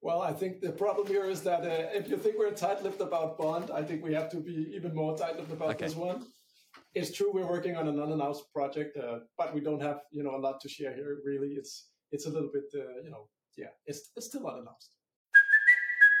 Well, 0.00 0.22
I 0.22 0.32
think 0.32 0.60
the 0.60 0.70
problem 0.70 1.06
here 1.06 1.24
is 1.24 1.42
that 1.42 1.62
uh, 1.62 1.88
if 1.92 2.08
you 2.08 2.16
think 2.16 2.38
we're 2.38 2.52
tight-lipped 2.52 3.00
about 3.00 3.36
Bond, 3.36 3.70
I 3.70 3.82
think 3.82 4.04
we 4.04 4.14
have 4.14 4.30
to 4.30 4.36
be 4.36 4.72
even 4.74 4.94
more 4.94 5.16
tight-lipped 5.16 5.50
about 5.50 5.70
okay. 5.70 5.86
this 5.86 5.96
one. 5.96 6.24
It's 6.94 7.12
true 7.12 7.32
we're 7.32 7.48
working 7.48 7.76
on 7.76 7.88
an 7.88 8.00
unannounced 8.00 8.52
project, 8.52 8.96
uh, 8.96 9.18
but 9.36 9.52
we 9.54 9.60
don't 9.60 9.82
have 9.82 10.00
you 10.12 10.22
know 10.22 10.36
a 10.36 10.38
lot 10.38 10.60
to 10.60 10.68
share 10.68 10.94
here. 10.94 11.18
Really, 11.24 11.48
it's 11.48 11.88
it's 12.12 12.26
a 12.26 12.30
little 12.30 12.50
bit 12.52 12.64
uh, 12.74 13.00
you 13.04 13.10
know 13.10 13.28
yeah, 13.58 13.66
it's 13.86 14.10
it's 14.16 14.26
still 14.26 14.46
unannounced. 14.46 14.90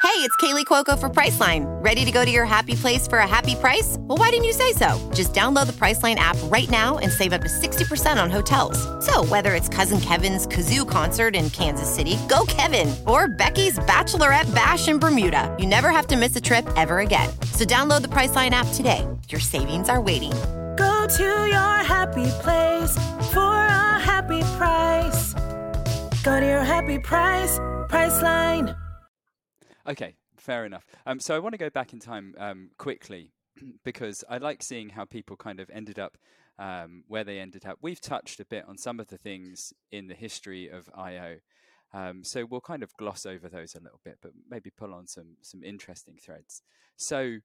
Hey, 0.02 0.24
it's 0.24 0.36
Kaley 0.36 0.64
Cuoco 0.64 0.98
for 0.98 1.08
Priceline. 1.08 1.66
Ready 1.84 2.04
to 2.04 2.10
go 2.10 2.24
to 2.24 2.30
your 2.30 2.44
happy 2.44 2.74
place 2.74 3.06
for 3.06 3.18
a 3.18 3.26
happy 3.26 3.54
price? 3.54 3.96
Well, 4.00 4.16
why 4.16 4.30
didn't 4.30 4.46
you 4.46 4.52
say 4.52 4.72
so? 4.72 4.96
Just 5.12 5.32
download 5.34 5.66
the 5.66 5.72
Priceline 5.72 6.16
app 6.16 6.36
right 6.44 6.68
now 6.70 6.98
and 6.98 7.12
save 7.12 7.32
up 7.32 7.42
to 7.42 7.48
60% 7.48 8.20
on 8.20 8.30
hotels. 8.30 8.78
So, 9.04 9.24
whether 9.26 9.54
it's 9.54 9.68
Cousin 9.68 10.00
Kevin's 10.00 10.46
Kazoo 10.46 10.88
concert 10.88 11.36
in 11.36 11.50
Kansas 11.50 11.92
City, 11.92 12.16
go 12.28 12.44
Kevin, 12.48 12.94
or 13.06 13.28
Becky's 13.28 13.78
Bachelorette 13.80 14.52
Bash 14.54 14.88
in 14.88 14.98
Bermuda, 14.98 15.54
you 15.58 15.66
never 15.66 15.90
have 15.90 16.06
to 16.08 16.16
miss 16.16 16.34
a 16.34 16.40
trip 16.40 16.66
ever 16.76 17.00
again. 17.00 17.28
So, 17.52 17.64
download 17.64 18.02
the 18.02 18.08
Priceline 18.08 18.50
app 18.50 18.66
today. 18.74 19.06
Your 19.28 19.40
savings 19.40 19.88
are 19.88 20.00
waiting. 20.00 20.32
Go 20.76 21.06
to 21.16 21.46
your 21.46 21.76
happy 21.84 22.26
place 22.42 22.92
for 23.32 23.38
a 23.38 23.98
happy 24.00 24.40
price. 24.56 25.34
Go 26.28 26.40
to 26.40 26.46
your 26.46 26.62
happy 26.62 26.98
price. 26.98 27.58
Okay, 29.88 30.14
fair 30.36 30.66
enough. 30.66 30.84
Um, 31.06 31.20
so 31.20 31.34
I 31.34 31.38
want 31.38 31.54
to 31.54 31.58
go 31.58 31.70
back 31.70 31.94
in 31.94 32.00
time 32.00 32.34
um, 32.36 32.68
quickly 32.76 33.32
because 33.82 34.22
I 34.28 34.36
like 34.36 34.62
seeing 34.62 34.90
how 34.90 35.06
people 35.06 35.36
kind 35.36 35.58
of 35.58 35.70
ended 35.70 35.98
up 35.98 36.18
um, 36.58 37.04
where 37.08 37.24
they 37.24 37.38
ended 37.38 37.64
up. 37.64 37.78
We've 37.80 37.98
touched 37.98 38.40
a 38.40 38.44
bit 38.44 38.66
on 38.68 38.76
some 38.76 39.00
of 39.00 39.06
the 39.06 39.16
things 39.16 39.72
in 39.90 40.08
the 40.08 40.14
history 40.14 40.68
of 40.68 40.90
IO. 40.94 41.36
Um, 41.94 42.22
so 42.22 42.44
we'll 42.44 42.60
kind 42.60 42.82
of 42.82 42.94
gloss 42.98 43.24
over 43.24 43.48
those 43.48 43.74
a 43.74 43.80
little 43.80 44.00
bit, 44.04 44.18
but 44.20 44.32
maybe 44.50 44.68
pull 44.68 44.92
on 44.92 45.06
some 45.06 45.38
some 45.40 45.64
interesting 45.64 46.18
threads. 46.22 46.60
So 46.98 47.38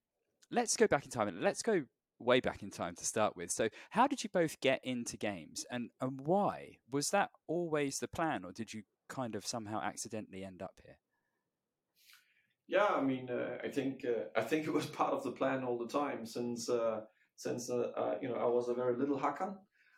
let's 0.51 0.75
go 0.75 0.88
back 0.88 1.05
in 1.05 1.09
time 1.09 1.29
and 1.29 1.39
let's 1.39 1.61
go 1.61 1.84
way 2.26 2.39
back 2.39 2.63
in 2.63 2.69
time 2.69 2.95
to 2.95 3.05
start 3.05 3.36
with. 3.36 3.51
So 3.51 3.69
how 3.91 4.07
did 4.07 4.24
you 4.24 4.30
both 4.32 4.59
get 4.59 4.80
into 4.84 5.17
games 5.17 5.65
and, 5.69 5.89
and 6.01 6.21
why? 6.21 6.78
Was 6.91 7.09
that 7.09 7.32
always 7.47 7.99
the 7.99 8.07
plan 8.07 8.43
or 8.45 8.51
did 8.51 8.74
you 8.74 8.84
kind 9.09 9.36
of 9.36 9.45
somehow 9.45 9.82
accidentally 9.82 10.43
end 10.43 10.61
up 10.61 10.80
here? 10.84 10.97
Yeah, 12.67 12.86
I 12.86 13.01
mean, 13.01 13.30
uh, 13.30 13.57
I 13.63 13.67
think 13.67 14.05
uh, 14.05 14.24
I 14.39 14.41
think 14.41 14.65
it 14.67 14.74
was 14.74 14.86
part 14.86 15.13
of 15.13 15.24
the 15.24 15.32
plan 15.32 15.63
all 15.63 15.78
the 15.78 15.88
time 15.88 16.26
since 16.26 16.69
uh, 16.69 17.01
since 17.36 17.69
uh, 17.69 17.91
uh, 17.95 18.15
you 18.21 18.30
know 18.30 18.36
I 18.36 18.45
was 18.45 18.69
a 18.69 18.74
very 18.74 18.95
little 18.95 19.17
hacker, 19.17 19.53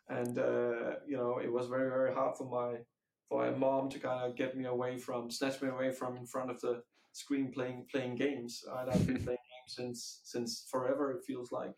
and 0.08 0.38
uh, 0.38 0.96
you 1.06 1.16
know 1.16 1.38
it 1.42 1.52
was 1.52 1.68
very 1.68 1.88
very 1.88 2.12
hard 2.12 2.36
for 2.36 2.48
my 2.48 2.80
for 3.28 3.44
my 3.44 3.56
mom 3.56 3.88
to 3.90 3.98
kind 3.98 4.24
of 4.24 4.36
get 4.36 4.56
me 4.56 4.66
away 4.66 4.98
from 4.98 5.30
snatch 5.30 5.60
me 5.62 5.68
away 5.68 5.90
from 5.90 6.16
in 6.16 6.26
front 6.26 6.50
of 6.50 6.60
the 6.60 6.82
screen 7.12 7.50
playing 7.52 7.86
playing 7.90 8.16
games. 8.16 8.64
I've 8.70 9.06
been 9.06 9.22
playing 9.22 9.46
games 9.52 9.74
since 9.76 10.20
since 10.24 10.66
forever. 10.70 11.12
It 11.12 11.24
feels 11.24 11.52
like. 11.52 11.76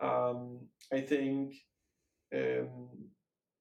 Um, 0.00 0.60
I 0.92 1.00
think 1.00 1.54
um, 2.34 2.88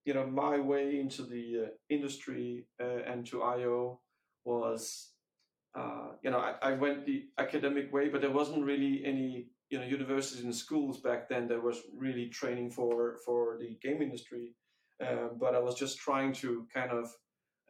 you 0.05 0.13
know 0.13 0.25
my 0.27 0.59
way 0.59 0.99
into 0.99 1.23
the 1.23 1.71
industry 1.89 2.67
and 2.79 3.25
to 3.27 3.43
IO 3.43 3.99
was 4.45 5.13
uh, 5.77 6.07
you 6.23 6.31
know, 6.31 6.39
I, 6.39 6.55
I, 6.61 6.71
went 6.73 7.05
the 7.05 7.25
academic 7.37 7.93
way, 7.93 8.09
but 8.09 8.21
there 8.21 8.31
wasn't 8.31 8.65
really 8.65 9.03
any, 9.05 9.47
you 9.69 9.77
know, 9.77 9.85
universities 9.85 10.43
and 10.43 10.55
schools 10.55 11.01
back 11.01 11.29
then 11.29 11.47
that 11.49 11.61
was 11.61 11.81
really 11.95 12.29
training 12.29 12.71
for 12.71 13.17
for 13.25 13.57
the 13.59 13.77
game 13.81 14.01
industry. 14.01 14.55
Um, 15.05 15.31
but 15.39 15.53
I 15.53 15.59
was 15.59 15.75
just 15.75 15.99
trying 15.99 16.33
to 16.33 16.65
kind 16.73 16.91
of, 16.91 17.11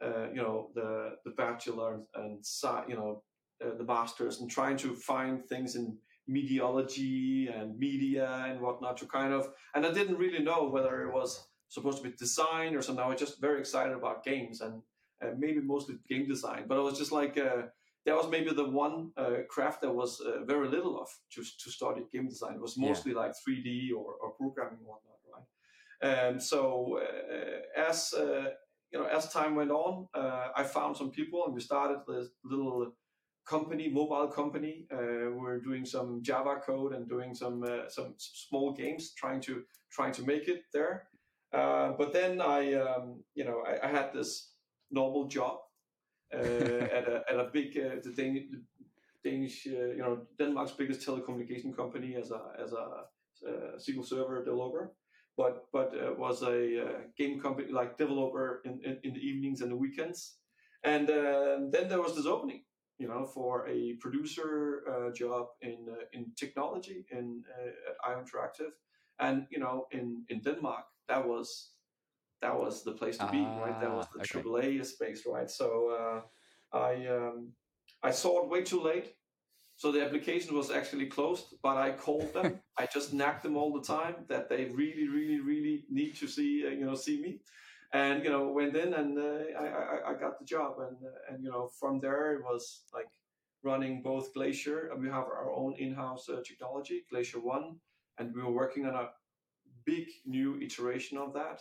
uh, 0.02 0.30
you 0.30 0.40
know, 0.40 0.70
the 0.74 1.16
the 1.24 1.32
bachelor 1.32 2.00
and 2.14 2.42
you 2.88 2.96
know, 2.96 3.22
uh, 3.62 3.76
the 3.76 3.84
masters, 3.84 4.40
and 4.40 4.50
trying 4.50 4.78
to 4.78 4.94
find 4.94 5.44
things 5.44 5.76
in 5.76 5.98
mediology 6.28 7.48
and 7.54 7.78
media 7.78 8.44
and 8.48 8.60
whatnot 8.60 8.96
to 8.98 9.06
kind 9.06 9.32
of. 9.32 9.48
And 9.74 9.86
I 9.86 9.92
didn't 9.92 10.18
really 10.18 10.42
know 10.42 10.68
whether 10.68 11.02
it 11.02 11.12
was 11.12 11.48
supposed 11.68 11.98
to 11.98 12.04
be 12.08 12.16
design 12.16 12.74
or 12.74 12.82
something. 12.82 13.04
I 13.04 13.08
was 13.08 13.20
just 13.20 13.40
very 13.40 13.60
excited 13.60 13.94
about 13.94 14.24
games 14.24 14.60
and 14.60 14.82
uh, 15.22 15.30
maybe 15.38 15.60
mostly 15.60 15.96
game 16.08 16.26
design. 16.26 16.64
But 16.66 16.78
I 16.78 16.82
was 16.82 16.98
just 16.98 17.12
like 17.12 17.38
uh, 17.38 17.62
that 18.06 18.16
was 18.16 18.28
maybe 18.30 18.52
the 18.52 18.68
one 18.68 19.10
uh, 19.16 19.42
craft 19.48 19.82
that 19.82 19.94
was 19.94 20.20
uh, 20.20 20.44
very 20.44 20.68
little 20.68 21.00
of 21.00 21.08
to, 21.32 21.42
to 21.42 21.70
study 21.70 22.02
game 22.12 22.28
design. 22.28 22.54
It 22.54 22.60
was 22.60 22.78
mostly 22.78 23.12
yeah. 23.12 23.18
like 23.18 23.32
3D 23.32 23.90
or, 23.92 24.14
or 24.20 24.30
programming 24.32 24.78
and 24.78 24.86
whatnot, 24.86 25.18
right? 25.32 25.44
And 26.00 26.42
so 26.42 27.00
uh, 27.02 27.80
as 27.80 28.14
uh, 28.14 28.50
you 28.92 28.98
know, 28.98 29.06
as 29.06 29.30
time 29.32 29.54
went 29.54 29.70
on, 29.70 30.08
uh, 30.14 30.48
I 30.56 30.62
found 30.62 30.96
some 30.96 31.10
people, 31.10 31.44
and 31.44 31.54
we 31.54 31.60
started 31.60 31.98
this 32.06 32.28
little 32.44 32.92
company, 33.48 33.88
mobile 33.88 34.28
company. 34.28 34.86
Uh, 34.92 35.30
we 35.32 35.46
are 35.48 35.60
doing 35.60 35.84
some 35.84 36.22
Java 36.22 36.60
code 36.64 36.92
and 36.94 37.08
doing 37.08 37.34
some 37.34 37.64
some 37.88 38.14
small 38.18 38.72
games, 38.72 39.12
trying 39.14 39.40
to 39.42 39.64
trying 39.90 40.12
to 40.12 40.22
make 40.22 40.48
it 40.48 40.62
there. 40.72 41.08
but 41.52 42.12
then 42.12 42.40
I, 42.40 42.74
um, 42.74 43.24
you 43.34 43.44
know, 43.44 43.62
I, 43.66 43.86
I 43.86 43.90
had 43.90 44.12
this 44.12 44.52
normal 44.90 45.28
job 45.28 45.58
uh, 46.34 46.38
at 46.98 47.08
a 47.08 47.22
at 47.30 47.40
a 47.40 47.50
big 47.52 47.76
uh, 47.78 47.96
the 48.02 48.12
Danish, 48.14 48.44
Danish 49.24 49.66
uh, 49.66 49.92
you 49.96 50.02
know 50.04 50.26
Denmark's 50.38 50.72
biggest 50.72 51.06
telecommunication 51.06 51.74
company 51.74 52.16
as 52.16 52.30
a 52.30 52.40
as 52.62 52.72
a 52.72 52.86
SQL 53.78 54.04
Server 54.04 54.44
developer, 54.44 54.92
but 55.36 55.66
but 55.72 56.18
was 56.18 56.42
a 56.42 57.06
game 57.16 57.40
company 57.40 57.72
like 57.72 57.96
developer 57.96 58.60
in, 58.64 58.80
in, 58.84 58.98
in 59.04 59.14
the 59.14 59.20
evenings 59.20 59.60
and 59.60 59.70
the 59.70 59.76
weekends, 59.76 60.38
and 60.84 61.08
then 61.08 61.88
there 61.88 62.02
was 62.02 62.14
this 62.16 62.26
opening 62.26 62.62
you 62.98 63.08
know, 63.08 63.24
for 63.24 63.66
a 63.68 63.94
producer 63.94 64.82
uh, 64.90 65.12
job 65.12 65.46
in 65.62 65.86
uh, 65.90 66.04
in 66.12 66.32
technology 66.36 67.06
in 67.10 67.44
uh, 67.56 67.90
at 67.90 68.10
IO 68.10 68.24
Interactive, 68.24 68.72
and 69.20 69.46
you 69.50 69.60
know, 69.60 69.86
in 69.92 70.24
in 70.28 70.40
Denmark, 70.40 70.84
that 71.08 71.26
was 71.26 71.70
that 72.40 72.58
was 72.58 72.84
the 72.84 72.92
place 72.92 73.16
to 73.18 73.28
be, 73.30 73.44
ah, 73.46 73.60
right? 73.62 73.80
That 73.80 73.92
was 73.92 74.06
the 74.14 74.20
okay. 74.20 74.48
AAA 74.48 74.84
space, 74.84 75.24
right? 75.26 75.50
So 75.50 75.90
uh, 75.90 76.76
I 76.76 77.06
um, 77.06 77.52
I 78.02 78.10
saw 78.10 78.42
it 78.42 78.48
way 78.48 78.62
too 78.62 78.80
late. 78.80 79.14
So 79.76 79.92
the 79.92 80.04
application 80.04 80.56
was 80.56 80.72
actually 80.72 81.06
closed, 81.06 81.54
but 81.62 81.76
I 81.76 81.92
called 81.92 82.34
them. 82.34 82.60
I 82.78 82.86
just 82.92 83.12
nagged 83.12 83.44
them 83.44 83.56
all 83.56 83.72
the 83.72 83.86
time 83.86 84.16
that 84.28 84.48
they 84.48 84.64
really, 84.64 85.08
really, 85.08 85.38
really 85.38 85.84
need 85.88 86.16
to 86.16 86.26
see 86.26 86.66
uh, 86.66 86.70
you 86.70 86.84
know 86.84 86.94
see 86.94 87.20
me, 87.20 87.40
and 87.92 88.24
you 88.24 88.30
know 88.30 88.48
went 88.48 88.76
in 88.76 88.94
and 88.94 89.18
uh, 89.18 89.58
I, 89.58 89.66
I, 89.66 90.10
I 90.10 90.14
got 90.14 90.38
the 90.38 90.44
job, 90.44 90.76
and 90.80 90.96
uh, 91.02 91.32
and 91.32 91.42
you 91.42 91.50
know 91.50 91.70
from 91.80 92.00
there 92.00 92.34
it 92.34 92.42
was 92.42 92.82
like 92.92 93.08
running 93.62 94.02
both 94.02 94.32
Glacier 94.34 94.88
and 94.92 95.02
we 95.02 95.08
have 95.08 95.24
our 95.24 95.52
own 95.52 95.74
in-house 95.78 96.28
uh, 96.28 96.40
technology, 96.46 97.04
Glacier 97.10 97.40
One, 97.40 97.76
and 98.18 98.34
we 98.34 98.42
were 98.42 98.52
working 98.52 98.86
on 98.86 98.94
a 98.94 99.08
big 99.84 100.06
new 100.26 100.60
iteration 100.60 101.18
of 101.18 101.32
that 101.34 101.60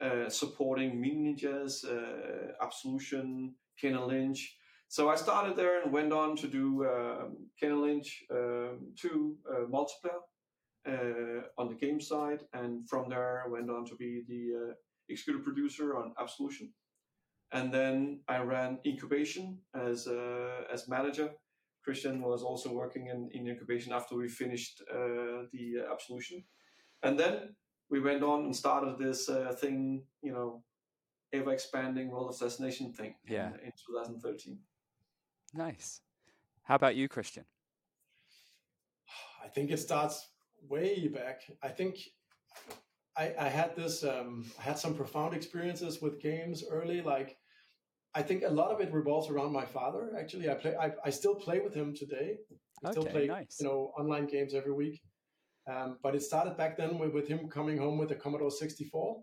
uh, 0.00 0.28
supporting 0.28 1.00
Mini 1.00 1.34
Ninjas, 1.34 1.84
uh, 1.84 2.52
Absolution, 2.60 3.54
Kane 3.80 4.06
Lynch. 4.06 4.56
So 4.88 5.08
I 5.08 5.16
started 5.16 5.56
there 5.56 5.82
and 5.82 5.92
went 5.92 6.12
on 6.12 6.36
to 6.36 6.46
do 6.46 6.84
um, 6.86 7.36
Kane 7.58 7.80
Lynch 7.80 8.24
um, 8.30 8.92
2 8.96 9.36
uh, 9.50 9.54
multiplayer 9.70 11.42
on 11.58 11.68
the 11.68 11.74
game 11.74 12.00
side, 12.00 12.42
and 12.52 12.88
from 12.88 13.08
there 13.08 13.44
went 13.48 13.70
on 13.70 13.84
to 13.86 13.96
be 13.96 14.22
the 14.28 14.74
executive 15.08 15.44
producer 15.44 15.96
on 15.96 16.14
Absolution. 16.20 16.72
And 17.52 17.72
then 17.72 18.20
I 18.28 18.38
ran 18.38 18.78
incubation 18.84 19.58
as 19.74 20.08
as 20.72 20.88
manager. 20.88 21.30
Christian 21.84 22.20
was 22.20 22.42
also 22.42 22.72
working 22.72 23.06
in, 23.06 23.28
in 23.32 23.46
incubation 23.46 23.92
after 23.92 24.16
we 24.16 24.28
finished 24.28 24.82
the 24.88 25.86
Absolution. 25.90 26.44
And 27.02 27.18
then 27.18 27.54
we 27.90 28.00
went 28.00 28.22
on 28.22 28.44
and 28.46 28.56
started 28.56 28.98
this 28.98 29.28
uh, 29.28 29.54
thing, 29.60 30.04
you 30.22 30.32
know, 30.32 30.64
ever 31.32 31.52
expanding 31.52 32.10
World 32.10 32.30
Assassination 32.30 32.92
thing 32.92 33.14
yeah. 33.28 33.48
in, 33.48 33.66
in 33.66 33.72
2013. 33.86 34.58
Nice. 35.54 36.00
How 36.64 36.74
about 36.74 36.96
you, 36.96 37.08
Christian? 37.08 37.44
I 39.44 39.48
think 39.48 39.70
it 39.70 39.78
starts 39.78 40.28
way 40.68 41.08
back. 41.08 41.42
I 41.62 41.68
think 41.68 41.98
I, 43.18 43.34
I 43.38 43.48
had 43.48 43.74
this, 43.76 44.04
um, 44.04 44.44
I 44.58 44.62
had 44.62 44.78
some 44.78 44.94
profound 44.94 45.34
experiences 45.34 46.00
with 46.02 46.20
games 46.20 46.64
early. 46.70 47.00
Like, 47.02 47.36
I 48.14 48.22
think 48.22 48.44
a 48.44 48.50
lot 48.50 48.70
of 48.70 48.80
it 48.80 48.92
revolves 48.92 49.28
around 49.30 49.52
my 49.52 49.64
father. 49.64 50.12
Actually, 50.18 50.50
I 50.50 50.54
play, 50.54 50.74
I, 50.76 50.92
I 51.04 51.10
still 51.10 51.34
play 51.34 51.60
with 51.60 51.74
him 51.74 51.94
today. 51.94 52.36
I 52.84 52.90
still 52.90 53.04
Okay, 53.04 53.12
play, 53.12 53.26
nice. 53.26 53.56
you 53.60 53.66
know, 53.66 53.92
online 53.98 54.26
games 54.26 54.54
every 54.54 54.72
week. 54.72 55.00
Um, 55.68 55.98
but 56.02 56.14
it 56.14 56.22
started 56.22 56.56
back 56.56 56.76
then 56.76 56.98
with, 56.98 57.12
with 57.12 57.26
him 57.26 57.48
coming 57.48 57.78
home 57.78 57.98
with 57.98 58.10
a 58.12 58.14
Commodore 58.14 58.50
64. 58.50 59.22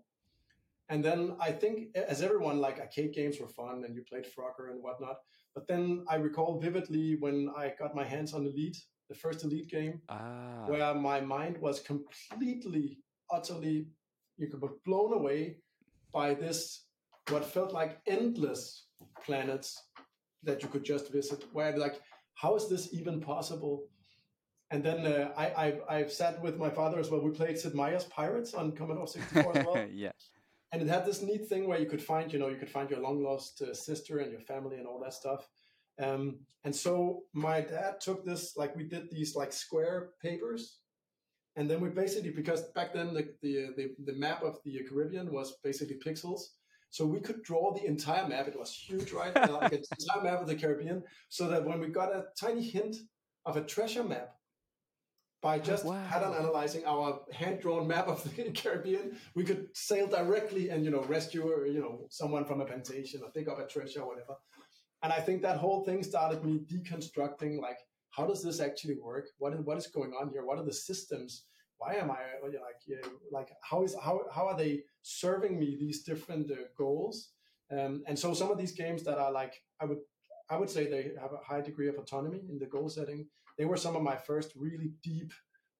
And 0.90 1.02
then 1.02 1.36
I 1.40 1.50
think, 1.50 1.96
as 1.96 2.20
everyone, 2.20 2.58
like 2.58 2.78
arcade 2.78 3.14
games 3.14 3.40
were 3.40 3.48
fun 3.48 3.84
and 3.86 3.94
you 3.94 4.02
played 4.08 4.24
Frogger 4.26 4.70
and 4.70 4.82
whatnot. 4.82 5.16
But 5.54 5.66
then 5.66 6.04
I 6.08 6.16
recall 6.16 6.60
vividly 6.60 7.16
when 7.20 7.48
I 7.56 7.72
got 7.78 7.94
my 7.94 8.04
hands 8.04 8.34
on 8.34 8.44
Elite, 8.44 8.76
the 9.08 9.14
first 9.14 9.44
Elite 9.44 9.70
game, 9.70 10.02
Ah, 10.08 10.66
where 10.66 10.94
my 10.94 11.20
mind 11.20 11.58
was 11.58 11.80
completely, 11.80 12.98
utterly, 13.30 13.88
you 14.36 14.48
could 14.48 14.60
be 14.60 14.68
blown 14.84 15.12
away 15.12 15.58
by 16.12 16.34
this, 16.34 16.86
what 17.30 17.44
felt 17.44 17.72
like 17.72 17.98
endless 18.06 18.86
planets 19.24 19.82
that 20.42 20.62
you 20.62 20.68
could 20.68 20.84
just 20.84 21.12
visit. 21.12 21.44
Where 21.52 21.76
like, 21.76 22.00
how 22.34 22.56
is 22.56 22.68
this 22.68 22.92
even 22.92 23.20
possible? 23.20 23.86
And 24.70 24.82
then 24.82 25.06
uh, 25.06 25.32
I, 25.36 25.46
I 25.46 25.96
I've 25.96 26.12
sat 26.12 26.40
with 26.42 26.58
my 26.58 26.70
father 26.70 26.98
as 26.98 27.10
well. 27.10 27.20
We 27.20 27.30
played 27.30 27.58
Sid 27.58 27.74
Meier's 27.74 28.04
Pirates 28.04 28.54
on 28.54 28.72
Commodore 28.72 29.06
64 29.06 29.58
as 29.58 29.66
well 29.66 29.86
yeah. 29.92 30.10
and 30.74 30.82
it 30.82 30.88
had 30.88 31.06
this 31.06 31.22
neat 31.22 31.46
thing 31.46 31.68
where 31.68 31.78
you 31.78 31.86
could 31.86 32.02
find 32.02 32.32
you 32.32 32.38
know 32.38 32.48
you 32.48 32.56
could 32.56 32.70
find 32.70 32.90
your 32.90 32.98
long 32.98 33.22
lost 33.22 33.62
uh, 33.62 33.72
sister 33.72 34.18
and 34.18 34.32
your 34.32 34.40
family 34.40 34.76
and 34.76 34.86
all 34.86 35.00
that 35.00 35.14
stuff 35.14 35.48
um, 36.02 36.40
and 36.64 36.74
so 36.74 37.22
my 37.32 37.60
dad 37.60 38.00
took 38.00 38.24
this 38.24 38.56
like 38.56 38.74
we 38.74 38.82
did 38.82 39.08
these 39.10 39.36
like 39.36 39.52
square 39.52 40.10
papers 40.20 40.80
and 41.56 41.70
then 41.70 41.80
we 41.80 41.88
basically 41.88 42.30
because 42.30 42.62
back 42.74 42.92
then 42.92 43.14
the 43.14 43.28
the, 43.42 43.70
the, 43.76 43.94
the 44.04 44.18
map 44.18 44.42
of 44.42 44.58
the 44.64 44.80
caribbean 44.88 45.32
was 45.32 45.56
basically 45.62 45.96
pixels 45.96 46.40
so 46.90 47.04
we 47.04 47.20
could 47.20 47.42
draw 47.42 47.72
the 47.74 47.84
entire 47.84 48.26
map 48.28 48.46
it 48.48 48.58
was 48.58 48.72
huge 48.72 49.12
right 49.12 49.36
Uh, 49.36 49.52
like 49.60 49.72
an 49.72 49.82
entire 49.98 50.22
map 50.22 50.40
of 50.40 50.46
the 50.46 50.56
caribbean 50.56 51.02
so 51.28 51.48
that 51.48 51.64
when 51.64 51.80
we 51.80 51.88
got 51.88 52.14
a 52.14 52.24
tiny 52.38 52.62
hint 52.62 52.96
of 53.46 53.56
a 53.56 53.62
treasure 53.62 54.04
map 54.04 54.34
by 55.44 55.58
just 55.58 55.84
wow. 55.84 56.02
pattern 56.08 56.32
analyzing 56.32 56.82
our 56.86 57.20
hand-drawn 57.30 57.86
map 57.86 58.08
of 58.08 58.24
the 58.24 58.50
Caribbean, 58.54 59.14
we 59.34 59.44
could 59.44 59.68
sail 59.74 60.06
directly 60.06 60.70
and 60.70 60.82
you 60.86 60.90
know 60.90 61.02
rescue 61.02 61.44
you 61.66 61.80
know 61.80 62.06
someone 62.08 62.46
from 62.46 62.62
a 62.62 62.64
plantation 62.64 63.20
or 63.22 63.30
dig 63.34 63.46
up 63.50 63.58
a 63.58 63.66
treasure 63.66 64.00
or 64.00 64.08
whatever. 64.08 64.36
And 65.02 65.12
I 65.12 65.20
think 65.20 65.42
that 65.42 65.58
whole 65.58 65.84
thing 65.84 66.02
started 66.02 66.42
me 66.42 66.60
deconstructing 66.60 67.60
like 67.60 67.76
how 68.16 68.26
does 68.26 68.42
this 68.42 68.60
actually 68.60 68.96
work? 69.02 69.26
What 69.38 69.54
is 69.54 69.60
what 69.60 69.78
is 69.78 69.86
going 69.86 70.12
on 70.12 70.30
here? 70.30 70.44
What 70.44 70.58
are 70.58 70.64
the 70.64 70.72
systems? 70.72 71.44
Why 71.78 71.94
am 71.94 72.10
I 72.10 72.20
like 72.42 72.80
you 72.86 73.00
know, 73.02 73.08
like 73.32 73.50
how 73.62 73.82
is 73.82 73.96
how 74.02 74.22
how 74.32 74.46
are 74.46 74.56
they 74.56 74.82
serving 75.02 75.58
me 75.58 75.76
these 75.78 76.02
different 76.02 76.50
uh, 76.50 76.66
goals? 76.76 77.30
Um, 77.70 78.02
and 78.06 78.18
so 78.18 78.34
some 78.34 78.50
of 78.50 78.58
these 78.58 78.72
games 78.72 79.02
that 79.04 79.18
are 79.18 79.32
like 79.32 79.54
I 79.80 79.84
would 79.86 79.98
I 80.50 80.56
would 80.56 80.70
say 80.70 80.86
they 80.86 81.12
have 81.20 81.32
a 81.32 81.44
high 81.44 81.60
degree 81.60 81.88
of 81.88 81.96
autonomy 81.96 82.42
in 82.48 82.58
the 82.58 82.66
goal 82.66 82.88
setting. 82.88 83.26
They 83.58 83.64
were 83.64 83.76
some 83.76 83.96
of 83.96 84.02
my 84.02 84.16
first 84.16 84.52
really 84.56 84.92
deep 85.02 85.32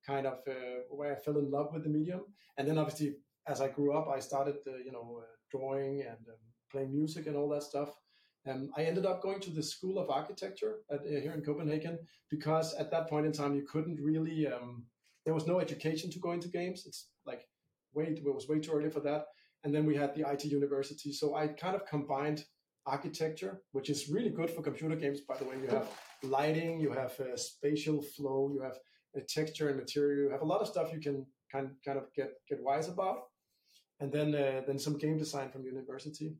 kind 0.07 0.27
of 0.27 0.39
uh, 0.49 0.81
where 0.91 1.13
I 1.13 1.21
fell 1.21 1.39
in 1.39 1.51
love 1.51 1.73
with 1.73 1.85
the 1.85 1.91
medium. 1.91 2.23
And 2.57 2.69
then 2.69 2.79
obviously, 2.79 3.17
as 3.47 3.61
I 3.61 3.69
grew 3.69 3.97
up, 3.97 4.09
I 4.09 4.21
started, 4.21 4.57
uh, 4.67 4.77
you 4.85 4.93
know, 4.93 5.21
uh, 5.23 5.27
drawing 5.51 6.03
and 6.03 6.19
um, 6.29 6.43
playing 6.71 6.93
music 6.93 7.27
and 7.27 7.37
all 7.37 7.49
that 7.51 7.63
stuff. 7.63 7.91
Um, 8.47 8.71
I 8.77 8.83
ended 8.85 9.07
up 9.07 9.23
going 9.23 9.41
to 9.41 9.51
the 9.51 9.63
School 9.63 9.99
of 9.99 10.11
Architecture 10.11 10.81
at, 10.91 11.01
uh, 11.01 11.21
here 11.21 11.33
in 11.33 11.43
Copenhagen 11.43 11.99
because 12.31 12.75
at 12.75 12.91
that 12.91 13.09
point 13.09 13.27
in 13.27 13.33
time, 13.33 13.55
you 13.55 13.67
couldn't 13.71 13.99
really, 14.01 14.47
um, 14.47 14.85
there 15.25 15.35
was 15.35 15.47
no 15.47 15.61
education 15.61 16.11
to 16.11 16.19
go 16.19 16.33
into 16.33 16.49
games. 16.49 16.85
It's 16.87 17.09
like 17.25 17.47
way, 17.95 18.05
it 18.05 18.23
was 18.23 18.49
way 18.49 18.59
too 18.61 18.73
early 18.73 18.91
for 18.91 19.01
that. 19.01 19.27
And 19.63 19.75
then 19.75 19.87
we 19.87 19.97
had 19.97 20.15
the 20.15 20.29
IT 20.31 20.45
university. 20.45 21.13
So 21.13 21.35
I 21.35 21.49
kind 21.49 21.75
of 21.75 21.87
combined 21.87 22.45
architecture, 22.87 23.63
which 23.73 23.89
is 23.89 24.11
really 24.11 24.31
good 24.31 24.51
for 24.51 24.63
computer 24.63 24.97
games, 24.97 25.21
by 25.23 25.37
the 25.39 25.45
way. 25.45 25.57
You 25.63 25.69
have 25.69 25.89
lighting, 26.23 26.81
you 26.81 26.91
have 26.91 27.19
uh, 27.21 27.37
spatial 27.37 28.03
flow, 28.03 28.51
you 28.53 28.61
have 28.61 28.77
uh, 29.17 29.21
texture 29.29 29.69
and 29.69 29.79
material. 29.79 30.25
You 30.25 30.31
have 30.31 30.43
a 30.43 30.47
lot 30.47 30.61
of 30.61 30.69
stuff 30.69 30.93
you 30.93 31.01
can 31.01 31.27
kind 31.51 31.71
kind 31.85 31.99
of 31.99 32.13
get 32.15 32.33
get 32.49 32.63
wise 32.63 32.89
about, 32.89 33.19
and 34.01 34.13
then 34.13 34.35
uh, 34.35 34.63
then 34.67 34.79
some 34.79 34.99
game 34.99 35.17
design 35.17 35.51
from 35.51 35.65
university, 35.65 36.37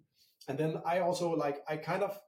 and 0.49 0.59
then 0.59 0.81
I 0.85 1.01
also 1.01 1.31
like 1.35 1.59
I 1.69 1.77
kind 1.77 2.03
of 2.03 2.19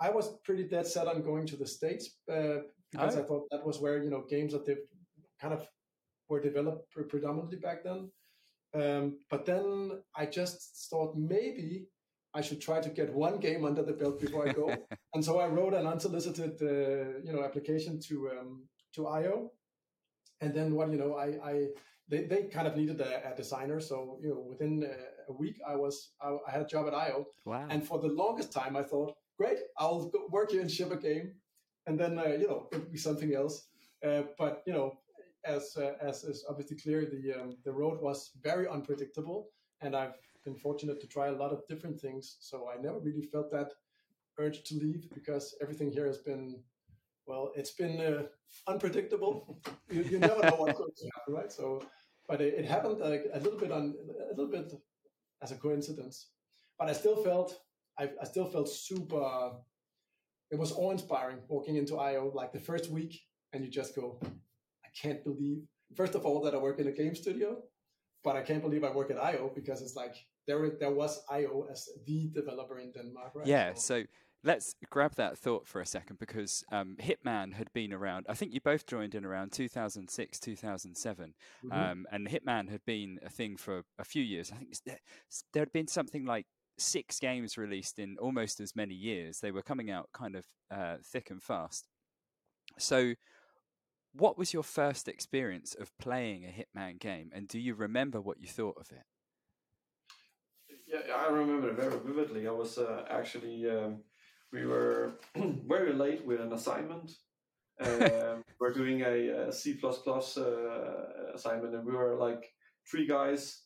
I 0.00 0.10
was 0.10 0.36
pretty 0.44 0.64
dead 0.64 0.86
set 0.86 1.06
on 1.06 1.22
going 1.22 1.46
to 1.46 1.56
the 1.56 1.66
states 1.66 2.18
uh, 2.30 2.58
because 2.90 3.16
Oh. 3.16 3.20
I 3.20 3.24
thought 3.24 3.46
that 3.50 3.66
was 3.66 3.78
where 3.80 4.02
you 4.02 4.10
know 4.10 4.24
games 4.28 4.52
that 4.52 4.64
they 4.66 4.76
kind 5.40 5.54
of 5.54 5.66
were 6.28 6.40
developed 6.40 6.92
predominantly 7.08 7.58
back 7.58 7.84
then. 7.84 8.10
Um, 8.74 9.18
but 9.30 9.46
then 9.46 10.02
I 10.16 10.26
just 10.26 10.88
thought 10.90 11.16
maybe 11.16 11.86
I 12.34 12.40
should 12.40 12.60
try 12.60 12.80
to 12.80 12.88
get 12.88 13.14
one 13.14 13.38
game 13.38 13.64
under 13.64 13.82
the 13.82 13.92
belt 13.92 14.20
before 14.20 14.48
I 14.48 14.52
go. 14.52 14.74
and 15.14 15.24
so 15.24 15.38
I 15.38 15.46
wrote 15.46 15.74
an 15.74 15.86
unsolicited, 15.86 16.60
uh, 16.60 17.20
you 17.24 17.32
know, 17.32 17.44
application 17.44 18.00
to 18.08 18.30
um, 18.38 18.64
to 18.94 19.06
IO. 19.06 19.52
And 20.40 20.52
then 20.52 20.74
what 20.74 20.90
you 20.90 20.98
know, 20.98 21.14
I, 21.16 21.28
I 21.52 21.66
they, 22.08 22.24
they 22.24 22.44
kind 22.44 22.66
of 22.66 22.76
needed 22.76 23.00
a, 23.00 23.32
a 23.32 23.36
designer. 23.36 23.80
So 23.80 24.18
you 24.22 24.30
know, 24.30 24.40
within 24.48 24.84
a, 24.84 25.30
a 25.30 25.34
week, 25.34 25.56
I 25.66 25.76
was 25.76 26.10
I, 26.20 26.36
I 26.46 26.50
had 26.50 26.62
a 26.62 26.66
job 26.66 26.86
at 26.86 26.94
IO. 26.94 27.26
Wow. 27.44 27.66
And 27.70 27.86
for 27.86 27.98
the 27.98 28.08
longest 28.08 28.52
time, 28.52 28.76
I 28.76 28.82
thought, 28.82 29.14
great, 29.38 29.58
I'll 29.78 30.06
go 30.06 30.26
work 30.30 30.50
here 30.50 30.60
and 30.60 30.70
ship 30.70 30.92
a 30.92 30.96
game, 30.96 31.32
and 31.86 31.98
then 31.98 32.18
uh, 32.18 32.36
you 32.40 32.48
know 32.48 32.68
it'll 32.72 32.86
be 32.86 32.98
something 32.98 33.34
else. 33.34 33.66
Uh, 34.06 34.22
but 34.38 34.62
you 34.66 34.72
know, 34.72 34.98
as 35.44 35.76
uh, 35.76 35.92
as 36.00 36.24
is 36.24 36.44
obviously 36.48 36.76
clear, 36.76 37.04
the 37.06 37.40
um, 37.40 37.56
the 37.64 37.72
road 37.72 38.00
was 38.00 38.30
very 38.42 38.68
unpredictable, 38.68 39.48
and 39.80 39.94
I've 39.96 40.14
been 40.44 40.56
fortunate 40.56 41.00
to 41.00 41.06
try 41.06 41.28
a 41.28 41.32
lot 41.32 41.52
of 41.52 41.66
different 41.66 41.98
things. 42.00 42.36
So 42.40 42.68
I 42.68 42.80
never 42.80 42.98
really 42.98 43.22
felt 43.22 43.50
that 43.52 43.70
urge 44.38 44.62
to 44.64 44.74
leave 44.74 45.08
because 45.14 45.54
everything 45.60 45.90
here 45.90 46.06
has 46.06 46.18
been, 46.18 46.60
well, 47.26 47.52
it's 47.54 47.72
been 47.72 48.00
uh, 48.00 48.22
unpredictable. 48.66 49.58
you, 49.90 50.02
you 50.02 50.18
never 50.18 50.42
know 50.42 50.56
what's 50.56 50.78
going 50.78 50.90
to 50.96 51.10
happen, 51.14 51.34
right? 51.34 51.52
So, 51.52 51.82
but 52.28 52.40
it, 52.40 52.54
it 52.54 52.64
happened 52.64 53.00
like 53.00 53.24
a 53.32 53.40
little 53.40 53.58
bit 53.58 53.72
on 53.72 53.94
a 54.30 54.34
little 54.34 54.50
bit 54.50 54.72
as 55.42 55.52
a 55.52 55.56
coincidence. 55.56 56.30
But 56.78 56.88
I 56.88 56.92
still 56.92 57.16
felt 57.16 57.60
I, 57.98 58.10
I 58.20 58.24
still 58.24 58.46
felt 58.46 58.68
super. 58.68 59.52
It 60.50 60.58
was 60.58 60.72
awe 60.72 60.90
inspiring 60.90 61.38
walking 61.48 61.76
into 61.76 61.96
IO 61.96 62.30
like 62.34 62.52
the 62.52 62.60
first 62.60 62.90
week, 62.90 63.20
and 63.52 63.64
you 63.64 63.70
just 63.70 63.94
go, 63.94 64.20
I 64.24 64.88
can't 65.00 65.24
believe. 65.24 65.62
First 65.96 66.14
of 66.14 66.24
all, 66.24 66.42
that 66.42 66.54
I 66.54 66.58
work 66.58 66.78
in 66.80 66.88
a 66.88 66.92
game 66.92 67.14
studio, 67.14 67.62
but 68.22 68.36
I 68.36 68.42
can't 68.42 68.62
believe 68.62 68.84
I 68.84 68.90
work 68.90 69.10
at 69.10 69.18
IO 69.18 69.50
because 69.54 69.80
it's 69.82 69.96
like 69.96 70.16
there 70.46 70.70
there 70.78 70.90
was 70.90 71.22
IO 71.30 71.66
as 71.70 71.88
the 72.06 72.30
developer 72.34 72.78
in 72.78 72.92
Denmark, 72.92 73.32
right? 73.34 73.46
Yeah, 73.46 73.74
so 73.74 74.04
let's 74.44 74.74
grab 74.90 75.14
that 75.14 75.38
thought 75.38 75.66
for 75.66 75.80
a 75.80 75.86
second 75.86 76.18
because 76.18 76.62
um, 76.70 76.96
Hitman 77.00 77.54
had 77.54 77.72
been 77.72 77.92
around. 77.92 78.26
I 78.28 78.34
think 78.34 78.52
you 78.52 78.60
both 78.60 78.86
joined 78.86 79.14
in 79.14 79.24
around 79.24 79.52
2006, 79.52 80.38
2007, 80.38 81.34
Mhm. 81.64 81.72
um, 81.72 82.06
and 82.12 82.28
Hitman 82.28 82.68
had 82.68 82.84
been 82.84 83.18
a 83.24 83.30
thing 83.30 83.56
for 83.56 83.84
a 83.98 84.04
few 84.04 84.22
years. 84.22 84.52
I 84.52 84.56
think 84.56 84.74
there 84.84 85.00
there 85.52 85.62
had 85.62 85.72
been 85.72 85.88
something 85.88 86.24
like 86.26 86.46
six 86.78 87.18
games 87.18 87.56
released 87.56 87.98
in 87.98 88.16
almost 88.18 88.60
as 88.60 88.76
many 88.76 88.94
years. 88.94 89.40
They 89.40 89.52
were 89.52 89.62
coming 89.62 89.90
out 89.90 90.10
kind 90.12 90.36
of 90.36 90.44
uh, 90.70 90.98
thick 91.02 91.30
and 91.30 91.42
fast. 91.42 91.88
So, 92.78 93.14
what 94.12 94.36
was 94.36 94.52
your 94.52 94.62
first 94.62 95.08
experience 95.08 95.74
of 95.74 95.96
playing 95.98 96.44
a 96.44 96.48
Hitman 96.48 96.98
game, 97.00 97.30
and 97.32 97.48
do 97.48 97.58
you 97.58 97.74
remember 97.74 98.20
what 98.20 98.40
you 98.40 98.48
thought 98.48 98.76
of 98.78 98.90
it? 98.92 99.04
Yeah, 100.86 101.14
I 101.16 101.28
remember 101.28 101.70
it 101.70 101.76
very 101.76 101.98
vividly. 101.98 102.46
I 102.46 102.50
was 102.52 102.78
uh, 102.78 103.04
actually 103.08 103.68
um, 103.70 104.02
we 104.54 104.64
were 104.64 105.14
very 105.66 105.92
late 105.92 106.24
with 106.24 106.40
an 106.40 106.52
assignment. 106.52 107.10
Um, 107.80 108.44
we're 108.60 108.72
doing 108.72 109.02
a, 109.02 109.48
a 109.48 109.52
C++ 109.52 109.76
uh, 109.82 109.94
assignment, 111.34 111.74
and 111.74 111.84
we 111.84 111.92
were 111.92 112.14
like 112.14 112.52
three 112.88 113.06
guys 113.06 113.62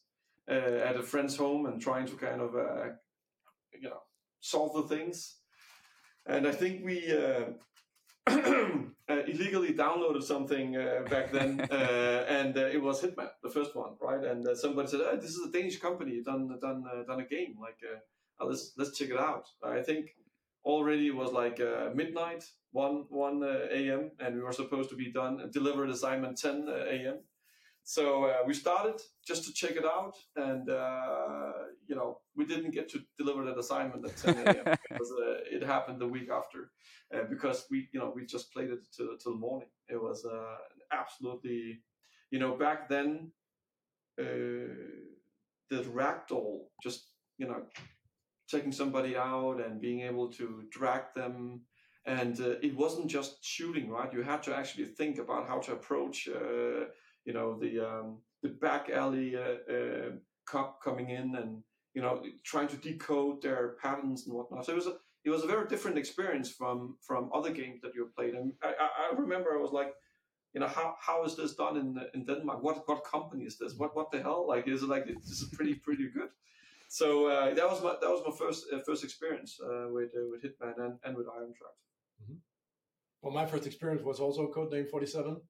uh, 0.51 0.55
at 0.89 0.97
a 0.97 1.03
friend's 1.03 1.37
home 1.37 1.67
and 1.67 1.81
trying 1.81 2.07
to 2.07 2.17
kind 2.17 2.41
of 2.41 2.57
uh, 2.57 2.87
you 3.79 3.91
know 3.91 4.01
solve 4.41 4.73
the 4.75 4.95
things. 4.95 5.37
And 6.27 6.47
I 6.47 6.53
think 6.53 6.85
we 6.85 7.13
uh, 7.13 7.45
uh, 8.27 9.23
illegally 9.27 9.75
downloaded 9.75 10.23
something 10.23 10.77
uh, 10.77 11.03
back 11.11 11.33
then, 11.33 11.61
uh, 11.71 12.25
and 12.29 12.57
uh, 12.57 12.67
it 12.67 12.83
was 12.83 13.03
Hitman, 13.03 13.31
the 13.43 13.51
first 13.51 13.77
one, 13.77 13.93
right? 14.01 14.25
And 14.25 14.47
uh, 14.47 14.55
somebody 14.55 14.89
said, 14.89 15.01
oh, 15.03 15.17
"This 15.17 15.31
is 15.31 15.47
a 15.47 15.53
Danish 15.53 15.79
company 15.81 16.23
done 16.25 16.49
done 16.61 16.85
uh, 16.91 17.03
done 17.03 17.21
a 17.21 17.27
game. 17.27 17.57
Like, 17.61 17.81
uh, 17.85 17.99
oh, 18.41 18.47
let's 18.47 18.73
let's 18.79 18.97
check 18.97 19.11
it 19.11 19.19
out." 19.19 19.49
I 19.63 19.83
think 19.83 20.15
already 20.69 21.09
it 21.09 21.17
was 21.17 21.33
like 21.33 21.61
uh, 21.61 21.91
midnight, 21.95 22.45
one 22.73 23.07
one 23.09 23.43
uh, 23.43 23.67
a.m., 23.73 24.11
and 24.21 24.35
we 24.37 24.43
were 24.43 24.53
supposed 24.53 24.91
to 24.91 24.97
be 24.97 25.11
done 25.11 25.51
delivered 25.51 25.91
assignment 25.91 26.39
ten 26.39 26.69
uh, 26.69 26.85
a.m. 26.97 27.19
so 27.85 28.25
uh, 28.27 28.43
we 28.47 28.55
started 28.55 29.01
just 29.27 29.45
to 29.47 29.53
check 29.53 29.73
it 29.73 29.85
out, 29.85 30.15
and 30.37 30.69
uh, 30.71 31.53
you 31.89 31.97
know 31.97 32.21
we 32.37 32.45
didn't 32.45 32.73
get 32.73 32.89
to 32.91 33.01
deliver 33.17 33.45
that 33.47 33.59
assignment 33.59 34.05
at 34.05 34.17
10 34.17 34.47
a.m. 34.47 34.77
because 34.89 35.11
uh, 35.13 35.57
it 35.57 35.63
happened 35.63 36.01
the 36.01 36.07
week 36.17 36.29
after, 36.31 36.71
uh, 37.15 37.25
because 37.31 37.67
we 37.71 37.89
you 37.93 38.01
know 38.01 38.13
we 38.15 38.27
just 38.27 38.53
played 38.53 38.71
it 38.71 38.87
till 38.95 39.17
till 39.23 39.37
morning. 39.37 39.71
It 39.89 40.01
was 40.01 40.27
uh, 40.27 40.57
absolutely, 40.93 41.81
you 42.31 42.39
know, 42.39 42.57
back 42.57 42.89
then, 42.91 43.33
uh, 44.21 44.75
the 45.71 45.83
ragdoll 45.95 46.67
just 46.83 47.11
you 47.39 47.47
know 47.47 47.63
taking 48.51 48.73
somebody 48.73 49.17
out 49.17 49.61
and 49.65 49.81
being 49.81 50.01
able 50.01 50.29
to 50.33 50.65
drag 50.71 51.03
them. 51.15 51.63
And 52.07 52.41
uh, 52.41 52.55
it 52.63 52.75
wasn't 52.77 53.09
just 53.09 53.45
shooting 53.45 53.91
right? 53.91 54.13
You 54.13 54.23
had 54.23 54.43
to 54.45 54.57
actually 54.57 54.87
think 54.87 55.19
about 55.19 55.47
how 55.47 55.59
to 55.59 55.73
approach 55.73 56.29
uh, 56.29 56.87
you 57.25 57.35
know 57.35 57.59
the 57.59 57.81
um, 57.81 58.19
the 58.43 58.49
back 58.49 58.89
alley 58.89 59.37
uh, 59.37 59.73
uh, 59.75 60.11
cop 60.47 60.83
coming 60.83 61.11
in 61.11 61.35
and 61.37 61.63
you 61.95 62.01
know 62.01 62.23
trying 62.45 62.69
to 62.69 62.77
decode 62.77 63.43
their 63.43 63.77
patterns 63.83 64.27
and 64.27 64.35
whatnot. 64.35 64.65
So 64.65 64.73
it 64.73 64.77
was 64.77 64.87
a 64.87 64.97
it 65.25 65.31
was 65.31 65.45
a 65.45 65.47
very 65.47 65.69
different 65.69 65.99
experience 65.99 66.51
from 66.51 66.97
from 67.07 67.31
other 67.35 67.51
games 67.51 67.83
that 67.83 67.95
you 67.95 68.11
played. 68.17 68.35
And 68.35 68.53
I, 68.63 68.73
I 69.13 69.15
remember 69.15 69.51
I 69.53 69.61
was 69.61 69.73
like 69.73 69.93
you 70.55 70.61
know 70.61 70.69
how, 70.69 70.97
how 70.99 71.25
is 71.25 71.37
this 71.37 71.55
done 71.55 71.77
in 71.77 72.01
in 72.15 72.25
Denmark? 72.25 72.63
What 72.63 72.89
what 72.89 73.05
company 73.05 73.45
is 73.45 73.59
this? 73.59 73.75
What 73.77 73.95
what 73.95 74.11
the 74.11 74.23
hell? 74.23 74.47
Like 74.49 74.67
is 74.67 74.83
it 74.83 74.89
like 74.89 75.05
it's 75.07 75.45
pretty 75.57 75.75
pretty 75.75 76.09
good 76.09 76.31
so 76.89 77.27
uh, 77.27 77.55
that 77.55 77.69
was 77.69 77.83
my 77.83 77.95
that 78.01 78.09
was 78.09 78.23
my 78.27 78.35
first 78.35 78.65
uh, 78.73 78.79
first 78.85 79.05
experience 79.05 79.59
uh, 79.63 79.89
with 79.91 80.11
uh, 80.17 80.25
with 80.31 80.43
Hitman 80.43 80.75
and, 80.79 80.99
and 81.05 81.17
with 81.17 81.27
IO 81.29 81.45
Interactive. 81.45 82.23
Mm-hmm. 82.23 82.35
Well, 83.21 83.35
my 83.35 83.45
first 83.45 83.67
experience 83.67 84.03
was 84.03 84.21
also 84.21 84.51
Codename 84.51 84.89
Forty 84.89 85.07
Seven, 85.07 85.43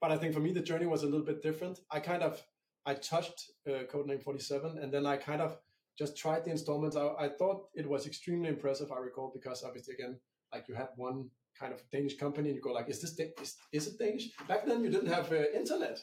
but 0.00 0.10
I 0.10 0.16
think 0.16 0.32
for 0.32 0.40
me 0.40 0.52
the 0.52 0.62
journey 0.62 0.86
was 0.86 1.02
a 1.02 1.06
little 1.06 1.26
bit 1.26 1.42
different. 1.42 1.80
I 1.90 2.00
kind 2.00 2.22
of 2.22 2.42
I 2.86 2.94
touched 2.94 3.50
uh, 3.68 3.84
Codename 3.92 4.22
Forty 4.22 4.40
Seven, 4.40 4.78
and 4.78 4.90
then 4.92 5.04
I 5.04 5.18
kind 5.18 5.42
of 5.42 5.58
just 5.98 6.16
tried 6.16 6.44
the 6.44 6.50
installments. 6.50 6.96
I, 6.96 7.08
I 7.18 7.28
thought 7.28 7.66
it 7.74 7.88
was 7.88 8.06
extremely 8.06 8.48
impressive. 8.48 8.90
I 8.90 9.00
recall 9.00 9.32
because 9.34 9.62
obviously 9.64 9.94
again, 9.94 10.18
like 10.50 10.66
you 10.66 10.74
had 10.74 10.88
one 10.96 11.28
kind 11.60 11.74
of 11.74 11.82
Danish 11.92 12.16
company, 12.16 12.48
and 12.48 12.56
you 12.56 12.62
go 12.62 12.72
like, 12.72 12.88
is 12.88 13.02
this 13.02 13.18
is, 13.42 13.56
is 13.70 13.86
it 13.86 13.98
Danish? 13.98 14.30
Back 14.48 14.64
then 14.64 14.82
you 14.82 14.88
didn't 14.88 15.12
have 15.12 15.30
uh, 15.30 15.44
internet. 15.54 15.98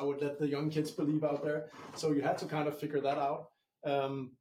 I 0.00 0.04
would 0.04 0.22
let 0.22 0.38
the 0.38 0.48
young 0.48 0.70
kids 0.70 0.92
believe 0.92 1.24
out 1.24 1.44
there, 1.44 1.68
so 1.94 2.12
you 2.12 2.22
had 2.22 2.38
to 2.38 2.46
kind 2.46 2.68
of 2.68 2.78
figure 2.78 3.00
that 3.02 3.18
out. 3.18 3.48
Um, 3.84 4.32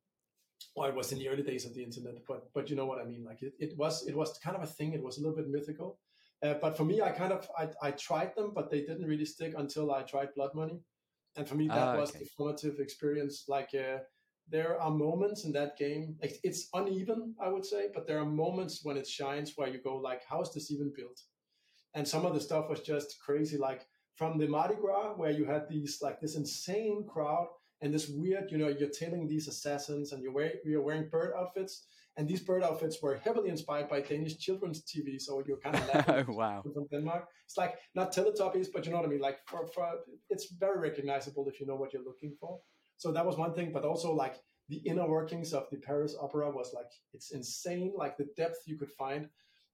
well, 0.75 0.89
it 0.89 0.95
was 0.95 1.11
in 1.11 1.19
the 1.19 1.29
early 1.29 1.43
days 1.43 1.65
of 1.65 1.73
the 1.73 1.83
internet, 1.83 2.15
but 2.27 2.49
but 2.53 2.69
you 2.69 2.75
know 2.75 2.85
what 2.85 2.99
I 2.99 3.05
mean. 3.05 3.23
Like 3.23 3.41
it, 3.41 3.53
it 3.59 3.77
was 3.77 4.07
it 4.07 4.15
was 4.15 4.37
kind 4.39 4.55
of 4.55 4.63
a 4.63 4.67
thing. 4.67 4.93
It 4.93 5.03
was 5.03 5.17
a 5.17 5.21
little 5.21 5.35
bit 5.35 5.49
mythical. 5.49 5.99
Uh, 6.43 6.53
but 6.61 6.77
for 6.77 6.85
me, 6.85 7.01
I 7.01 7.09
kind 7.09 7.33
of 7.33 7.49
I, 7.57 7.69
I 7.81 7.91
tried 7.91 8.35
them, 8.35 8.51
but 8.53 8.69
they 8.69 8.81
didn't 8.81 9.07
really 9.07 9.25
stick 9.25 9.53
until 9.57 9.91
I 9.91 10.03
tried 10.03 10.35
Blood 10.35 10.51
Money, 10.53 10.81
and 11.35 11.47
for 11.47 11.55
me 11.55 11.67
that 11.67 11.95
ah, 11.95 11.97
was 11.97 12.11
the 12.11 12.25
formative 12.37 12.79
experience. 12.79 13.45
Like 13.47 13.69
uh, 13.73 13.99
there 14.49 14.79
are 14.79 14.91
moments 14.91 15.45
in 15.45 15.51
that 15.53 15.77
game. 15.77 16.15
like, 16.21 16.37
It's 16.43 16.69
uneven, 16.73 17.35
I 17.41 17.49
would 17.49 17.65
say, 17.65 17.89
but 17.93 18.07
there 18.07 18.19
are 18.19 18.25
moments 18.25 18.81
when 18.83 18.97
it 18.97 19.07
shines 19.07 19.53
where 19.55 19.67
you 19.67 19.79
go 19.81 19.97
like, 19.97 20.21
how 20.27 20.41
is 20.41 20.53
this 20.53 20.71
even 20.71 20.93
built? 20.95 21.21
And 21.95 22.07
some 22.07 22.25
of 22.25 22.33
the 22.33 22.39
stuff 22.39 22.69
was 22.69 22.81
just 22.81 23.19
crazy. 23.19 23.57
Like 23.57 23.87
from 24.15 24.37
the 24.37 24.47
Mardi 24.47 24.75
Gras, 24.75 25.13
where 25.15 25.31
you 25.31 25.45
had 25.45 25.67
these 25.67 25.99
like 26.01 26.21
this 26.21 26.35
insane 26.35 27.05
crowd 27.07 27.47
and 27.81 27.93
this 27.93 28.09
weird, 28.09 28.51
you 28.51 28.57
know, 28.57 28.67
you're 28.67 28.89
tailing 28.89 29.27
these 29.27 29.47
assassins 29.47 30.11
and 30.11 30.23
you're 30.23 30.31
wearing, 30.31 30.53
you're 30.65 30.81
wearing 30.81 31.09
bird 31.09 31.33
outfits. 31.37 31.85
And 32.17 32.27
these 32.27 32.41
bird 32.41 32.63
outfits 32.63 32.99
were 32.99 33.17
heavily 33.23 33.49
inspired 33.49 33.89
by 33.89 34.01
Danish 34.01 34.37
children's 34.37 34.81
TV. 34.81 35.21
So 35.21 35.43
you're 35.45 35.59
kind 35.59 35.75
of 35.75 35.87
laughing 35.87 36.25
oh, 36.29 36.33
wow. 36.33 36.63
from 36.63 36.87
Denmark. 36.91 37.27
It's 37.45 37.57
like 37.57 37.75
not 37.93 38.11
Teletubbies, 38.11 38.69
but 38.73 38.85
you 38.85 38.91
know 38.91 38.97
what 38.97 39.05
I 39.05 39.09
mean? 39.09 39.21
Like 39.21 39.37
for, 39.45 39.67
for, 39.67 39.87
it's 40.31 40.51
very 40.53 40.79
recognizable 40.79 41.47
if 41.47 41.59
you 41.59 41.67
know 41.67 41.75
what 41.75 41.93
you're 41.93 42.03
looking 42.03 42.35
for. 42.39 42.59
So 42.97 43.11
that 43.11 43.23
was 43.23 43.37
one 43.37 43.53
thing, 43.53 43.71
but 43.71 43.85
also 43.85 44.11
like 44.11 44.37
the 44.69 44.77
inner 44.77 45.07
workings 45.07 45.53
of 45.53 45.67
the 45.71 45.77
Paris 45.77 46.15
Opera 46.19 46.49
was 46.49 46.73
like, 46.73 46.91
it's 47.13 47.31
insane, 47.31 47.93
like 47.95 48.17
the 48.17 48.27
depth 48.35 48.63
you 48.65 48.77
could 48.77 48.91
find. 48.91 49.29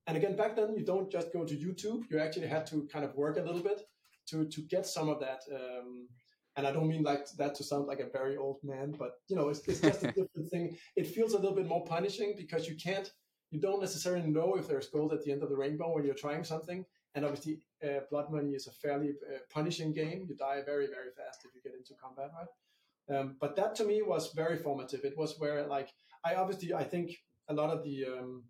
And 0.05 0.17
again, 0.17 0.35
back 0.35 0.57
then 0.57 0.75
you 0.77 0.83
don't 0.83 1.09
just 1.09 1.31
go 1.31 1.45
to 1.45 1.55
YouTube. 1.55 2.03
You 2.11 2.19
actually 2.19 2.47
had 2.47 2.67
to 2.67 2.87
kind 2.91 3.05
of 3.05 3.15
work 3.15 3.37
a 3.37 3.41
little 3.41 3.63
bit 3.63 3.81
to, 4.27 4.45
to 4.45 4.61
get 4.63 4.85
some 4.85 5.07
of 5.07 5.21
that, 5.21 5.41
um, 5.53 6.09
and 6.55 6.67
I 6.67 6.71
don't 6.71 6.87
mean 6.87 7.03
like 7.03 7.27
that 7.37 7.55
to 7.55 7.63
sound 7.63 7.87
like 7.87 7.99
a 7.99 8.09
very 8.09 8.37
old 8.37 8.59
man, 8.63 8.95
but 8.97 9.13
you 9.27 9.35
know, 9.35 9.49
it's, 9.49 9.67
it's 9.67 9.81
just 9.81 10.03
a 10.03 10.07
different 10.19 10.49
thing. 10.51 10.77
It 10.95 11.07
feels 11.07 11.33
a 11.33 11.37
little 11.37 11.55
bit 11.55 11.67
more 11.67 11.83
punishing 11.85 12.35
because 12.37 12.67
you 12.67 12.75
can't, 12.75 13.11
you 13.51 13.59
don't 13.59 13.81
necessarily 13.81 14.29
know 14.29 14.55
if 14.55 14.67
there's 14.67 14.87
gold 14.87 15.13
at 15.13 15.23
the 15.23 15.31
end 15.31 15.43
of 15.43 15.49
the 15.49 15.57
rainbow 15.57 15.93
when 15.93 16.05
you're 16.05 16.13
trying 16.13 16.43
something. 16.43 16.85
And 17.15 17.25
obviously, 17.25 17.59
uh, 17.83 18.01
Blood 18.09 18.31
Money 18.31 18.51
is 18.51 18.67
a 18.67 18.71
fairly 18.71 19.09
uh, 19.09 19.37
punishing 19.51 19.93
game. 19.93 20.25
You 20.27 20.35
die 20.35 20.61
very, 20.65 20.87
very 20.87 21.11
fast 21.15 21.45
if 21.45 21.53
you 21.53 21.61
get 21.61 21.77
into 21.77 21.93
combat, 22.01 22.31
right? 22.37 23.15
Um, 23.15 23.35
but 23.39 23.55
that 23.55 23.75
to 23.75 23.83
me 23.83 24.01
was 24.01 24.33
very 24.33 24.57
formative. 24.57 25.01
It 25.03 25.17
was 25.17 25.35
where, 25.37 25.67
like, 25.67 25.89
I 26.25 26.35
obviously, 26.35 26.73
I 26.73 26.83
think 26.83 27.11
a 27.49 27.53
lot 27.53 27.69
of 27.69 27.83
the, 27.83 28.05
um, 28.05 28.43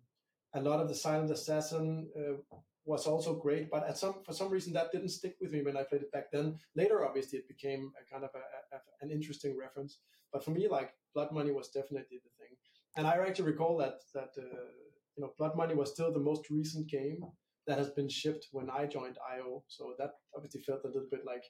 a 0.54 0.60
lot 0.62 0.80
of 0.80 0.88
the 0.88 0.94
silent 0.94 1.30
assassin 1.30 2.08
uh, 2.16 2.56
was 2.84 3.06
also 3.06 3.34
great, 3.34 3.70
but 3.70 3.86
at 3.88 3.96
some 3.96 4.16
for 4.24 4.32
some 4.32 4.50
reason 4.50 4.72
that 4.74 4.92
didn't 4.92 5.08
stick 5.08 5.36
with 5.40 5.50
me 5.50 5.62
when 5.62 5.76
I 5.76 5.84
played 5.84 6.02
it 6.02 6.12
back 6.12 6.30
then. 6.32 6.58
Later, 6.76 7.06
obviously, 7.06 7.38
it 7.38 7.48
became 7.48 7.92
a 8.00 8.12
kind 8.12 8.24
of 8.24 8.30
a, 8.34 8.76
a, 8.76 8.80
an 9.00 9.10
interesting 9.10 9.56
reference. 9.58 9.98
But 10.32 10.44
for 10.44 10.50
me, 10.50 10.68
like 10.68 10.92
Blood 11.14 11.32
Money 11.32 11.52
was 11.52 11.68
definitely 11.68 12.18
the 12.22 12.30
thing. 12.38 12.56
And 12.96 13.06
I 13.06 13.16
actually 13.16 13.50
recall 13.50 13.76
that 13.78 14.00
that 14.14 14.30
uh, 14.38 14.68
you 15.16 15.22
know 15.22 15.32
Blood 15.38 15.56
Money 15.56 15.74
was 15.74 15.90
still 15.90 16.12
the 16.12 16.20
most 16.20 16.50
recent 16.50 16.88
game 16.88 17.24
that 17.66 17.78
has 17.78 17.90
been 17.90 18.08
shipped 18.08 18.48
when 18.52 18.68
I 18.68 18.86
joined 18.86 19.16
IO. 19.32 19.64
So 19.68 19.94
that 19.98 20.10
obviously 20.36 20.60
felt 20.60 20.84
a 20.84 20.88
little 20.88 21.08
bit 21.10 21.24
like 21.24 21.44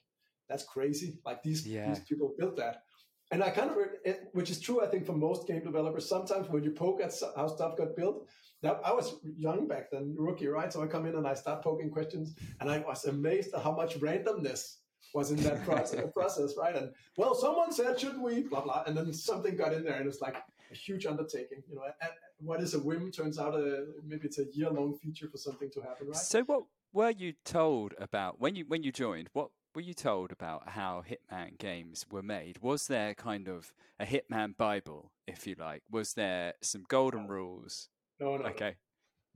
that's 0.47 0.63
crazy. 0.63 1.19
Like 1.25 1.43
these 1.43 1.67
yeah. 1.67 1.87
these 1.87 1.99
people 1.99 2.35
built 2.37 2.55
that. 2.57 2.83
And 3.31 3.43
I 3.43 3.49
kind 3.49 3.71
of, 3.71 3.77
it, 4.03 4.29
which 4.33 4.51
is 4.51 4.59
true, 4.59 4.83
I 4.83 4.87
think, 4.87 5.05
for 5.05 5.13
most 5.13 5.47
game 5.47 5.63
developers. 5.63 6.07
Sometimes 6.07 6.47
when 6.47 6.63
you 6.63 6.71
poke 6.71 7.01
at 7.01 7.11
how 7.35 7.47
stuff 7.47 7.75
got 7.75 7.95
built, 7.95 8.27
now 8.63 8.79
I 8.83 8.91
was 8.93 9.15
young 9.37 9.67
back 9.67 9.91
then, 9.91 10.15
rookie, 10.17 10.47
right? 10.47 10.71
So 10.71 10.81
I 10.81 10.87
come 10.87 11.05
in 11.05 11.15
and 11.15 11.27
I 11.27 11.33
start 11.33 11.61
poking 11.63 11.89
questions, 11.89 12.35
and 12.59 12.69
I 12.69 12.79
was 12.79 13.05
amazed 13.05 13.53
at 13.53 13.63
how 13.63 13.71
much 13.71 13.99
randomness 13.99 14.77
was 15.13 15.31
in 15.31 15.37
that 15.37 15.63
process, 15.63 16.05
process, 16.13 16.55
right? 16.57 16.75
And 16.75 16.91
well, 17.17 17.35
someone 17.35 17.71
said, 17.71 17.99
"Should 17.99 18.19
we?" 18.19 18.43
Blah 18.43 18.61
blah, 18.61 18.83
and 18.87 18.97
then 18.97 19.13
something 19.13 19.55
got 19.55 19.73
in 19.73 19.83
there, 19.83 19.95
and 19.95 20.07
it's 20.07 20.21
like 20.21 20.35
a 20.71 20.75
huge 20.75 21.05
undertaking. 21.05 21.63
You 21.69 21.75
know, 21.75 21.83
and 22.01 22.11
what 22.39 22.61
is 22.61 22.73
a 22.73 22.79
whim 22.79 23.11
turns 23.11 23.39
out 23.39 23.55
a 23.55 23.85
maybe 24.05 24.27
it's 24.27 24.39
a 24.39 24.45
year 24.53 24.69
long 24.69 24.97
feature 24.97 25.29
for 25.29 25.37
something 25.37 25.69
to 25.71 25.81
happen, 25.81 26.07
right? 26.07 26.15
So 26.15 26.43
what 26.43 26.63
were 26.93 27.11
you 27.11 27.33
told 27.43 27.93
about 27.99 28.39
when 28.39 28.55
you 28.55 28.65
when 28.67 28.83
you 28.83 28.91
joined? 28.91 29.29
What 29.33 29.49
were 29.75 29.81
you 29.81 29.93
told 29.93 30.31
about 30.31 30.69
how 30.69 31.03
Hitman 31.07 31.57
games 31.57 32.05
were 32.09 32.23
made? 32.23 32.59
Was 32.61 32.87
there 32.87 33.13
kind 33.13 33.47
of 33.47 33.73
a 33.99 34.05
Hitman 34.05 34.55
Bible, 34.55 35.11
if 35.27 35.45
you 35.45 35.55
like? 35.59 35.83
Was 35.91 36.13
there 36.13 36.53
some 36.61 36.85
golden 36.87 37.27
rules? 37.27 37.89
No, 38.19 38.37
no. 38.37 38.45
Okay. 38.45 38.75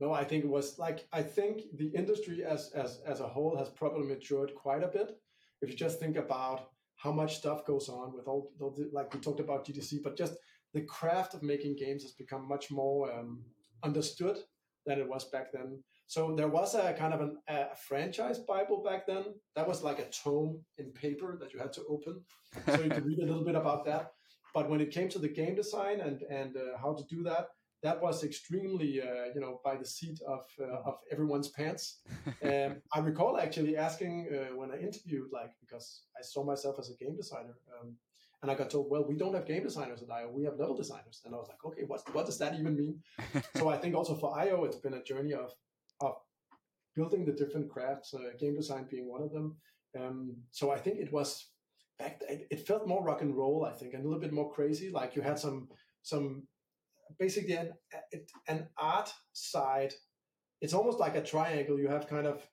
No. 0.00 0.12
I 0.12 0.24
think 0.24 0.44
it 0.44 0.50
was 0.50 0.78
like 0.78 1.06
I 1.12 1.22
think 1.22 1.62
the 1.76 1.88
industry 1.88 2.44
as 2.44 2.70
as 2.74 3.00
as 3.06 3.20
a 3.20 3.28
whole 3.28 3.56
has 3.56 3.68
probably 3.68 4.06
matured 4.06 4.54
quite 4.54 4.82
a 4.82 4.88
bit. 4.88 5.18
If 5.62 5.70
you 5.70 5.76
just 5.76 6.00
think 6.00 6.16
about 6.16 6.70
how 6.96 7.12
much 7.12 7.36
stuff 7.36 7.64
goes 7.64 7.88
on 7.88 8.14
with 8.14 8.26
all, 8.26 8.52
all 8.60 8.70
the, 8.70 8.90
like 8.92 9.12
we 9.12 9.20
talked 9.20 9.40
about 9.40 9.66
GDC, 9.66 10.02
but 10.02 10.16
just 10.16 10.34
the 10.74 10.82
craft 10.82 11.34
of 11.34 11.42
making 11.42 11.76
games 11.76 12.02
has 12.02 12.12
become 12.12 12.46
much 12.46 12.70
more 12.70 13.10
um, 13.12 13.42
understood 13.82 14.38
than 14.86 14.98
it 14.98 15.08
was 15.08 15.24
back 15.30 15.52
then. 15.52 15.82
So 16.06 16.34
there 16.34 16.48
was 16.48 16.74
a 16.74 16.92
kind 16.92 17.14
of 17.14 17.20
an, 17.20 17.38
a 17.48 17.76
franchise 17.88 18.40
Bible 18.40 18.82
back 18.82 19.06
then. 19.06 19.24
That 19.56 19.68
was 19.68 19.82
like 19.82 19.98
a 19.98 20.10
tome 20.10 20.60
in 20.78 20.92
paper 20.92 21.38
that 21.40 21.52
you 21.52 21.60
had 21.60 21.72
to 21.74 21.84
open, 21.88 22.22
so 22.66 22.80
you 22.80 22.90
could 22.90 23.06
read 23.06 23.20
a 23.20 23.26
little 23.26 23.44
bit 23.44 23.54
about 23.54 23.84
that. 23.86 24.12
But 24.52 24.68
when 24.68 24.80
it 24.80 24.90
came 24.90 25.08
to 25.10 25.18
the 25.18 25.28
game 25.28 25.54
design 25.54 26.00
and 26.00 26.22
and 26.22 26.56
uh, 26.56 26.78
how 26.82 26.94
to 26.94 27.04
do 27.08 27.22
that, 27.22 27.48
that 27.82 28.00
was 28.00 28.24
extremely 28.24 29.00
uh, 29.00 29.26
you 29.34 29.40
know 29.40 29.60
by 29.64 29.76
the 29.76 29.84
seat 29.84 30.20
of 30.26 30.44
uh, 30.60 30.88
of 30.88 30.98
everyone's 31.10 31.48
pants. 31.48 32.00
Um, 32.42 32.80
I 32.94 33.00
recall 33.00 33.38
actually 33.38 33.76
asking 33.76 34.28
uh, 34.32 34.56
when 34.56 34.70
I 34.70 34.78
interviewed, 34.78 35.28
like 35.32 35.52
because 35.60 36.04
I 36.18 36.22
saw 36.22 36.42
myself 36.42 36.76
as 36.78 36.90
a 36.90 36.96
game 36.96 37.16
designer. 37.16 37.56
Um, 37.74 37.96
and 38.42 38.50
I 38.50 38.54
got 38.54 38.70
told, 38.70 38.90
well, 38.90 39.04
we 39.06 39.16
don't 39.16 39.34
have 39.34 39.46
game 39.46 39.62
designers 39.62 40.02
at 40.02 40.10
IO. 40.10 40.30
We 40.32 40.44
have 40.44 40.58
level 40.58 40.74
designers. 40.74 41.20
And 41.24 41.34
I 41.34 41.38
was 41.38 41.48
like, 41.48 41.62
okay, 41.62 41.82
what's, 41.86 42.04
what 42.14 42.24
does 42.24 42.38
that 42.38 42.58
even 42.58 42.74
mean? 42.74 43.02
so 43.56 43.68
I 43.68 43.76
think 43.76 43.94
also 43.94 44.14
for 44.14 44.38
IO, 44.38 44.64
it's 44.64 44.76
been 44.76 44.94
a 44.94 45.02
journey 45.02 45.34
of 45.34 45.52
of 46.00 46.14
building 46.94 47.24
the 47.24 47.32
different 47.32 47.68
crafts, 47.68 48.14
uh, 48.14 48.36
game 48.38 48.56
design 48.56 48.86
being 48.90 49.08
one 49.08 49.22
of 49.22 49.32
them. 49.32 49.56
Um, 49.98 50.36
so 50.50 50.70
I 50.70 50.78
think 50.78 50.98
it 50.98 51.12
was 51.12 51.50
back. 51.98 52.20
It, 52.28 52.46
it, 52.50 52.66
felt 52.66 52.88
more 52.88 53.04
rock 53.04 53.22
and 53.22 53.36
roll, 53.36 53.64
I 53.64 53.72
think, 53.72 53.92
and 53.92 54.04
a 54.04 54.06
little 54.06 54.20
bit 54.20 54.32
more 54.32 54.50
crazy. 54.50 54.90
Like 54.90 55.16
you 55.16 55.22
had 55.22 55.38
some 55.38 55.68
some 56.02 56.44
basically 57.18 57.54
an 57.54 57.72
an 58.48 58.68
art 58.78 59.12
side. 59.32 59.92
It's 60.60 60.74
almost 60.74 60.98
like 60.98 61.16
a 61.16 61.22
triangle. 61.22 61.78
You 61.78 61.88
have 61.88 62.06
kind 62.08 62.26
of 62.26 62.46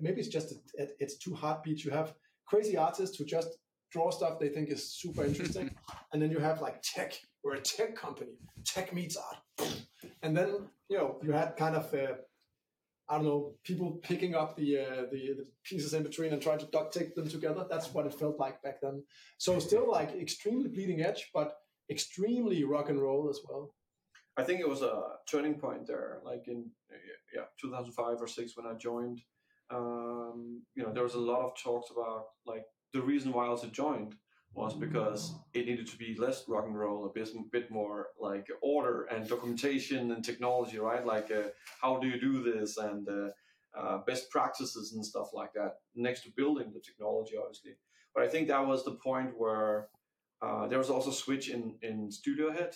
maybe 0.00 0.20
it's 0.20 0.28
just 0.28 0.54
it's 0.74 1.16
two 1.16 1.34
heartbeats. 1.34 1.84
You 1.84 1.90
have 1.90 2.14
crazy 2.46 2.76
artists 2.76 3.16
who 3.16 3.24
just 3.24 3.48
draw 3.90 4.10
stuff 4.10 4.38
they 4.38 4.48
think 4.48 4.70
is 4.70 4.92
super 4.92 5.24
interesting, 5.24 5.74
and 6.12 6.20
then 6.20 6.30
you 6.30 6.38
have 6.38 6.60
like 6.60 6.82
tech. 6.82 7.18
We're 7.42 7.54
a 7.54 7.60
tech 7.60 7.96
company. 7.96 8.32
Tech 8.64 8.92
meets 8.94 9.16
art, 9.16 9.70
and 10.22 10.36
then 10.36 10.68
you 10.88 10.98
know 10.98 11.18
you 11.22 11.32
had 11.32 11.56
kind 11.56 11.76
of 11.76 11.92
uh, 11.94 12.14
I 13.08 13.16
don't 13.16 13.26
know, 13.26 13.52
people 13.64 14.00
picking 14.02 14.34
up 14.34 14.56
the, 14.56 14.78
uh, 14.78 15.02
the, 15.12 15.34
the 15.36 15.46
pieces 15.62 15.92
in 15.92 16.02
between 16.02 16.32
and 16.32 16.40
trying 16.40 16.58
to 16.60 16.66
duct 16.66 16.94
tape 16.94 17.14
them 17.14 17.28
together. 17.28 17.66
That's 17.68 17.92
what 17.92 18.06
it 18.06 18.14
felt 18.14 18.38
like 18.38 18.62
back 18.62 18.80
then. 18.80 19.02
So 19.36 19.58
still 19.58 19.90
like 19.90 20.14
extremely 20.14 20.68
bleeding 20.68 21.02
edge, 21.02 21.30
but 21.34 21.54
extremely 21.90 22.64
rock 22.64 22.88
and 22.88 23.00
roll 23.00 23.28
as 23.28 23.40
well. 23.48 23.74
I 24.36 24.42
think 24.42 24.60
it 24.60 24.68
was 24.68 24.82
a 24.82 25.02
turning 25.30 25.54
point 25.54 25.86
there, 25.86 26.20
like 26.24 26.48
in 26.48 26.70
yeah 27.34 27.44
2005 27.60 28.20
or 28.20 28.26
six 28.26 28.56
when 28.56 28.66
I 28.66 28.74
joined. 28.74 29.20
Um, 29.70 30.62
you 30.74 30.82
know, 30.82 30.92
there 30.92 31.02
was 31.02 31.14
a 31.14 31.18
lot 31.18 31.44
of 31.44 31.52
talks 31.62 31.90
about 31.90 32.24
like 32.46 32.64
the 32.92 33.00
reason 33.00 33.32
why 33.32 33.44
I 33.44 33.48
also 33.48 33.68
joined 33.68 34.14
was 34.54 34.74
because 34.74 35.34
it 35.52 35.66
needed 35.66 35.86
to 35.88 35.96
be 35.96 36.14
less 36.16 36.44
rock 36.48 36.66
and 36.66 36.78
roll, 36.78 37.06
a 37.06 37.08
bit, 37.08 37.28
bit 37.50 37.70
more 37.72 38.08
like 38.20 38.46
order 38.62 39.02
and 39.04 39.28
documentation 39.28 40.12
and 40.12 40.24
technology, 40.24 40.78
right? 40.78 41.04
Like 41.04 41.30
uh, 41.30 41.48
how 41.80 41.98
do 41.98 42.06
you 42.06 42.20
do 42.20 42.42
this 42.42 42.76
and 42.76 43.08
uh, 43.08 43.30
uh, 43.76 43.98
best 44.06 44.30
practices 44.30 44.92
and 44.92 45.04
stuff 45.04 45.28
like 45.32 45.52
that. 45.54 45.78
Next 45.96 46.22
to 46.22 46.30
building 46.36 46.72
the 46.72 46.80
technology, 46.80 47.34
obviously. 47.36 47.72
But 48.14 48.22
I 48.22 48.28
think 48.28 48.48
that 48.48 48.64
was 48.64 48.84
the 48.84 48.92
point 49.02 49.30
where 49.36 49.88
uh, 50.44 50.66
there 50.68 50.78
was 50.78 50.90
also 50.90 51.10
a 51.10 51.14
switch 51.14 51.48
in 51.48 51.76
in 51.82 52.10
Studio 52.10 52.52
Head, 52.52 52.74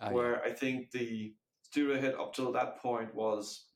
oh, 0.00 0.12
where 0.12 0.32
yeah. 0.32 0.50
I 0.50 0.52
think 0.52 0.90
the 0.90 1.34
Studio 1.62 2.00
Head 2.00 2.14
up 2.14 2.34
till 2.34 2.52
that 2.52 2.78
point 2.78 3.14
was, 3.14 3.66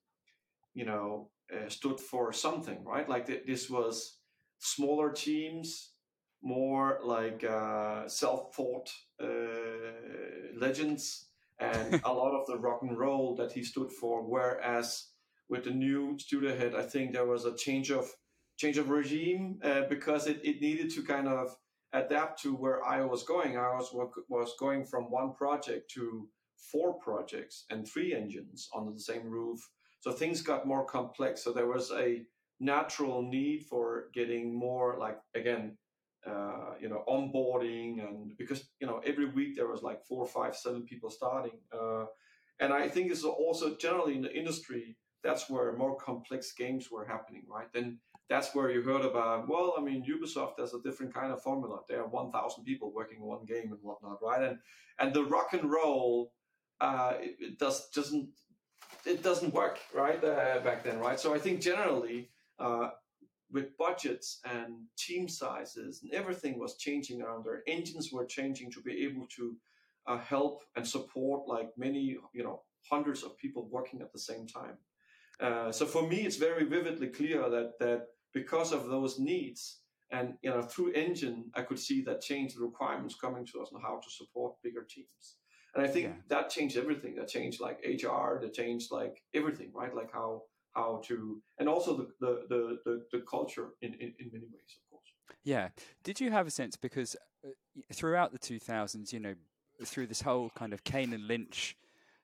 you 0.74 0.84
know, 0.84 1.30
uh, 1.52 1.68
stood 1.68 2.00
for 2.00 2.32
something, 2.32 2.84
right? 2.84 3.08
Like 3.08 3.26
th- 3.26 3.46
this 3.46 3.70
was 3.70 4.18
smaller 4.58 5.10
teams 5.12 5.90
more 6.42 7.00
like 7.02 7.42
uh, 7.44 8.06
self-thought 8.06 8.90
uh, 9.22 9.26
legends 10.58 11.28
and 11.58 12.00
a 12.04 12.12
lot 12.12 12.34
of 12.38 12.46
the 12.46 12.58
rock 12.58 12.80
and 12.82 12.98
roll 12.98 13.34
that 13.36 13.52
he 13.52 13.62
stood 13.62 13.90
for. 13.90 14.22
Whereas 14.22 15.08
with 15.48 15.64
the 15.64 15.70
new 15.70 16.18
studio 16.18 16.56
head, 16.56 16.74
I 16.74 16.82
think 16.82 17.12
there 17.12 17.26
was 17.26 17.44
a 17.44 17.56
change 17.56 17.90
of 17.90 18.06
change 18.56 18.78
of 18.78 18.90
regime 18.90 19.58
uh, 19.64 19.82
because 19.88 20.26
it, 20.26 20.40
it 20.44 20.60
needed 20.60 20.90
to 20.90 21.02
kind 21.02 21.26
of 21.26 21.56
adapt 21.94 22.42
to 22.42 22.54
where 22.54 22.84
I 22.84 23.00
was 23.02 23.22
going. 23.22 23.56
I 23.56 23.74
was 23.74 23.90
was 24.28 24.54
going 24.58 24.84
from 24.84 25.04
one 25.10 25.32
project 25.34 25.90
to 25.92 26.28
four 26.70 26.94
projects 26.98 27.64
and 27.70 27.86
three 27.86 28.14
engines 28.14 28.68
under 28.76 28.92
the 28.92 29.00
same 29.00 29.30
roof. 29.30 29.60
So 30.00 30.12
things 30.12 30.42
got 30.42 30.66
more 30.66 30.84
complex. 30.84 31.42
So 31.42 31.52
there 31.52 31.68
was 31.68 31.90
a 31.90 32.26
natural 32.60 33.22
need 33.22 33.64
for 33.64 34.06
getting 34.12 34.54
more 34.54 34.96
like 34.98 35.18
again 35.34 35.76
uh, 36.26 36.74
you 36.80 36.88
know 36.88 37.02
onboarding 37.08 38.02
and 38.06 38.36
because 38.38 38.68
you 38.80 38.86
know 38.86 39.00
every 39.04 39.26
week 39.26 39.56
there 39.56 39.68
was 39.68 39.82
like 39.82 40.04
four 40.04 40.24
five 40.26 40.56
seven 40.56 40.82
people 40.82 41.10
starting 41.10 41.58
uh, 41.72 42.04
and 42.60 42.72
i 42.72 42.88
think 42.88 43.10
it's 43.10 43.24
also 43.24 43.76
generally 43.76 44.14
in 44.14 44.22
the 44.22 44.32
industry 44.32 44.96
that's 45.22 45.50
where 45.50 45.76
more 45.76 45.96
complex 45.96 46.52
games 46.52 46.90
were 46.90 47.04
happening 47.04 47.42
right 47.48 47.70
then 47.74 47.98
that's 48.28 48.54
where 48.54 48.70
you 48.70 48.82
heard 48.82 49.04
about 49.04 49.48
well 49.48 49.74
i 49.78 49.80
mean 49.80 50.04
ubisoft 50.04 50.58
has 50.58 50.74
a 50.74 50.80
different 50.82 51.12
kind 51.12 51.32
of 51.32 51.42
formula 51.42 51.80
there 51.88 52.00
are 52.00 52.08
1000 52.08 52.64
people 52.64 52.92
working 52.92 53.20
on 53.20 53.26
one 53.26 53.44
game 53.44 53.70
and 53.72 53.78
whatnot 53.82 54.18
right 54.22 54.42
and 54.42 54.58
and 54.98 55.14
the 55.14 55.24
rock 55.24 55.52
and 55.52 55.70
roll 55.70 56.32
uh, 56.80 57.14
it, 57.20 57.36
it 57.38 57.58
does 57.58 57.88
doesn't 57.90 58.28
it 59.06 59.22
doesn't 59.22 59.54
work 59.54 59.78
right 59.94 60.22
uh, 60.24 60.60
back 60.64 60.82
then 60.82 60.98
right 60.98 61.20
so 61.20 61.34
i 61.34 61.38
think 61.38 61.60
generally 61.60 62.30
uh, 62.58 62.88
with 63.54 63.76
budgets 63.78 64.40
and 64.44 64.74
team 64.98 65.28
sizes 65.28 66.02
and 66.02 66.12
everything 66.12 66.58
was 66.58 66.76
changing 66.76 67.22
around 67.22 67.44
there. 67.44 67.62
Engines 67.66 68.12
were 68.12 68.26
changing 68.26 68.70
to 68.72 68.80
be 68.82 69.04
able 69.04 69.26
to 69.36 69.56
uh, 70.06 70.18
help 70.18 70.62
and 70.76 70.86
support 70.86 71.46
like 71.46 71.70
many, 71.78 72.18
you 72.32 72.42
know, 72.42 72.62
hundreds 72.90 73.22
of 73.22 73.38
people 73.38 73.68
working 73.70 74.02
at 74.02 74.12
the 74.12 74.18
same 74.18 74.46
time. 74.46 74.76
Uh, 75.40 75.70
so 75.72 75.86
for 75.86 76.06
me, 76.06 76.18
it's 76.18 76.36
very 76.36 76.64
vividly 76.64 77.08
clear 77.08 77.48
that 77.48 77.78
that 77.78 78.08
because 78.34 78.72
of 78.72 78.86
those 78.86 79.18
needs 79.18 79.80
and 80.10 80.34
you 80.42 80.50
know 80.50 80.62
through 80.62 80.92
engine, 80.92 81.50
I 81.54 81.62
could 81.62 81.78
see 81.78 82.02
that 82.02 82.20
change 82.20 82.54
the 82.54 82.62
requirements 82.62 83.14
coming 83.14 83.46
to 83.46 83.62
us 83.62 83.70
on 83.74 83.80
how 83.80 84.00
to 84.02 84.10
support 84.10 84.54
bigger 84.62 84.84
teams. 84.88 85.36
And 85.74 85.84
I 85.84 85.88
think 85.88 86.06
yeah. 86.06 86.12
that 86.28 86.50
changed 86.50 86.76
everything. 86.76 87.16
That 87.16 87.28
changed 87.28 87.60
like 87.60 87.78
HR. 87.84 88.38
That 88.40 88.52
changed 88.52 88.92
like 88.92 89.22
everything, 89.34 89.72
right? 89.74 89.94
Like 89.94 90.12
how 90.12 90.42
how 90.74 91.00
to 91.04 91.40
and 91.58 91.68
also 91.68 91.96
the 91.96 92.08
the 92.20 92.42
the, 92.48 92.78
the, 92.84 93.02
the 93.12 93.24
culture 93.28 93.70
in, 93.80 93.94
in, 93.94 94.12
in 94.18 94.30
many 94.32 94.46
ways 94.46 94.76
of 94.76 94.90
course 94.90 95.12
yeah 95.44 95.68
did 96.02 96.20
you 96.20 96.30
have 96.30 96.46
a 96.46 96.50
sense 96.50 96.76
because 96.76 97.16
uh, 97.44 97.50
throughout 97.92 98.32
the 98.32 98.38
2000s 98.38 99.12
you 99.12 99.20
know 99.20 99.34
through 99.84 100.06
this 100.06 100.22
whole 100.22 100.50
kind 100.50 100.72
of 100.72 100.84
Kane 100.84 101.12
and 101.12 101.26
Lynch 101.26 101.76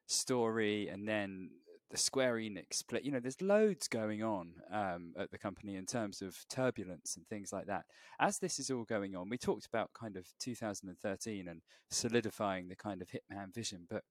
story 0.07 0.89
and 0.89 1.07
then 1.07 1.51
the 1.91 1.97
Square 1.97 2.37
Enix 2.37 2.75
split. 2.75 3.05
You 3.05 3.13
know, 3.13 3.21
there's 3.21 3.43
loads 3.43 3.89
going 3.89 4.23
on 4.23 4.53
um, 4.73 5.13
at 5.19 5.31
the 5.31 5.39
company 5.39 5.77
in 5.77 5.87
terms 5.87 6.23
of 6.23 6.37
turbulence 6.49 7.17
and 7.17 7.27
things 7.27 7.53
like 7.53 7.67
that. 7.67 7.85
As 8.21 8.39
this 8.39 8.59
is 8.59 8.71
all 8.71 8.85
going 8.85 9.17
on, 9.17 9.29
we 9.29 9.39
talked 9.39 9.67
about 9.67 9.91
kind 9.93 10.17
of 10.17 10.27
2013 10.39 11.49
and 11.49 11.63
solidifying 11.91 12.69
the 12.69 12.77
kind 12.77 13.03
of 13.03 13.09
Hitman 13.09 13.53
vision, 13.53 13.87
but 13.91 14.03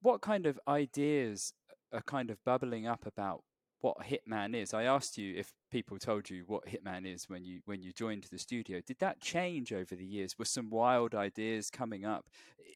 what 0.00 0.20
kind 0.20 0.46
of 0.46 0.58
ideas 0.66 1.52
are 1.92 2.02
kind 2.02 2.30
of 2.30 2.42
bubbling 2.44 2.86
up 2.86 3.06
about 3.06 3.42
what 3.82 3.98
Hitman 3.98 4.54
is. 4.54 4.72
I 4.72 4.84
asked 4.84 5.18
you 5.18 5.34
if 5.36 5.52
people 5.70 5.98
told 5.98 6.30
you 6.30 6.44
what 6.46 6.66
Hitman 6.66 7.12
is 7.12 7.28
when 7.28 7.44
you 7.44 7.60
when 7.64 7.82
you 7.82 7.92
joined 7.92 8.26
the 8.30 8.38
studio. 8.38 8.80
Did 8.86 9.00
that 9.00 9.20
change 9.20 9.72
over 9.72 9.96
the 9.96 10.06
years? 10.06 10.38
Were 10.38 10.44
some 10.44 10.70
wild 10.70 11.14
ideas 11.14 11.68
coming 11.68 12.04
up? 12.04 12.26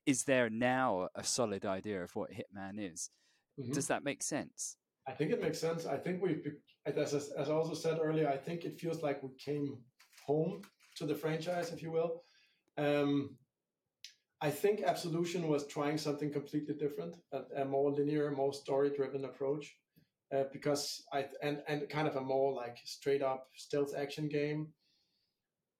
Is 0.04 0.24
there 0.24 0.50
now 0.50 1.08
a 1.14 1.24
solid 1.24 1.64
idea 1.64 2.02
of 2.02 2.14
what 2.16 2.30
Hitman 2.32 2.74
is? 2.78 3.10
Mm-hmm. 3.58 3.72
Does 3.72 3.88
that 3.88 4.04
make 4.04 4.22
sense? 4.22 4.76
I 5.08 5.12
think 5.12 5.32
it 5.32 5.40
makes 5.40 5.58
sense. 5.58 5.86
I 5.86 5.96
think 5.96 6.22
we've, 6.22 6.42
as 6.84 7.14
as 7.14 7.48
I 7.48 7.52
also 7.52 7.74
said 7.74 7.98
earlier, 8.02 8.28
I 8.28 8.36
think 8.36 8.64
it 8.64 8.78
feels 8.78 9.02
like 9.02 9.22
we 9.22 9.30
came 9.38 9.78
home 10.26 10.62
to 10.96 11.06
the 11.06 11.14
franchise, 11.14 11.72
if 11.72 11.82
you 11.82 11.92
will. 11.92 12.22
Um, 12.76 13.36
I 14.40 14.50
think 14.50 14.82
Absolution 14.82 15.48
was 15.48 15.66
trying 15.66 15.96
something 15.96 16.30
completely 16.30 16.74
different, 16.74 17.16
a, 17.32 17.62
a 17.62 17.64
more 17.64 17.90
linear, 17.90 18.30
more 18.30 18.52
story-driven 18.52 19.24
approach, 19.24 19.74
uh, 20.34 20.44
because 20.52 21.02
I 21.12 21.26
and 21.42 21.62
and 21.68 21.88
kind 21.88 22.08
of 22.08 22.16
a 22.16 22.20
more 22.20 22.52
like 22.52 22.78
straight 22.84 23.22
up 23.22 23.48
stealth 23.54 23.94
action 23.96 24.28
game. 24.28 24.68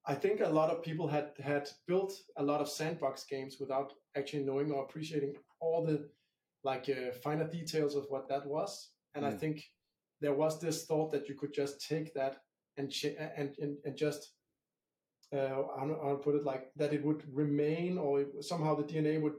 I 0.09 0.15
think 0.15 0.41
a 0.41 0.49
lot 0.49 0.71
of 0.71 0.85
people 0.85 1.09
had 1.09 1.33
had 1.43 1.69
built 1.87 2.15
a 2.37 2.43
lot 2.43 2.61
of 2.61 2.69
sandbox 2.69 3.25
games 3.25 3.57
without 3.59 3.93
actually 4.17 4.45
knowing 4.45 4.71
or 4.71 4.85
appreciating 4.85 5.35
all 5.61 5.85
the 5.85 6.09
like 6.67 6.89
uh, 6.91 7.13
finer 7.23 7.47
details 7.47 7.95
of 7.95 8.05
what 8.09 8.29
that 8.29 8.45
was. 8.45 8.91
And 9.15 9.25
mm. 9.25 9.29
I 9.29 9.33
think 9.33 9.63
there 10.21 10.35
was 10.35 10.61
this 10.61 10.85
thought 10.85 11.13
that 11.13 11.29
you 11.29 11.37
could 11.37 11.55
just 11.55 11.81
take 11.89 12.13
that 12.15 12.39
and 12.77 12.91
ch- 12.91 13.17
and, 13.37 13.55
and, 13.63 13.77
and 13.85 13.97
just 13.97 14.33
uh, 15.33 15.61
I'll, 15.79 16.01
I'll, 16.05 16.23
put 16.27 16.35
it 16.35 16.45
like 16.45 16.65
that 16.77 16.93
it 16.93 17.05
would 17.05 17.23
remain 17.33 17.99
or 17.99 18.21
it, 18.23 18.29
somehow 18.41 18.75
the 18.75 18.85
DNA 18.91 19.21
would 19.21 19.39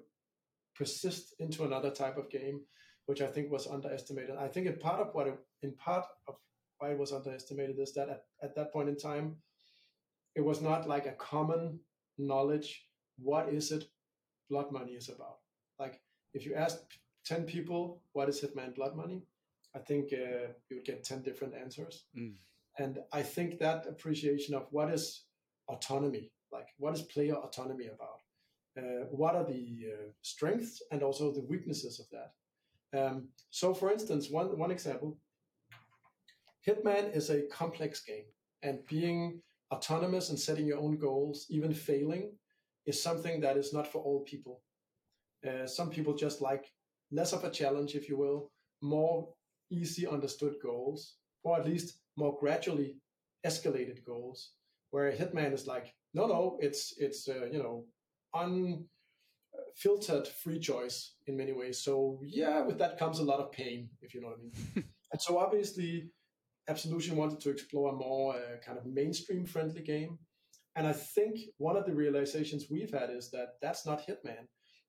persist 0.75 1.35
into 1.39 1.63
another 1.63 1.91
type 1.91 2.17
of 2.17 2.29
game, 2.29 2.61
which 3.05 3.21
I 3.21 3.27
think 3.27 3.51
was 3.51 3.67
underestimated. 3.67 4.35
I 4.37 4.47
think 4.47 4.67
in 4.67 4.77
part 4.77 5.01
of 5.01 5.13
what 5.13 5.27
it, 5.27 5.37
in 5.63 5.73
part 5.75 6.05
of 6.27 6.35
why 6.79 6.91
it 6.91 6.97
was 6.97 7.11
underestimated 7.11 7.77
is 7.79 7.93
that 7.93 8.09
at, 8.09 8.21
at 8.43 8.55
that 8.55 8.71
point 8.73 8.89
in 8.89 8.97
time, 8.97 9.35
it 10.35 10.41
was 10.41 10.61
not 10.61 10.87
like 10.87 11.07
a 11.07 11.19
common 11.31 11.79
knowledge. 12.17 12.69
What 13.17 13.49
is 13.49 13.71
it 13.71 13.85
blood 14.49 14.71
money 14.71 14.93
is 14.93 15.09
about? 15.09 15.37
Like 15.79 15.99
if 16.33 16.45
you 16.45 16.53
asked 16.55 16.99
10 17.27 17.43
people, 17.43 18.01
what 18.13 18.29
is 18.29 18.41
Hitman 18.41 18.75
Blood 18.75 18.95
Money? 18.95 19.23
I 19.75 19.79
think 19.79 20.13
uh, 20.13 20.47
you 20.69 20.77
would 20.77 20.85
get 20.85 21.03
10 21.03 21.23
different 21.23 21.53
answers. 21.53 22.05
Mm. 22.17 22.35
And 22.79 22.99
I 23.11 23.21
think 23.21 23.59
that 23.59 23.85
appreciation 23.87 24.55
of 24.55 24.67
what 24.71 24.89
is 24.89 25.23
autonomy, 25.67 26.31
like 26.51 26.67
what 26.77 26.93
is 26.93 27.01
player 27.01 27.35
autonomy 27.35 27.87
about? 27.87 28.21
Uh, 28.77 29.05
what 29.09 29.35
are 29.35 29.43
the 29.43 29.85
uh, 29.91 30.11
strengths 30.21 30.81
and 30.91 31.01
also 31.01 31.31
the 31.31 31.41
weaknesses 31.41 31.99
of 31.99 32.05
that? 32.11 32.31
Um, 32.97 33.29
so, 33.49 33.73
for 33.73 33.91
instance, 33.91 34.29
one, 34.29 34.57
one 34.57 34.71
example 34.71 35.17
Hitman 36.67 37.15
is 37.15 37.29
a 37.29 37.43
complex 37.47 38.01
game, 38.01 38.25
and 38.61 38.85
being 38.87 39.41
autonomous 39.71 40.29
and 40.29 40.39
setting 40.39 40.67
your 40.67 40.79
own 40.79 40.97
goals, 40.97 41.45
even 41.49 41.73
failing, 41.73 42.33
is 42.85 43.01
something 43.01 43.39
that 43.41 43.57
is 43.57 43.73
not 43.73 43.87
for 43.87 44.01
all 44.01 44.21
people. 44.21 44.61
Uh, 45.47 45.65
some 45.65 45.89
people 45.89 46.13
just 46.13 46.41
like 46.41 46.73
less 47.11 47.33
of 47.33 47.43
a 47.43 47.51
challenge, 47.51 47.95
if 47.95 48.09
you 48.09 48.17
will, 48.17 48.51
more 48.81 49.29
easy 49.71 50.07
understood 50.07 50.55
goals, 50.61 51.15
or 51.43 51.59
at 51.59 51.65
least 51.65 51.99
more 52.15 52.37
gradually 52.39 52.97
escalated 53.45 54.03
goals 54.05 54.51
where 54.91 55.11
Hitman 55.11 55.53
is 55.53 55.67
like, 55.67 55.93
no, 56.13 56.27
no, 56.27 56.57
it's 56.59 56.93
it's 56.97 57.27
uh, 57.27 57.45
you 57.51 57.59
know 57.59 57.85
unfiltered 58.33 60.27
free 60.27 60.59
choice 60.59 61.15
in 61.27 61.37
many 61.37 61.53
ways. 61.53 61.83
So 61.83 62.19
yeah, 62.23 62.61
with 62.61 62.77
that 62.79 62.97
comes 62.97 63.19
a 63.19 63.23
lot 63.23 63.39
of 63.39 63.51
pain, 63.51 63.89
if 64.01 64.13
you 64.13 64.21
know 64.21 64.27
what 64.27 64.39
I 64.39 64.41
mean. 64.41 64.85
and 65.11 65.21
so 65.21 65.37
obviously, 65.37 66.09
Absolution 66.67 67.15
wanted 67.15 67.39
to 67.41 67.49
explore 67.49 67.93
a 67.93 67.95
more 67.95 68.35
uh, 68.35 68.57
kind 68.65 68.77
of 68.77 68.85
mainstream 68.85 69.45
friendly 69.45 69.81
game. 69.81 70.17
And 70.75 70.85
I 70.85 70.93
think 70.93 71.39
one 71.57 71.75
of 71.75 71.85
the 71.85 71.95
realizations 71.95 72.67
we've 72.69 72.91
had 72.91 73.09
is 73.09 73.31
that 73.31 73.53
that's 73.61 73.85
not 73.85 74.05
Hitman. 74.07 74.45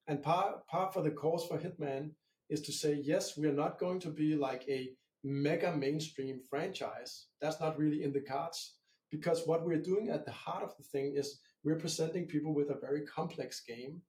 And 0.09 0.23
part, 0.23 0.67
part 0.67 0.93
for 0.93 1.03
the 1.03 1.11
cause 1.11 1.47
for 1.47 1.59
Hitman 1.59 2.11
is 2.49 2.63
to 2.63 2.73
say, 2.73 2.95
yes, 2.95 3.37
we 3.37 3.47
are 3.47 3.53
not 3.53 3.79
going 3.79 4.01
to 4.01 4.09
be 4.09 4.35
like 4.35 4.65
a 4.69 4.91
mega 5.23 5.77
mainstream 5.77 6.41
franchise. 6.49 7.27
That's 7.41 7.61
not 7.61 7.79
really 7.79 8.03
in 8.03 8.13
the 8.13 8.23
cards 8.23 8.77
because 9.11 9.47
what 9.47 9.65
we're 9.65 9.83
doing 9.83 10.09
at 10.09 10.25
the 10.25 10.33
heart 10.33 10.63
of 10.63 10.77
the 10.77 10.83
thing 10.83 11.15
is 11.15 11.41
we're 11.63 11.79
presenting 11.79 12.27
people 12.27 12.55
with 12.55 12.71
a 12.71 12.79
very 12.81 13.05
complex 13.07 13.63
game 13.67 14.01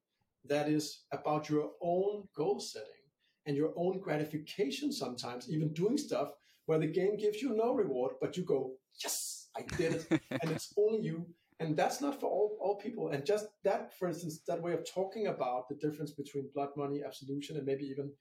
that 0.45 0.69
is 0.69 1.03
about 1.11 1.49
your 1.49 1.71
own 1.81 2.23
goal 2.35 2.59
setting 2.59 2.87
and 3.45 3.57
your 3.57 3.73
own 3.75 3.99
gratification 3.99 4.91
sometimes, 4.91 5.49
even 5.49 5.73
doing 5.73 5.97
stuff 5.97 6.31
where 6.65 6.79
the 6.79 6.87
game 6.87 7.17
gives 7.17 7.41
you 7.41 7.55
no 7.55 7.73
reward, 7.73 8.13
but 8.21 8.37
you 8.37 8.43
go, 8.43 8.73
yes, 9.03 9.49
I 9.57 9.63
did 9.75 9.93
it. 9.95 10.21
and 10.41 10.51
it's 10.51 10.73
only 10.77 11.01
you. 11.01 11.25
And 11.59 11.75
that's 11.75 11.99
not 11.99 12.19
for 12.19 12.27
all, 12.27 12.57
all 12.61 12.75
people. 12.75 13.09
And 13.09 13.25
just 13.25 13.47
that, 13.63 13.93
for 13.97 14.07
instance, 14.07 14.41
that 14.47 14.61
way 14.61 14.73
of 14.73 14.89
talking 14.89 15.27
about 15.27 15.67
the 15.67 15.75
difference 15.75 16.11
between 16.11 16.49
blood 16.53 16.69
money, 16.77 17.03
absolution, 17.05 17.57
and 17.57 17.65
maybe 17.65 17.85
even 17.85 18.11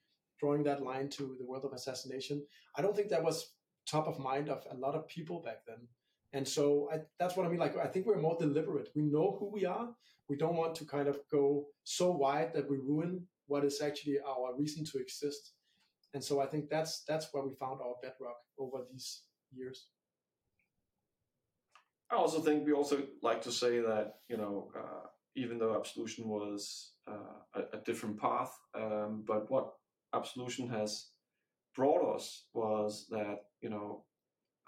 drawing 0.41 0.65
that 0.65 0.83
line 0.83 1.09
to 1.11 1.37
the 1.39 1.45
world 1.45 1.65
of 1.65 1.73
assassination, 1.73 2.45
I 2.77 2.83
don't 2.83 2.97
think 2.97 3.11
that 3.11 3.23
was 3.23 3.53
top 3.89 4.09
of 4.09 4.19
mind 4.19 4.49
of 4.49 4.65
a 4.71 4.77
lot 4.77 4.95
of 4.95 5.07
people 5.07 5.41
back 5.41 5.61
then. 5.67 5.87
And 6.33 6.47
so 6.47 6.91
I, 6.93 6.99
that's 7.19 7.37
what 7.37 7.47
I 7.47 7.49
mean. 7.49 7.61
Like, 7.61 7.77
I 7.79 7.87
think 7.87 8.07
we're 8.07 8.21
more 8.21 8.37
deliberate. 8.39 8.91
We 8.95 9.03
know 9.03 9.37
who 9.39 9.51
we 9.51 9.65
are. 9.65 9.89
We 10.29 10.37
don't 10.37 10.57
want 10.57 10.75
to 10.77 10.85
kind 10.85 11.09
of 11.09 11.19
go 11.31 11.67
so 11.85 12.11
wide 12.11 12.53
that 12.55 12.69
we 12.69 12.77
ruin 12.77 13.27
what 13.47 13.65
is 13.65 13.81
actually 13.81 14.19
our 14.21 14.55
reason 14.59 14.85
to 14.85 14.99
exist. 14.99 15.53
And 16.13 16.23
so 16.23 16.41
I 16.41 16.47
think 16.47 16.69
that's 16.69 17.05
that's 17.05 17.29
where 17.33 17.43
we 17.43 17.55
found 17.55 17.81
our 17.81 17.95
bedrock 18.03 18.37
over 18.59 18.79
these 18.91 19.23
years. 19.53 19.87
I 22.11 22.17
also 22.17 22.41
think 22.41 22.67
we 22.67 22.73
also 22.73 23.03
like 23.23 23.43
to 23.43 23.53
say 23.53 23.81
that 23.81 24.15
you 24.29 24.37
know 24.37 24.71
uh, 24.77 25.07
even 25.37 25.59
though 25.59 25.77
absolution 25.77 26.29
was 26.29 26.93
uh, 27.07 27.39
a, 27.55 27.77
a, 27.77 27.81
different 27.85 28.19
path, 28.19 28.53
um, 28.75 29.25
but 29.27 29.51
what 29.51 29.75
absolution 30.15 30.69
has 30.69 31.11
brought 31.75 32.15
us 32.15 32.47
was 32.55 33.07
that 33.11 33.45
you 33.61 33.71
know 33.71 34.05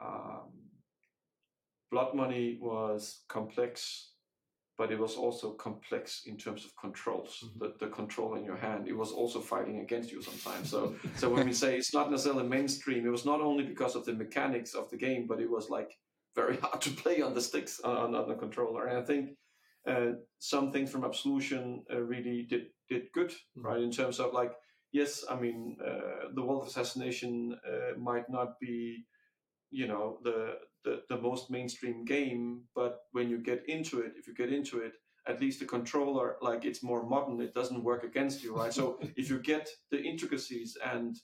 um, 0.02 0.50
blood 1.90 2.14
money 2.14 2.58
was 2.60 3.22
complex, 3.28 4.12
but 4.78 4.92
it 4.92 4.98
was 4.98 5.16
also 5.16 5.52
complex 5.52 6.22
in 6.26 6.36
terms 6.36 6.64
of 6.64 6.76
controls. 6.76 7.44
Mm-hmm. 7.44 7.58
The, 7.58 7.86
the 7.86 7.92
control 7.92 8.34
in 8.34 8.44
your 8.44 8.56
hand, 8.56 8.88
it 8.88 8.96
was 8.96 9.12
also 9.12 9.40
fighting 9.40 9.80
against 9.80 10.12
you 10.12 10.22
sometimes. 10.22 10.70
So, 10.70 10.94
so 11.16 11.28
when 11.28 11.46
we 11.46 11.52
say 11.52 11.76
it's 11.76 11.92
not 11.92 12.10
necessarily 12.10 12.48
mainstream, 12.48 13.06
it 13.06 13.10
was 13.10 13.26
not 13.26 13.40
only 13.40 13.64
because 13.64 13.96
of 13.96 14.04
the 14.04 14.12
mechanics 14.12 14.74
of 14.74 14.88
the 14.90 14.96
game, 14.96 15.26
but 15.26 15.40
it 15.40 15.50
was 15.50 15.68
like 15.68 15.98
very 16.34 16.56
hard 16.62 16.80
to 16.82 16.90
play 16.90 17.22
on 17.22 17.34
the 17.34 17.40
sticks 17.40 17.80
on, 17.80 18.14
on 18.14 18.28
the 18.28 18.34
controller. 18.34 18.86
And 18.86 18.98
I 18.98 19.02
think 19.02 19.30
uh, 19.88 20.12
some 20.38 20.72
things 20.72 20.90
from 20.90 21.04
Absolution 21.04 21.84
uh, 21.92 22.00
really 22.00 22.46
did 22.48 22.66
did 22.88 23.04
good, 23.14 23.30
mm-hmm. 23.30 23.66
right? 23.66 23.80
In 23.80 23.90
terms 23.90 24.18
of 24.18 24.32
like, 24.32 24.52
yes, 24.92 25.24
I 25.30 25.36
mean, 25.36 25.76
uh, 25.84 26.28
the 26.34 26.42
World 26.42 26.62
of 26.62 26.68
Assassination 26.68 27.56
uh, 27.66 27.98
might 27.98 28.28
not 28.28 28.58
be, 28.60 29.04
you 29.70 29.86
know, 29.86 30.18
the 30.22 30.54
the, 30.84 31.02
the 31.08 31.16
most 31.16 31.50
mainstream 31.50 32.04
game 32.04 32.62
but 32.74 33.00
when 33.12 33.28
you 33.28 33.38
get 33.38 33.62
into 33.68 34.00
it 34.00 34.12
if 34.16 34.26
you 34.26 34.34
get 34.34 34.52
into 34.52 34.78
it 34.78 34.92
at 35.28 35.40
least 35.40 35.60
the 35.60 35.66
controller 35.66 36.36
like 36.40 36.64
it's 36.64 36.82
more 36.82 37.06
modern 37.06 37.40
it 37.40 37.54
doesn't 37.54 37.84
work 37.84 38.04
against 38.04 38.42
you 38.42 38.56
right 38.56 38.72
so 38.72 38.98
if 39.16 39.28
you 39.28 39.38
get 39.38 39.68
the 39.90 40.00
intricacies 40.00 40.76
and 40.92 41.16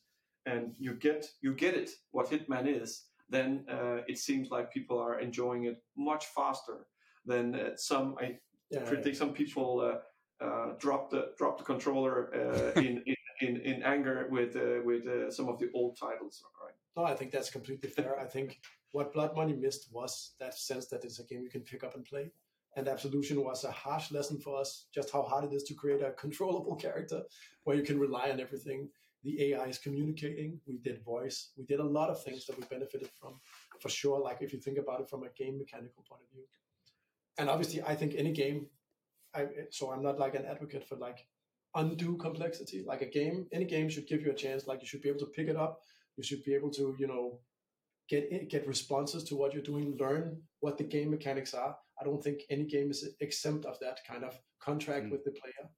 and 0.44 0.74
you 0.78 0.94
get 0.94 1.26
you 1.40 1.54
get 1.54 1.74
it 1.74 1.90
what 2.10 2.30
hitman 2.30 2.66
is 2.66 3.04
then 3.28 3.64
uh, 3.70 3.98
it 4.06 4.18
seems 4.18 4.50
like 4.50 4.72
people 4.72 4.98
are 4.98 5.18
enjoying 5.20 5.64
it 5.64 5.82
much 5.96 6.26
faster 6.26 6.86
than 7.24 7.54
uh, 7.54 7.70
some 7.76 8.14
i 8.20 8.36
yeah, 8.70 8.80
predict 8.80 9.16
yeah. 9.16 9.20
some 9.22 9.32
people 9.32 9.80
uh, 9.80 10.44
uh, 10.44 10.72
drop 10.78 11.10
the 11.10 11.32
drop 11.38 11.58
the 11.58 11.64
controller 11.64 12.30
uh, 12.34 12.80
in, 12.80 13.02
in, 13.06 13.16
in 13.40 13.60
in 13.62 13.82
anger 13.82 14.28
with 14.30 14.56
uh, 14.56 14.82
with 14.84 15.04
some 15.32 15.48
of 15.48 15.58
the 15.58 15.68
old 15.74 15.96
titles 15.96 16.42
right 16.62 16.74
no 16.96 17.04
i 17.04 17.14
think 17.14 17.30
that's 17.30 17.50
completely 17.50 17.88
fair 17.88 18.18
i 18.18 18.24
think 18.24 18.60
what 18.96 19.12
Blood 19.12 19.36
Money 19.36 19.52
missed 19.52 19.88
was 19.92 20.32
that 20.40 20.56
sense 20.56 20.86
that 20.86 21.04
it's 21.04 21.18
a 21.18 21.24
game 21.24 21.42
you 21.42 21.50
can 21.50 21.60
pick 21.60 21.84
up 21.84 21.94
and 21.94 22.04
play. 22.06 22.30
And 22.76 22.88
Absolution 22.88 23.44
was 23.44 23.62
a 23.62 23.70
harsh 23.70 24.10
lesson 24.10 24.40
for 24.40 24.58
us, 24.58 24.86
just 24.94 25.10
how 25.10 25.22
hard 25.22 25.44
it 25.44 25.52
is 25.54 25.64
to 25.64 25.74
create 25.74 26.00
a 26.00 26.12
controllable 26.24 26.76
character 26.76 27.20
where 27.64 27.76
you 27.76 27.82
can 27.82 28.00
rely 28.00 28.30
on 28.30 28.40
everything. 28.40 28.88
The 29.22 29.52
AI 29.52 29.64
is 29.66 29.78
communicating. 29.78 30.60
We 30.66 30.78
did 30.78 31.04
voice. 31.04 31.50
We 31.56 31.64
did 31.64 31.80
a 31.80 31.84
lot 31.84 32.10
of 32.10 32.22
things 32.22 32.46
that 32.46 32.58
we 32.58 32.64
benefited 32.70 33.10
from, 33.20 33.40
for 33.80 33.88
sure. 33.88 34.20
Like 34.20 34.38
if 34.40 34.52
you 34.52 34.60
think 34.60 34.78
about 34.78 35.00
it 35.00 35.08
from 35.08 35.24
a 35.24 35.28
game 35.36 35.58
mechanical 35.58 36.04
point 36.08 36.22
of 36.22 36.30
view. 36.32 36.44
And 37.38 37.50
obviously, 37.50 37.82
I 37.82 37.94
think 37.94 38.14
any 38.16 38.32
game, 38.32 38.66
I, 39.34 39.46
so 39.70 39.90
I'm 39.90 40.02
not 40.02 40.18
like 40.18 40.34
an 40.34 40.46
advocate 40.46 40.88
for 40.88 40.96
like 40.96 41.26
undue 41.74 42.16
complexity. 42.16 42.84
Like 42.86 43.02
a 43.02 43.06
game, 43.06 43.46
any 43.52 43.64
game 43.64 43.88
should 43.88 44.06
give 44.06 44.22
you 44.22 44.30
a 44.30 44.34
chance. 44.34 44.66
Like 44.66 44.80
you 44.80 44.86
should 44.86 45.02
be 45.02 45.08
able 45.08 45.20
to 45.20 45.26
pick 45.26 45.48
it 45.48 45.56
up. 45.56 45.80
You 46.16 46.22
should 46.22 46.44
be 46.44 46.54
able 46.54 46.70
to, 46.70 46.96
you 46.98 47.06
know, 47.06 47.40
get 48.08 48.48
get 48.48 48.66
responses 48.66 49.24
to 49.24 49.36
what 49.36 49.52
you're 49.52 49.62
doing, 49.62 49.96
learn 49.98 50.40
what 50.60 50.78
the 50.78 50.84
game 50.84 51.10
mechanics 51.10 51.54
are. 51.54 51.76
I 52.00 52.04
don't 52.04 52.22
think 52.22 52.42
any 52.50 52.64
game 52.64 52.90
is 52.90 53.08
exempt 53.20 53.66
of 53.66 53.78
that 53.80 54.00
kind 54.08 54.24
of 54.24 54.38
contract 54.60 55.06
mm. 55.06 55.12
with 55.12 55.24
the 55.24 55.32
player. 55.32 55.68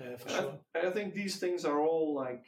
Uh, 0.00 0.16
for 0.16 0.28
sure. 0.28 0.58
I, 0.74 0.86
I, 0.86 0.90
think 0.90 1.14
these 1.14 1.36
things 1.36 1.64
are 1.64 1.80
all 1.80 2.14
like 2.14 2.44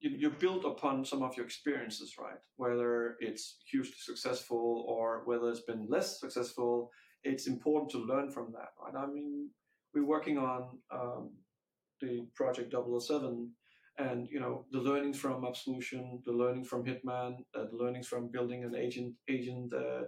you, 0.00 0.10
you 0.10 0.30
build 0.30 0.64
upon 0.64 1.04
some 1.04 1.22
of 1.22 1.36
your 1.36 1.46
experiences, 1.46 2.14
right? 2.18 2.38
Whether 2.56 3.16
it's 3.20 3.56
hugely 3.70 3.94
successful 3.98 4.84
or 4.88 5.22
whether 5.24 5.48
it's 5.48 5.60
been 5.60 5.86
less 5.88 6.20
successful, 6.20 6.90
it's 7.24 7.46
important 7.46 7.90
to 7.92 7.98
learn 7.98 8.30
from 8.30 8.52
that, 8.52 8.70
right? 8.82 8.94
I 8.94 9.06
mean, 9.06 9.50
we're 9.94 10.04
working 10.04 10.38
on 10.38 10.78
um, 10.92 11.30
the 12.00 12.26
project 12.34 12.74
007 12.74 13.50
and 13.98 14.28
you 14.30 14.40
know 14.40 14.64
the 14.72 14.78
learnings 14.78 15.18
from 15.18 15.44
absolution 15.44 16.20
the 16.26 16.32
learnings 16.32 16.68
from 16.68 16.84
hitman 16.84 17.36
uh, 17.54 17.64
the 17.70 17.76
learnings 17.76 18.06
from 18.06 18.28
building 18.28 18.64
an 18.64 18.74
agent 18.74 19.14
agent 19.28 19.72
uh, 19.72 20.02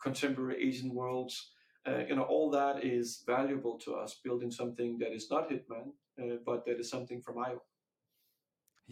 contemporary 0.00 0.62
agent 0.62 0.94
worlds 0.94 1.50
uh, 1.88 2.02
you 2.08 2.14
know 2.14 2.22
all 2.22 2.50
that 2.50 2.84
is 2.84 3.24
valuable 3.26 3.78
to 3.78 3.94
us 3.94 4.20
building 4.22 4.50
something 4.50 4.96
that 4.98 5.12
is 5.12 5.28
not 5.30 5.50
hitman 5.50 5.88
uh, 6.20 6.36
but 6.46 6.64
that 6.64 6.78
is 6.78 6.88
something 6.88 7.20
from 7.20 7.38
io 7.38 7.60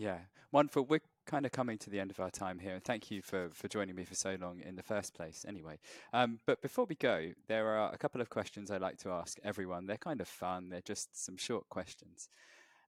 yeah. 0.00 0.18
Wonderful. 0.50 0.86
We're 0.86 1.02
kind 1.26 1.44
of 1.44 1.52
coming 1.52 1.76
to 1.78 1.90
the 1.90 2.00
end 2.00 2.10
of 2.10 2.18
our 2.18 2.30
time 2.30 2.58
here 2.58 2.74
and 2.74 2.82
thank 2.82 3.10
you 3.10 3.22
for 3.22 3.50
for 3.52 3.68
joining 3.68 3.94
me 3.94 4.04
for 4.04 4.14
so 4.14 4.36
long 4.40 4.60
in 4.60 4.74
the 4.74 4.82
first 4.82 5.14
place 5.14 5.44
anyway. 5.46 5.78
Um, 6.12 6.38
but 6.46 6.62
before 6.62 6.86
we 6.86 6.94
go 6.96 7.32
there 7.46 7.68
are 7.68 7.92
a 7.92 7.98
couple 7.98 8.20
of 8.20 8.30
questions 8.30 8.70
i 8.70 8.78
like 8.78 8.96
to 8.98 9.10
ask 9.10 9.38
everyone. 9.44 9.86
They're 9.86 9.96
kind 9.98 10.20
of 10.20 10.26
fun. 10.26 10.70
They're 10.70 10.80
just 10.80 11.24
some 11.24 11.36
short 11.36 11.68
questions. 11.68 12.28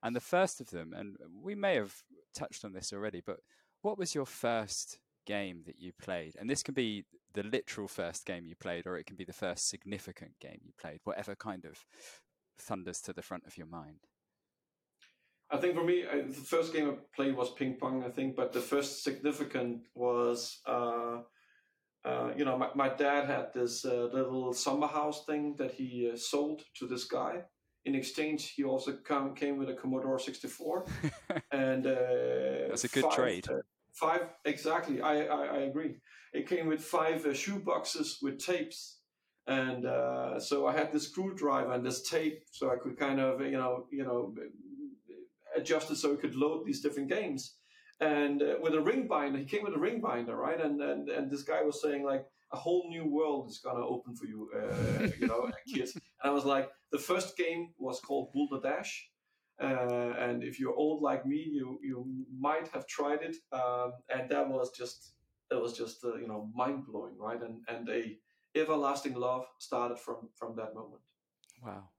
And 0.02 0.16
the 0.16 0.20
first 0.20 0.60
of 0.60 0.70
them, 0.70 0.92
and 0.96 1.16
we 1.40 1.54
may 1.54 1.76
have 1.76 1.94
touched 2.34 2.64
on 2.64 2.72
this 2.72 2.92
already, 2.92 3.22
but 3.24 3.40
what 3.82 3.98
was 3.98 4.14
your 4.14 4.26
first 4.26 4.98
game 5.26 5.62
that 5.66 5.78
you 5.78 5.92
played? 5.92 6.34
And 6.40 6.50
this 6.50 6.62
can 6.62 6.74
be 6.74 7.04
the 7.34 7.44
literal 7.44 7.86
first 7.86 8.26
game 8.26 8.44
you 8.44 8.56
played, 8.56 8.86
or 8.86 8.96
it 8.96 9.06
can 9.06 9.16
be 9.16 9.24
the 9.24 9.32
first 9.32 9.68
significant 9.68 10.32
game 10.40 10.58
you 10.64 10.72
played, 10.80 11.00
whatever 11.04 11.36
kind 11.36 11.64
of 11.64 11.84
thunders 12.58 13.00
to 13.02 13.12
the 13.12 13.22
front 13.22 13.44
of 13.46 13.56
your 13.56 13.68
mind. 13.68 14.00
I 15.52 15.58
think 15.58 15.74
for 15.74 15.84
me, 15.84 16.04
I, 16.10 16.22
the 16.22 16.32
first 16.32 16.72
game 16.72 16.88
I 16.88 16.94
played 17.14 17.36
was 17.36 17.50
ping 17.50 17.76
pong, 17.78 18.04
I 18.04 18.10
think, 18.10 18.36
but 18.36 18.52
the 18.52 18.60
first 18.60 19.04
significant 19.04 19.82
was, 19.94 20.60
uh, 20.66 21.18
uh, 22.04 22.32
you 22.36 22.44
know, 22.44 22.56
my, 22.56 22.68
my, 22.74 22.88
dad 22.88 23.26
had 23.26 23.52
this 23.52 23.84
uh, 23.84 24.08
little 24.12 24.52
summer 24.54 24.86
house 24.86 25.26
thing 25.26 25.54
that 25.58 25.72
he 25.72 26.10
uh, 26.10 26.16
sold 26.16 26.62
to 26.78 26.86
this 26.86 27.04
guy 27.04 27.42
in 27.84 27.94
exchange, 27.94 28.52
he 28.52 28.64
also 28.64 28.92
come, 29.04 29.34
came 29.34 29.58
with 29.58 29.68
a 29.68 29.74
Commodore 29.74 30.18
64, 30.18 30.86
and 31.52 31.86
uh, 31.86 31.94
that's 32.68 32.84
a 32.84 32.88
good 32.88 33.04
five, 33.04 33.14
trade. 33.14 33.48
Uh, 33.48 33.60
five 33.92 34.28
exactly. 34.44 35.00
I, 35.00 35.24
I, 35.26 35.44
I 35.44 35.58
agree. 35.62 35.96
It 36.32 36.48
came 36.48 36.66
with 36.66 36.80
five 36.80 37.26
uh, 37.26 37.34
shoe 37.34 37.58
boxes 37.58 38.18
with 38.22 38.38
tapes, 38.38 38.98
and 39.46 39.84
uh, 39.84 40.38
so 40.38 40.66
I 40.66 40.72
had 40.72 40.92
this 40.92 41.08
screwdriver 41.08 41.72
and 41.72 41.84
this 41.84 42.08
tape, 42.08 42.44
so 42.50 42.70
I 42.70 42.76
could 42.76 42.96
kind 42.96 43.20
of 43.20 43.40
you 43.40 43.58
know 43.58 43.86
you 43.90 44.04
know 44.04 44.34
adjust 45.56 45.90
it 45.90 45.96
so 45.96 46.12
it 46.12 46.20
could 46.20 46.34
load 46.34 46.64
these 46.64 46.80
different 46.80 47.08
games. 47.08 47.56
And 48.00 48.42
uh, 48.42 48.54
with 48.60 48.74
a 48.74 48.80
ring 48.80 49.06
binder, 49.06 49.38
he 49.38 49.44
came 49.44 49.62
with 49.62 49.74
a 49.74 49.78
ring 49.78 50.00
binder, 50.00 50.36
right? 50.36 50.60
And 50.60 50.80
and 50.80 51.08
and 51.08 51.30
this 51.30 51.42
guy 51.42 51.62
was 51.62 51.80
saying 51.80 52.04
like 52.04 52.24
a 52.52 52.56
whole 52.56 52.88
new 52.88 53.06
world 53.06 53.48
is 53.48 53.58
gonna 53.58 53.86
open 53.86 54.16
for 54.16 54.26
you, 54.26 54.50
uh, 54.56 55.08
you 55.20 55.26
know, 55.26 55.50
kids. 55.72 55.94
And 55.94 56.02
I 56.24 56.30
was 56.30 56.44
like, 56.44 56.68
the 56.90 56.98
first 56.98 57.36
game 57.36 57.70
was 57.78 58.00
called 58.00 58.32
Boulder 58.32 58.60
Dash, 58.60 59.08
uh, 59.62 60.14
and 60.18 60.42
if 60.42 60.58
you're 60.58 60.74
old 60.74 61.02
like 61.02 61.24
me, 61.24 61.48
you 61.52 61.78
you 61.82 62.26
might 62.36 62.68
have 62.68 62.86
tried 62.86 63.20
it, 63.22 63.36
um, 63.52 63.92
and 64.08 64.28
that 64.30 64.48
was 64.48 64.72
just 64.72 65.12
that 65.50 65.60
was 65.60 65.76
just 65.76 66.04
uh, 66.04 66.16
you 66.16 66.26
know 66.26 66.50
mind 66.54 66.84
blowing, 66.86 67.16
right? 67.18 67.40
And 67.40 67.60
and 67.68 67.88
a 67.88 68.18
everlasting 68.54 69.14
love 69.14 69.44
started 69.58 69.98
from 69.98 70.28
from 70.34 70.56
that 70.56 70.74
moment. 70.74 71.02
Wow. 71.62 71.91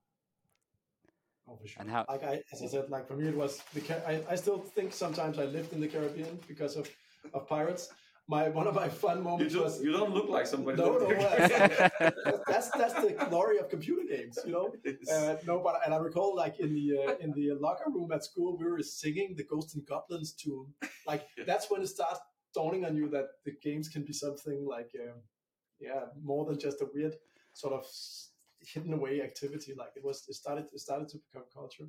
Oh, 1.48 1.56
for 1.58 1.68
sure. 1.68 1.82
And 1.82 1.90
how? 1.92 2.06
Like 2.08 2.24
I, 2.24 2.42
as 2.54 2.62
I 2.62 2.68
said, 2.68 2.90
like 2.90 3.08
for 3.08 3.16
me, 3.16 3.28
it 3.28 3.36
was 3.36 3.62
the. 3.74 3.82
I, 4.08 4.22
I 4.32 4.36
still 4.36 4.60
think 4.60 4.94
sometimes 4.94 5.40
I 5.40 5.46
lived 5.46 5.74
in 5.74 5.82
the 5.82 5.88
Caribbean 5.88 6.40
because 6.48 6.76
of 6.76 6.90
of 7.34 7.48
pirates. 7.48 7.90
my 8.30 8.48
one 8.48 8.68
of 8.68 8.76
my 8.76 8.88
fun 8.88 9.18
You, 9.18 9.24
moments 9.24 9.56
was 9.56 9.82
you 9.84 9.92
don't 9.92 10.14
look 10.14 10.30
like 10.30 10.48
somebody. 10.48 10.78
no, 10.82 10.98
no, 10.98 11.10
that's, 11.20 11.50
that's 12.48 12.70
that's 12.72 12.94
the 13.06 13.12
glory 13.30 13.58
of 13.60 13.68
computer 13.70 14.04
games, 14.10 14.40
you 14.46 14.54
know. 14.54 14.72
Uh, 15.12 15.36
no, 15.46 15.60
but 15.60 15.76
and 15.86 15.94
I 15.94 15.98
recall 15.98 16.34
like 16.36 16.60
in 16.60 16.74
the 16.74 16.88
uh, 17.04 17.16
in 17.20 17.34
the 17.34 17.52
locker 17.60 17.90
room 17.92 18.12
at 18.14 18.24
school, 18.24 18.58
we 18.58 18.66
were 18.66 18.82
singing 18.82 19.36
the 19.36 19.44
Ghosts 19.44 19.76
and 19.76 19.86
Goblins 19.86 20.32
tune. 20.32 20.68
Like 21.06 21.28
that's 21.46 21.70
when 21.70 21.82
it 21.82 21.88
starts 21.88 22.20
dawning 22.56 22.86
on 22.86 22.96
you 22.96 23.10
that 23.10 23.28
the 23.44 23.54
games 23.62 23.90
can 23.90 24.04
be 24.06 24.14
something 24.14 24.66
like, 24.66 24.92
um, 25.04 25.20
yeah, 25.80 26.06
more 26.24 26.46
than 26.46 26.58
just 26.60 26.82
a 26.82 26.88
weird 26.94 27.16
sort 27.54 27.74
of 27.74 27.84
s- 27.84 28.30
hidden 28.66 28.94
away 28.94 29.22
activity. 29.22 29.74
Like 29.78 29.92
it 29.96 30.04
was, 30.04 30.26
it 30.28 30.36
started, 30.36 30.66
it 30.74 30.80
started 30.80 31.10
to 31.10 31.18
become 31.18 31.46
culture. 31.54 31.86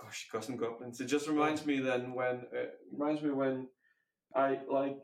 gosh, 0.00 0.28
Ghosts 0.32 0.48
and 0.50 0.58
Goblins. 0.58 1.00
It 1.00 1.06
just 1.06 1.28
reminds 1.28 1.66
me 1.66 1.80
then 1.80 2.14
when 2.14 2.46
uh, 2.56 2.70
reminds 2.92 3.22
me 3.22 3.30
when 3.30 3.68
I 4.34 4.60
like 4.68 4.98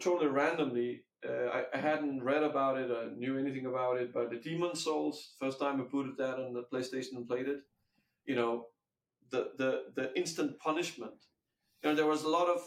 totally 0.00 0.26
randomly. 0.26 1.04
Uh, 1.26 1.48
I, 1.58 1.64
I 1.74 1.78
hadn't 1.78 2.22
read 2.24 2.42
about 2.42 2.78
it 2.78 2.90
or 2.90 3.10
knew 3.10 3.38
anything 3.38 3.66
about 3.66 3.96
it, 3.96 4.12
but 4.12 4.30
the 4.30 4.38
Demon's 4.38 4.82
Souls 4.82 5.34
first 5.38 5.60
time 5.60 5.80
I 5.80 5.84
booted 5.84 6.16
that 6.18 6.34
on 6.40 6.52
the 6.52 6.64
PlayStation 6.72 7.16
and 7.16 7.28
played 7.28 7.46
it, 7.48 7.60
you 8.26 8.34
know, 8.34 8.66
the 9.30 9.50
the 9.58 9.84
the 9.94 10.16
instant 10.16 10.58
punishment. 10.58 11.14
You 11.82 11.90
know, 11.90 11.96
there 11.96 12.06
was 12.06 12.24
a 12.24 12.28
lot 12.28 12.48
of 12.48 12.60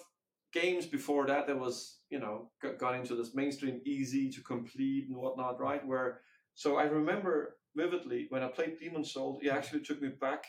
games 0.54 0.86
before 0.86 1.28
that 1.28 1.48
that 1.48 1.60
was 1.60 2.00
you 2.10 2.20
know 2.20 2.50
got, 2.62 2.78
got 2.78 2.96
into 2.96 3.16
this 3.16 3.36
mainstream 3.36 3.82
easy 3.86 4.30
to 4.32 4.42
complete 4.42 5.08
and 5.10 5.18
whatnot, 5.18 5.60
right? 5.60 5.86
Where 5.86 6.22
so 6.54 6.78
I 6.78 6.84
remember 6.84 7.58
vividly 7.76 8.28
when 8.30 8.44
I 8.44 8.48
played 8.48 8.80
Demon's 8.80 9.12
Souls, 9.14 9.40
it 9.44 9.50
actually 9.50 9.82
took 9.82 10.02
me 10.02 10.10
back 10.10 10.44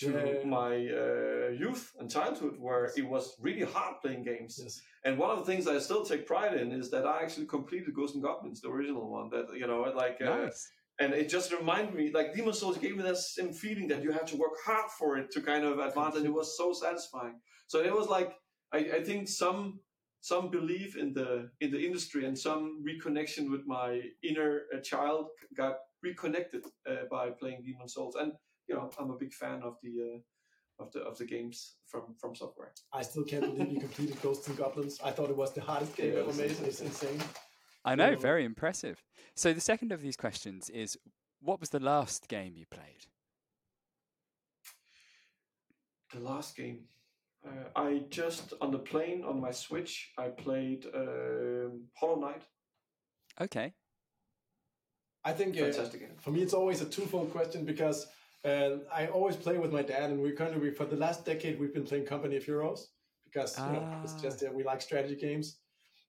to 0.00 0.10
Yeah. 0.10 0.44
my 0.60 0.72
uh, 1.02 1.48
youth 1.64 1.92
and 1.98 2.10
childhood 2.10 2.54
where 2.58 2.84
it 2.96 3.06
was 3.14 3.36
really 3.40 3.62
hard 3.74 3.94
playing 4.02 4.22
games. 4.24 4.58
Yes. 4.62 4.80
And 5.04 5.18
one 5.18 5.30
of 5.30 5.38
the 5.40 5.44
things 5.44 5.66
I 5.66 5.78
still 5.78 6.04
take 6.04 6.26
pride 6.26 6.54
in 6.60 6.72
is 6.72 6.90
that 6.90 7.04
I 7.06 7.22
actually 7.22 7.46
completed 7.46 7.94
Ghosts 7.94 8.14
and 8.16 8.24
Goblins, 8.24 8.60
the 8.60 8.70
original 8.70 9.06
one. 9.10 9.28
That 9.30 9.46
you 9.60 9.66
know, 9.66 9.80
like, 10.04 10.18
uh, 10.20 10.36
nice. 10.44 10.60
and 11.00 11.12
it 11.12 11.28
just 11.28 11.52
reminded 11.52 11.94
me, 11.94 12.10
like 12.18 12.34
Demon's 12.34 12.58
Souls 12.60 12.78
gave 12.78 12.96
me 12.96 13.02
that 13.02 13.18
same 13.18 13.52
feeling 13.52 13.88
that 13.88 14.02
you 14.02 14.12
have 14.12 14.26
to 14.26 14.36
work 14.36 14.56
hard 14.64 14.90
for 14.98 15.18
it 15.18 15.30
to 15.32 15.40
kind 15.42 15.64
of 15.64 15.78
advance, 15.78 16.16
and 16.16 16.24
it 16.26 16.32
was 16.40 16.56
so 16.56 16.72
satisfying. 16.72 17.36
So 17.66 17.80
it 17.82 17.94
was 18.00 18.08
like, 18.08 18.30
I, 18.72 18.78
I 18.98 19.00
think 19.04 19.28
some 19.28 19.80
some 20.20 20.50
belief 20.50 20.96
in 20.96 21.12
the 21.18 21.50
in 21.60 21.70
the 21.72 21.84
industry 21.84 22.24
and 22.24 22.38
some 22.38 22.82
reconnection 22.88 23.50
with 23.50 23.64
my 23.66 24.00
inner 24.22 24.62
uh, 24.74 24.80
child 24.80 25.26
got 25.56 25.74
reconnected 26.02 26.64
uh, 26.88 27.04
by 27.10 27.30
playing 27.30 27.62
Demon's 27.64 27.94
Souls, 27.94 28.16
and 28.16 28.32
you 28.68 28.74
know, 28.74 28.90
I'm 28.98 29.10
a 29.10 29.16
big 29.16 29.32
fan 29.32 29.62
of 29.62 29.76
the. 29.82 30.14
Uh, 30.14 30.18
of 30.78 30.90
the, 30.92 31.00
of 31.00 31.16
the 31.18 31.24
games 31.24 31.76
from, 31.86 32.14
FromSoftware. 32.22 32.70
I 32.92 33.02
still 33.02 33.24
can't 33.24 33.42
believe 33.42 33.72
you 33.72 33.78
completed 33.78 34.16
Ghosts 34.22 34.48
and 34.48 34.56
Goblins. 34.56 34.98
I 35.04 35.10
thought 35.10 35.30
it 35.30 35.36
was 35.36 35.52
the 35.52 35.60
hardest 35.60 35.96
game 35.96 36.14
Yeah, 36.14 36.20
ever 36.20 36.32
made. 36.32 36.50
It's 36.50 36.80
insane. 36.90 37.20
I 37.84 37.94
know, 37.94 38.16
very 38.16 38.44
impressive. 38.44 39.02
So 39.34 39.52
the 39.52 39.60
second 39.60 39.92
of 39.92 40.00
these 40.00 40.16
questions 40.16 40.70
is, 40.70 40.96
what 41.40 41.60
was 41.60 41.70
the 41.70 41.80
last 41.80 42.28
game 42.28 42.54
you 42.56 42.64
played? 42.70 43.06
The 46.12 46.20
last 46.20 46.56
game. 46.56 46.84
Uh, 47.44 47.68
I 47.74 48.02
just 48.08 48.52
on 48.60 48.70
the 48.70 48.78
plane 48.78 49.24
on 49.24 49.40
my 49.40 49.50
Switch. 49.50 50.12
I 50.16 50.28
played 50.28 50.86
um, 50.94 51.84
Hollow 51.94 52.20
Knight. 52.20 52.42
Okay. 53.40 53.72
I 55.24 55.32
think 55.32 55.56
uh, 55.56 55.60
Fantastic 55.64 56.00
game. 56.00 56.16
for 56.18 56.30
me 56.30 56.42
it's 56.42 56.54
always 56.54 56.80
a 56.80 56.86
twofold 56.86 57.30
question 57.32 57.64
because 57.64 58.06
uh, 58.44 58.78
I 58.92 59.06
always 59.06 59.36
play 59.36 59.56
with 59.58 59.72
my 59.72 59.82
dad, 59.82 60.10
and 60.10 60.20
we 60.20 60.32
kind 60.32 60.52
of 60.54 60.60
we, 60.60 60.70
for 60.72 60.84
the 60.84 60.96
last 60.96 61.24
decade 61.24 61.60
we've 61.60 61.72
been 61.72 61.84
playing 61.84 62.06
Company 62.06 62.36
of 62.36 62.44
Heroes 62.44 62.88
because 63.24 63.56
you 63.58 63.64
know 63.72 63.84
it's 64.02 64.14
Ah. 64.18 64.22
just 64.22 64.42
uh, 64.42 64.48
we 64.52 64.64
like 64.64 64.80
strategy 64.82 65.14
games. 65.16 65.58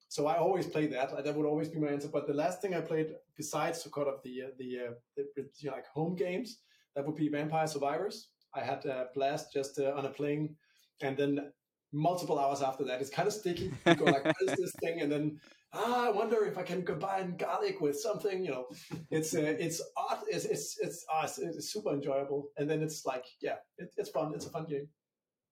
So 0.08 0.26
I 0.26 0.36
always 0.36 0.66
play 0.66 0.86
that. 0.88 1.08
That 1.24 1.34
would 1.36 1.46
always 1.46 1.68
be 1.68 1.78
my 1.78 1.88
answer. 1.88 2.08
But 2.08 2.26
the 2.26 2.34
last 2.34 2.60
thing 2.60 2.74
I 2.74 2.80
played 2.80 3.08
besides 3.36 3.82
sort 3.82 4.08
of 4.08 4.16
the 4.24 4.34
uh, 4.42 4.46
the, 4.58 4.68
uh, 4.86 4.90
the 5.36 5.42
you 5.60 5.70
know, 5.70 5.76
like 5.76 5.86
home 5.86 6.14
games 6.16 6.58
that 6.94 7.06
would 7.06 7.16
be 7.16 7.28
Vampire 7.28 7.66
Survivors. 7.68 8.16
I 8.54 8.60
had 8.70 8.84
a 8.84 9.06
blast 9.14 9.52
just 9.52 9.78
uh, 9.78 9.92
on 9.98 10.04
a 10.06 10.10
plane, 10.10 10.56
and 11.02 11.16
then 11.16 11.32
multiple 11.92 12.38
hours 12.38 12.62
after 12.62 12.84
that, 12.84 13.00
it's 13.00 13.10
kind 13.10 13.28
of 13.28 13.34
sticky. 13.34 13.72
You 13.86 13.94
go 13.94 14.04
like, 14.06 14.24
"What 14.24 14.42
is 14.48 14.54
this 14.62 14.72
thing?" 14.82 15.00
And 15.02 15.10
then 15.10 15.40
ah, 15.74 16.06
I 16.06 16.10
wonder 16.10 16.44
if 16.44 16.56
I 16.56 16.62
can 16.62 16.84
combine 16.84 17.36
garlic 17.36 17.80
with 17.80 17.98
something. 17.98 18.44
You 18.44 18.50
know, 18.50 18.66
it's 19.10 19.34
uh, 19.34 19.56
it's 19.58 19.82
odd. 19.96 20.20
It's 20.28 20.44
it's 20.44 20.78
it's, 20.80 21.04
it's 21.22 21.38
it's 21.38 21.72
super 21.72 21.92
enjoyable. 21.92 22.48
And 22.56 22.68
then 22.68 22.82
it's 22.82 23.04
like, 23.04 23.24
yeah, 23.40 23.56
it, 23.78 23.92
it's 23.96 24.10
fun. 24.10 24.32
It's 24.34 24.46
a 24.46 24.50
fun 24.50 24.66
game. 24.66 24.88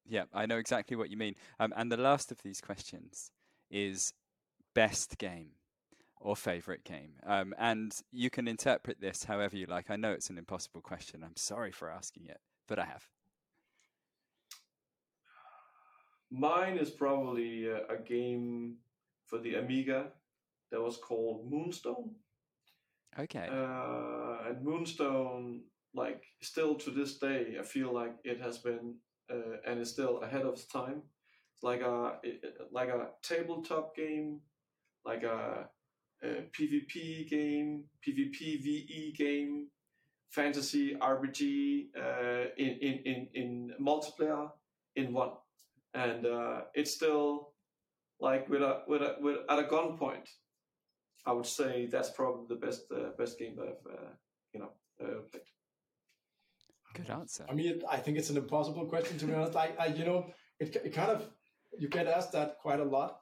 Yeah, 0.06 0.24
I 0.32 0.46
know 0.46 0.58
exactly 0.58 0.96
what 0.96 1.10
you 1.10 1.16
mean. 1.16 1.34
Um, 1.60 1.72
and 1.76 1.90
the 1.90 1.96
last 1.96 2.32
of 2.32 2.42
these 2.42 2.60
questions 2.60 3.30
is 3.70 4.12
best 4.74 5.18
game 5.18 5.50
or 6.20 6.36
favorite 6.36 6.84
game. 6.84 7.14
Um, 7.26 7.54
and 7.58 7.94
you 8.10 8.30
can 8.30 8.48
interpret 8.48 9.00
this 9.00 9.24
however 9.24 9.56
you 9.56 9.66
like. 9.66 9.90
I 9.90 9.96
know 9.96 10.12
it's 10.12 10.30
an 10.30 10.38
impossible 10.38 10.80
question. 10.80 11.22
I'm 11.24 11.36
sorry 11.36 11.72
for 11.72 11.90
asking 11.90 12.26
it, 12.26 12.40
but 12.68 12.78
I 12.78 12.84
have. 12.84 13.06
Mine 16.30 16.78
is 16.78 16.90
probably 16.90 17.70
uh, 17.70 17.80
a 17.90 17.98
game 17.98 18.76
for 19.32 19.38
the 19.38 19.54
Amiga 19.54 20.08
that 20.70 20.82
was 20.82 20.98
called 20.98 21.50
Moonstone. 21.50 22.10
Okay. 23.18 23.48
Uh, 23.50 24.46
and 24.46 24.62
Moonstone, 24.62 25.62
like 25.94 26.22
still 26.42 26.74
to 26.74 26.90
this 26.90 27.18
day, 27.18 27.56
I 27.58 27.62
feel 27.62 27.94
like 27.94 28.14
it 28.24 28.40
has 28.42 28.58
been 28.58 28.96
uh, 29.30 29.56
and 29.66 29.80
is 29.80 29.90
still 29.90 30.20
ahead 30.20 30.42
of 30.42 30.52
its 30.52 30.66
time. 30.66 31.02
It's 31.54 31.62
like 31.62 31.80
a 31.80 32.18
like 32.70 32.90
a 32.90 33.08
tabletop 33.22 33.96
game, 33.96 34.40
like 35.06 35.22
a, 35.22 35.68
a 36.22 36.26
PvP 36.52 37.28
game, 37.30 37.84
PvP 38.06 38.62
VE 38.62 39.14
game, 39.16 39.68
fantasy 40.30 40.94
RPG 40.94 41.86
uh, 41.96 42.50
in, 42.58 42.68
in 42.68 42.98
in 43.04 43.28
in 43.34 43.72
multiplayer 43.80 44.50
in 44.96 45.14
one, 45.14 45.32
and 45.94 46.26
uh, 46.26 46.60
it's 46.74 46.94
still 46.94 47.51
like 48.22 48.48
with 48.48 48.62
a 48.62 48.82
with 48.86 49.02
a 49.02 49.16
with 49.20 49.38
at 49.50 49.58
a 49.58 49.64
gunpoint. 49.64 50.28
I 51.26 51.32
would 51.32 51.46
say 51.46 51.86
that's 51.86 52.10
probably 52.10 52.46
the 52.48 52.60
best 52.66 52.82
uh, 52.90 53.10
best 53.18 53.38
game 53.38 53.56
that 53.56 53.66
I've 53.70 53.92
uh, 53.92 54.10
you 54.54 54.60
know 54.60 54.70
uh, 55.02 55.20
played. 55.30 55.42
Good 56.94 57.10
answer. 57.10 57.46
I 57.48 57.54
mean, 57.54 57.82
I 57.90 57.96
think 57.96 58.18
it's 58.18 58.30
an 58.30 58.36
impossible 58.36 58.86
question 58.86 59.18
to 59.18 59.26
be 59.26 59.34
honest. 59.34 59.56
I, 59.56 59.70
I 59.78 59.86
you 59.86 60.04
know, 60.04 60.26
it, 60.60 60.74
it 60.76 60.92
kind 60.94 61.10
of 61.10 61.28
you 61.78 61.88
get 61.88 62.06
asked 62.06 62.32
that 62.32 62.58
quite 62.58 62.80
a 62.80 62.84
lot. 62.84 63.18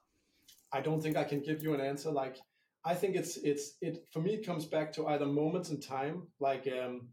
I 0.73 0.81
don't 0.81 1.01
think 1.03 1.17
I 1.17 1.25
can 1.25 1.41
give 1.41 1.63
you 1.63 1.75
an 1.75 1.81
answer. 1.81 2.11
Like, 2.11 2.37
I 2.85 2.95
think 2.95 3.17
it's 3.17 3.37
it's 3.39 3.77
it 3.81 4.07
for 4.13 4.21
me. 4.21 4.35
It 4.35 4.47
comes 4.47 4.67
back 4.67 4.93
to 4.95 5.07
either 5.09 5.27
moments 5.27 5.71
in 5.71 5.81
time, 5.81 6.27
like 6.41 6.69
um, 6.69 7.09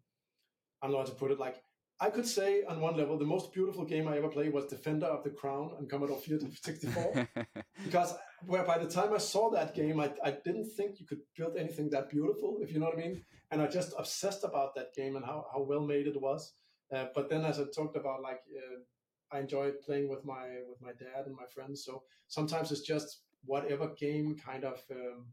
I 0.82 0.88
don't 0.88 0.92
know 0.94 1.00
how 1.00 1.06
to 1.06 1.12
put 1.12 1.32
it. 1.32 1.40
Like, 1.40 1.58
I 2.00 2.10
could 2.12 2.28
say 2.28 2.64
on 2.64 2.80
one 2.80 2.96
level, 2.96 3.18
the 3.18 3.26
most 3.26 3.52
beautiful 3.52 3.84
game 3.84 4.08
I 4.08 4.18
ever 4.18 4.30
played 4.30 4.54
was 4.54 4.66
Defender 4.66 5.08
of 5.08 5.24
the 5.24 5.32
Crown 5.32 5.72
on 5.78 5.88
Commodore 5.88 6.22
64. 6.22 7.28
because 7.84 8.14
where 8.46 8.64
by 8.64 8.78
the 8.78 8.88
time 8.88 9.14
I 9.14 9.18
saw 9.18 9.50
that 9.50 9.74
game, 9.74 10.00
I, 10.00 10.12
I 10.24 10.32
didn't 10.46 10.70
think 10.78 11.00
you 11.00 11.08
could 11.08 11.22
build 11.36 11.58
anything 11.58 11.90
that 11.90 12.10
beautiful, 12.10 12.60
if 12.62 12.72
you 12.72 12.80
know 12.80 12.86
what 12.86 13.00
I 13.00 13.02
mean. 13.02 13.26
And 13.50 13.62
I 13.62 13.68
just 13.68 13.94
obsessed 13.98 14.44
about 14.44 14.76
that 14.76 14.94
game 14.96 15.16
and 15.16 15.26
how, 15.26 15.48
how 15.52 15.62
well 15.62 15.82
made 15.82 16.06
it 16.06 16.22
was. 16.22 16.54
Uh, 16.94 17.06
but 17.16 17.30
then, 17.30 17.44
as 17.44 17.60
I 17.60 17.64
talked 17.76 17.98
about, 17.98 18.22
like 18.22 18.42
uh, 18.56 19.36
I 19.36 19.40
enjoyed 19.40 19.82
playing 19.86 20.10
with 20.10 20.24
my 20.24 20.46
with 20.70 20.82
my 20.82 20.92
dad 20.92 21.26
and 21.26 21.36
my 21.36 21.46
friends. 21.54 21.84
So 21.84 22.04
sometimes 22.28 22.72
it's 22.72 22.82
just 22.82 23.22
whatever 23.44 23.90
game 24.00 24.38
kind 24.38 24.64
of 24.64 24.82
um, 24.92 25.26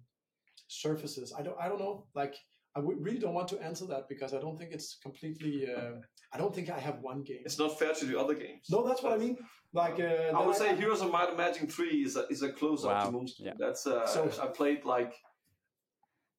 surfaces. 0.67 1.33
I 1.39 1.43
don't 1.43 1.57
I 1.61 1.69
don't 1.69 1.79
know. 1.79 2.07
Like 2.15 2.35
I 2.77 2.81
w- 2.81 2.99
really 3.01 3.19
don't 3.19 3.35
want 3.35 3.49
to 3.49 3.63
answer 3.63 3.87
that 3.87 4.09
because 4.09 4.35
I 4.35 4.41
don't 4.41 4.59
think 4.59 4.73
it's 4.73 4.97
completely. 5.03 5.73
Uh, 5.73 5.93
I 6.33 6.39
don't 6.39 6.55
think 6.55 6.71
I 6.71 6.79
have 6.81 6.99
one 7.01 7.23
game. 7.23 7.43
It's 7.45 7.59
not 7.59 7.79
fair 7.79 7.95
to 7.95 8.05
the 8.05 8.19
other 8.19 8.35
games. 8.35 8.67
No, 8.71 8.87
that's 8.87 9.03
what 9.03 9.13
I 9.13 9.19
mean. 9.19 9.37
Like 9.73 10.01
uh, 10.01 10.37
I 10.37 10.45
would 10.45 10.57
then 10.57 10.77
say 10.77 10.77
Heroes 10.77 11.01
of 11.01 11.11
Might 11.13 11.29
and 11.29 11.37
Magic 11.37 11.71
Three 11.71 12.03
is 12.03 12.17
a 12.17 12.27
is 12.29 12.43
a 12.43 12.51
close 12.53 12.85
up 12.85 12.91
Wow, 12.93 13.05
to 13.07 13.13
Moonstone. 13.13 13.47
yeah. 13.47 13.53
That's 13.59 13.87
uh, 13.87 14.07
So- 14.07 14.31
I 14.43 14.47
played 14.47 14.85
like 14.85 15.15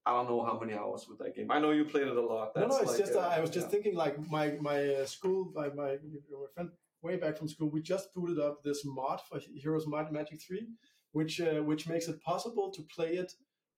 I 0.06 0.12
don't 0.12 0.30
know 0.30 0.44
how 0.46 0.60
many 0.60 0.74
hours 0.74 1.08
with 1.10 1.18
that 1.20 1.36
game. 1.36 1.50
I 1.50 1.60
know 1.60 1.72
you 1.72 1.84
played 1.86 2.08
it 2.08 2.16
a 2.16 2.22
lot. 2.22 2.52
No, 2.56 2.62
That's 2.62 2.76
no, 2.76 2.82
it's 2.82 2.92
like, 2.92 3.00
just 3.00 3.16
uh, 3.16 3.20
uh, 3.22 3.34
I 3.38 3.40
was 3.40 3.50
just 3.50 3.68
yeah. 3.68 3.72
thinking 3.72 3.96
like 3.96 4.16
my 4.30 4.52
my 4.62 4.80
uh, 4.96 5.06
school, 5.06 5.52
my, 5.56 5.70
my 5.70 5.92
my 5.94 6.48
friend 6.54 6.70
way 7.02 7.16
back 7.18 7.38
from 7.38 7.48
school, 7.48 7.70
we 7.70 7.82
just 7.82 8.14
booted 8.14 8.40
up 8.40 8.62
this 8.64 8.84
mod 8.86 9.20
for 9.28 9.40
Heroes 9.56 9.84
of 9.84 9.90
Might 9.90 10.06
and 10.08 10.12
Magic 10.14 10.40
Three, 10.46 10.68
which 11.14 11.42
uh, 11.42 11.62
which 11.64 11.88
makes 11.88 12.08
it 12.08 12.22
possible 12.22 12.72
to 12.72 12.82
play 12.84 13.14
it 13.16 13.34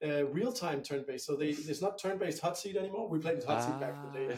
uh, 0.06 0.26
real 0.28 0.52
time 0.52 0.82
turn 0.82 1.04
based. 1.08 1.26
So 1.26 1.36
they 1.36 1.50
it's 1.50 1.82
not 1.82 2.00
turn 2.00 2.18
based 2.18 2.42
hot 2.42 2.58
seat 2.58 2.76
anymore. 2.76 3.10
We 3.10 3.20
played 3.20 3.44
hot 3.44 3.64
seat 3.64 3.80
back 3.80 3.96
in 3.96 4.12
the 4.12 4.28
day, 4.28 4.36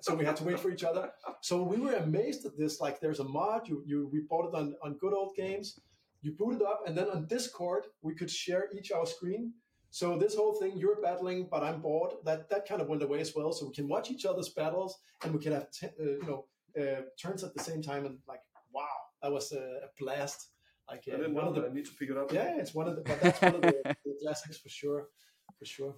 so 0.00 0.14
we 0.14 0.24
had 0.24 0.36
to 0.36 0.44
wait 0.44 0.58
for 0.58 0.70
each 0.70 0.84
other. 0.84 1.10
So 1.42 1.62
we 1.62 1.78
were 1.78 1.94
amazed 1.94 2.46
at 2.46 2.56
this. 2.56 2.80
Like, 2.80 3.00
there's 3.00 3.20
a 3.20 3.24
mod. 3.24 3.68
You 3.68 3.82
you 3.86 4.08
we 4.12 4.20
bought 4.28 4.46
it 4.48 4.54
on 4.54 4.74
on 4.82 4.96
good 4.98 5.12
old 5.12 5.34
games. 5.36 5.78
You 6.22 6.32
boot 6.38 6.56
it 6.56 6.62
up, 6.62 6.82
and 6.86 6.96
then 6.96 7.08
on 7.10 7.26
Discord 7.26 7.84
we 8.00 8.14
could 8.14 8.30
share 8.30 8.68
each 8.76 8.92
our 8.92 9.06
screen. 9.06 9.52
So 9.90 10.16
this 10.16 10.34
whole 10.34 10.54
thing, 10.54 10.72
you're 10.76 11.02
battling, 11.02 11.48
but 11.50 11.62
I'm 11.62 11.82
bored. 11.82 12.12
That 12.24 12.48
that 12.48 12.66
kind 12.66 12.80
of 12.80 12.88
went 12.88 13.02
away 13.02 13.20
as 13.20 13.34
well. 13.34 13.52
So 13.52 13.66
we 13.66 13.74
can 13.74 13.88
watch 13.88 14.10
each 14.10 14.24
other's 14.24 14.48
battles, 14.48 14.98
and 15.22 15.34
we 15.34 15.40
can 15.40 15.52
have 15.52 15.70
t- 15.70 15.86
uh, 15.86 16.04
you 16.04 16.26
know 16.26 16.46
uh, 16.80 17.02
turns 17.20 17.44
at 17.44 17.52
the 17.54 17.62
same 17.62 17.82
time. 17.82 18.06
And 18.06 18.18
like, 18.26 18.40
wow, 18.72 18.96
that 19.22 19.30
was 19.30 19.52
a, 19.52 19.58
a 19.58 19.88
blast. 19.98 20.51
Like 20.90 21.04
I 21.08 21.12
uh, 21.12 21.16
didn't 21.18 21.34
one 21.34 21.44
know 21.44 21.50
of 21.50 21.54
the 21.54 21.60
that. 21.62 21.70
I 21.70 21.74
need 21.74 21.86
to 21.86 21.94
pick 21.94 22.10
it 22.10 22.16
up. 22.16 22.32
yeah, 22.32 22.56
it's 22.58 22.74
one 22.74 22.88
of 22.88 22.96
the 22.96 23.02
but 23.02 23.20
that's 23.20 23.40
one 23.40 23.54
of 23.56 23.62
the, 23.62 23.74
the 24.04 24.14
classics 24.22 24.58
for 24.58 24.68
sure, 24.68 25.08
for 25.58 25.64
sure. 25.64 25.94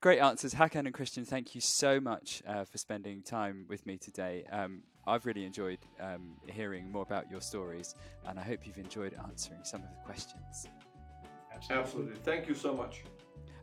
Great 0.00 0.20
answers, 0.20 0.54
Hakan 0.54 0.86
and 0.86 0.94
Christian. 0.94 1.24
Thank 1.24 1.56
you 1.56 1.60
so 1.60 1.98
much 1.98 2.42
uh, 2.46 2.64
for 2.64 2.78
spending 2.78 3.22
time 3.22 3.66
with 3.68 3.84
me 3.84 3.96
today. 3.96 4.44
Um, 4.52 4.82
I've 5.08 5.26
really 5.26 5.44
enjoyed 5.44 5.78
um, 6.00 6.36
hearing 6.46 6.92
more 6.92 7.02
about 7.02 7.28
your 7.30 7.40
stories, 7.40 7.96
and 8.28 8.38
I 8.38 8.42
hope 8.42 8.64
you've 8.64 8.78
enjoyed 8.78 9.14
answering 9.26 9.60
some 9.64 9.82
of 9.82 9.88
the 9.90 10.04
questions. 10.04 10.68
Absolutely. 11.70 12.14
Thank 12.16 12.46
you 12.46 12.54
so 12.54 12.74
much. 12.74 13.02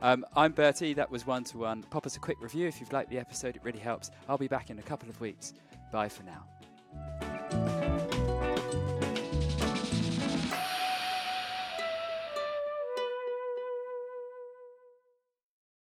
Um, 0.01 0.25
I'm 0.35 0.51
Bertie. 0.51 0.93
That 0.93 1.09
was 1.09 1.25
one 1.25 1.43
to 1.45 1.59
one. 1.59 1.83
Pop 1.83 2.05
us 2.05 2.17
a 2.17 2.19
quick 2.19 2.37
review 2.41 2.67
if 2.67 2.81
you've 2.81 2.91
liked 2.91 3.09
the 3.09 3.17
episode. 3.17 3.55
It 3.55 3.63
really 3.63 3.79
helps. 3.79 4.11
I'll 4.27 4.37
be 4.37 4.47
back 4.47 4.69
in 4.69 4.79
a 4.79 4.83
couple 4.83 5.07
of 5.07 5.21
weeks. 5.21 5.53
Bye 5.91 6.09
for 6.09 6.23
now. 6.23 7.34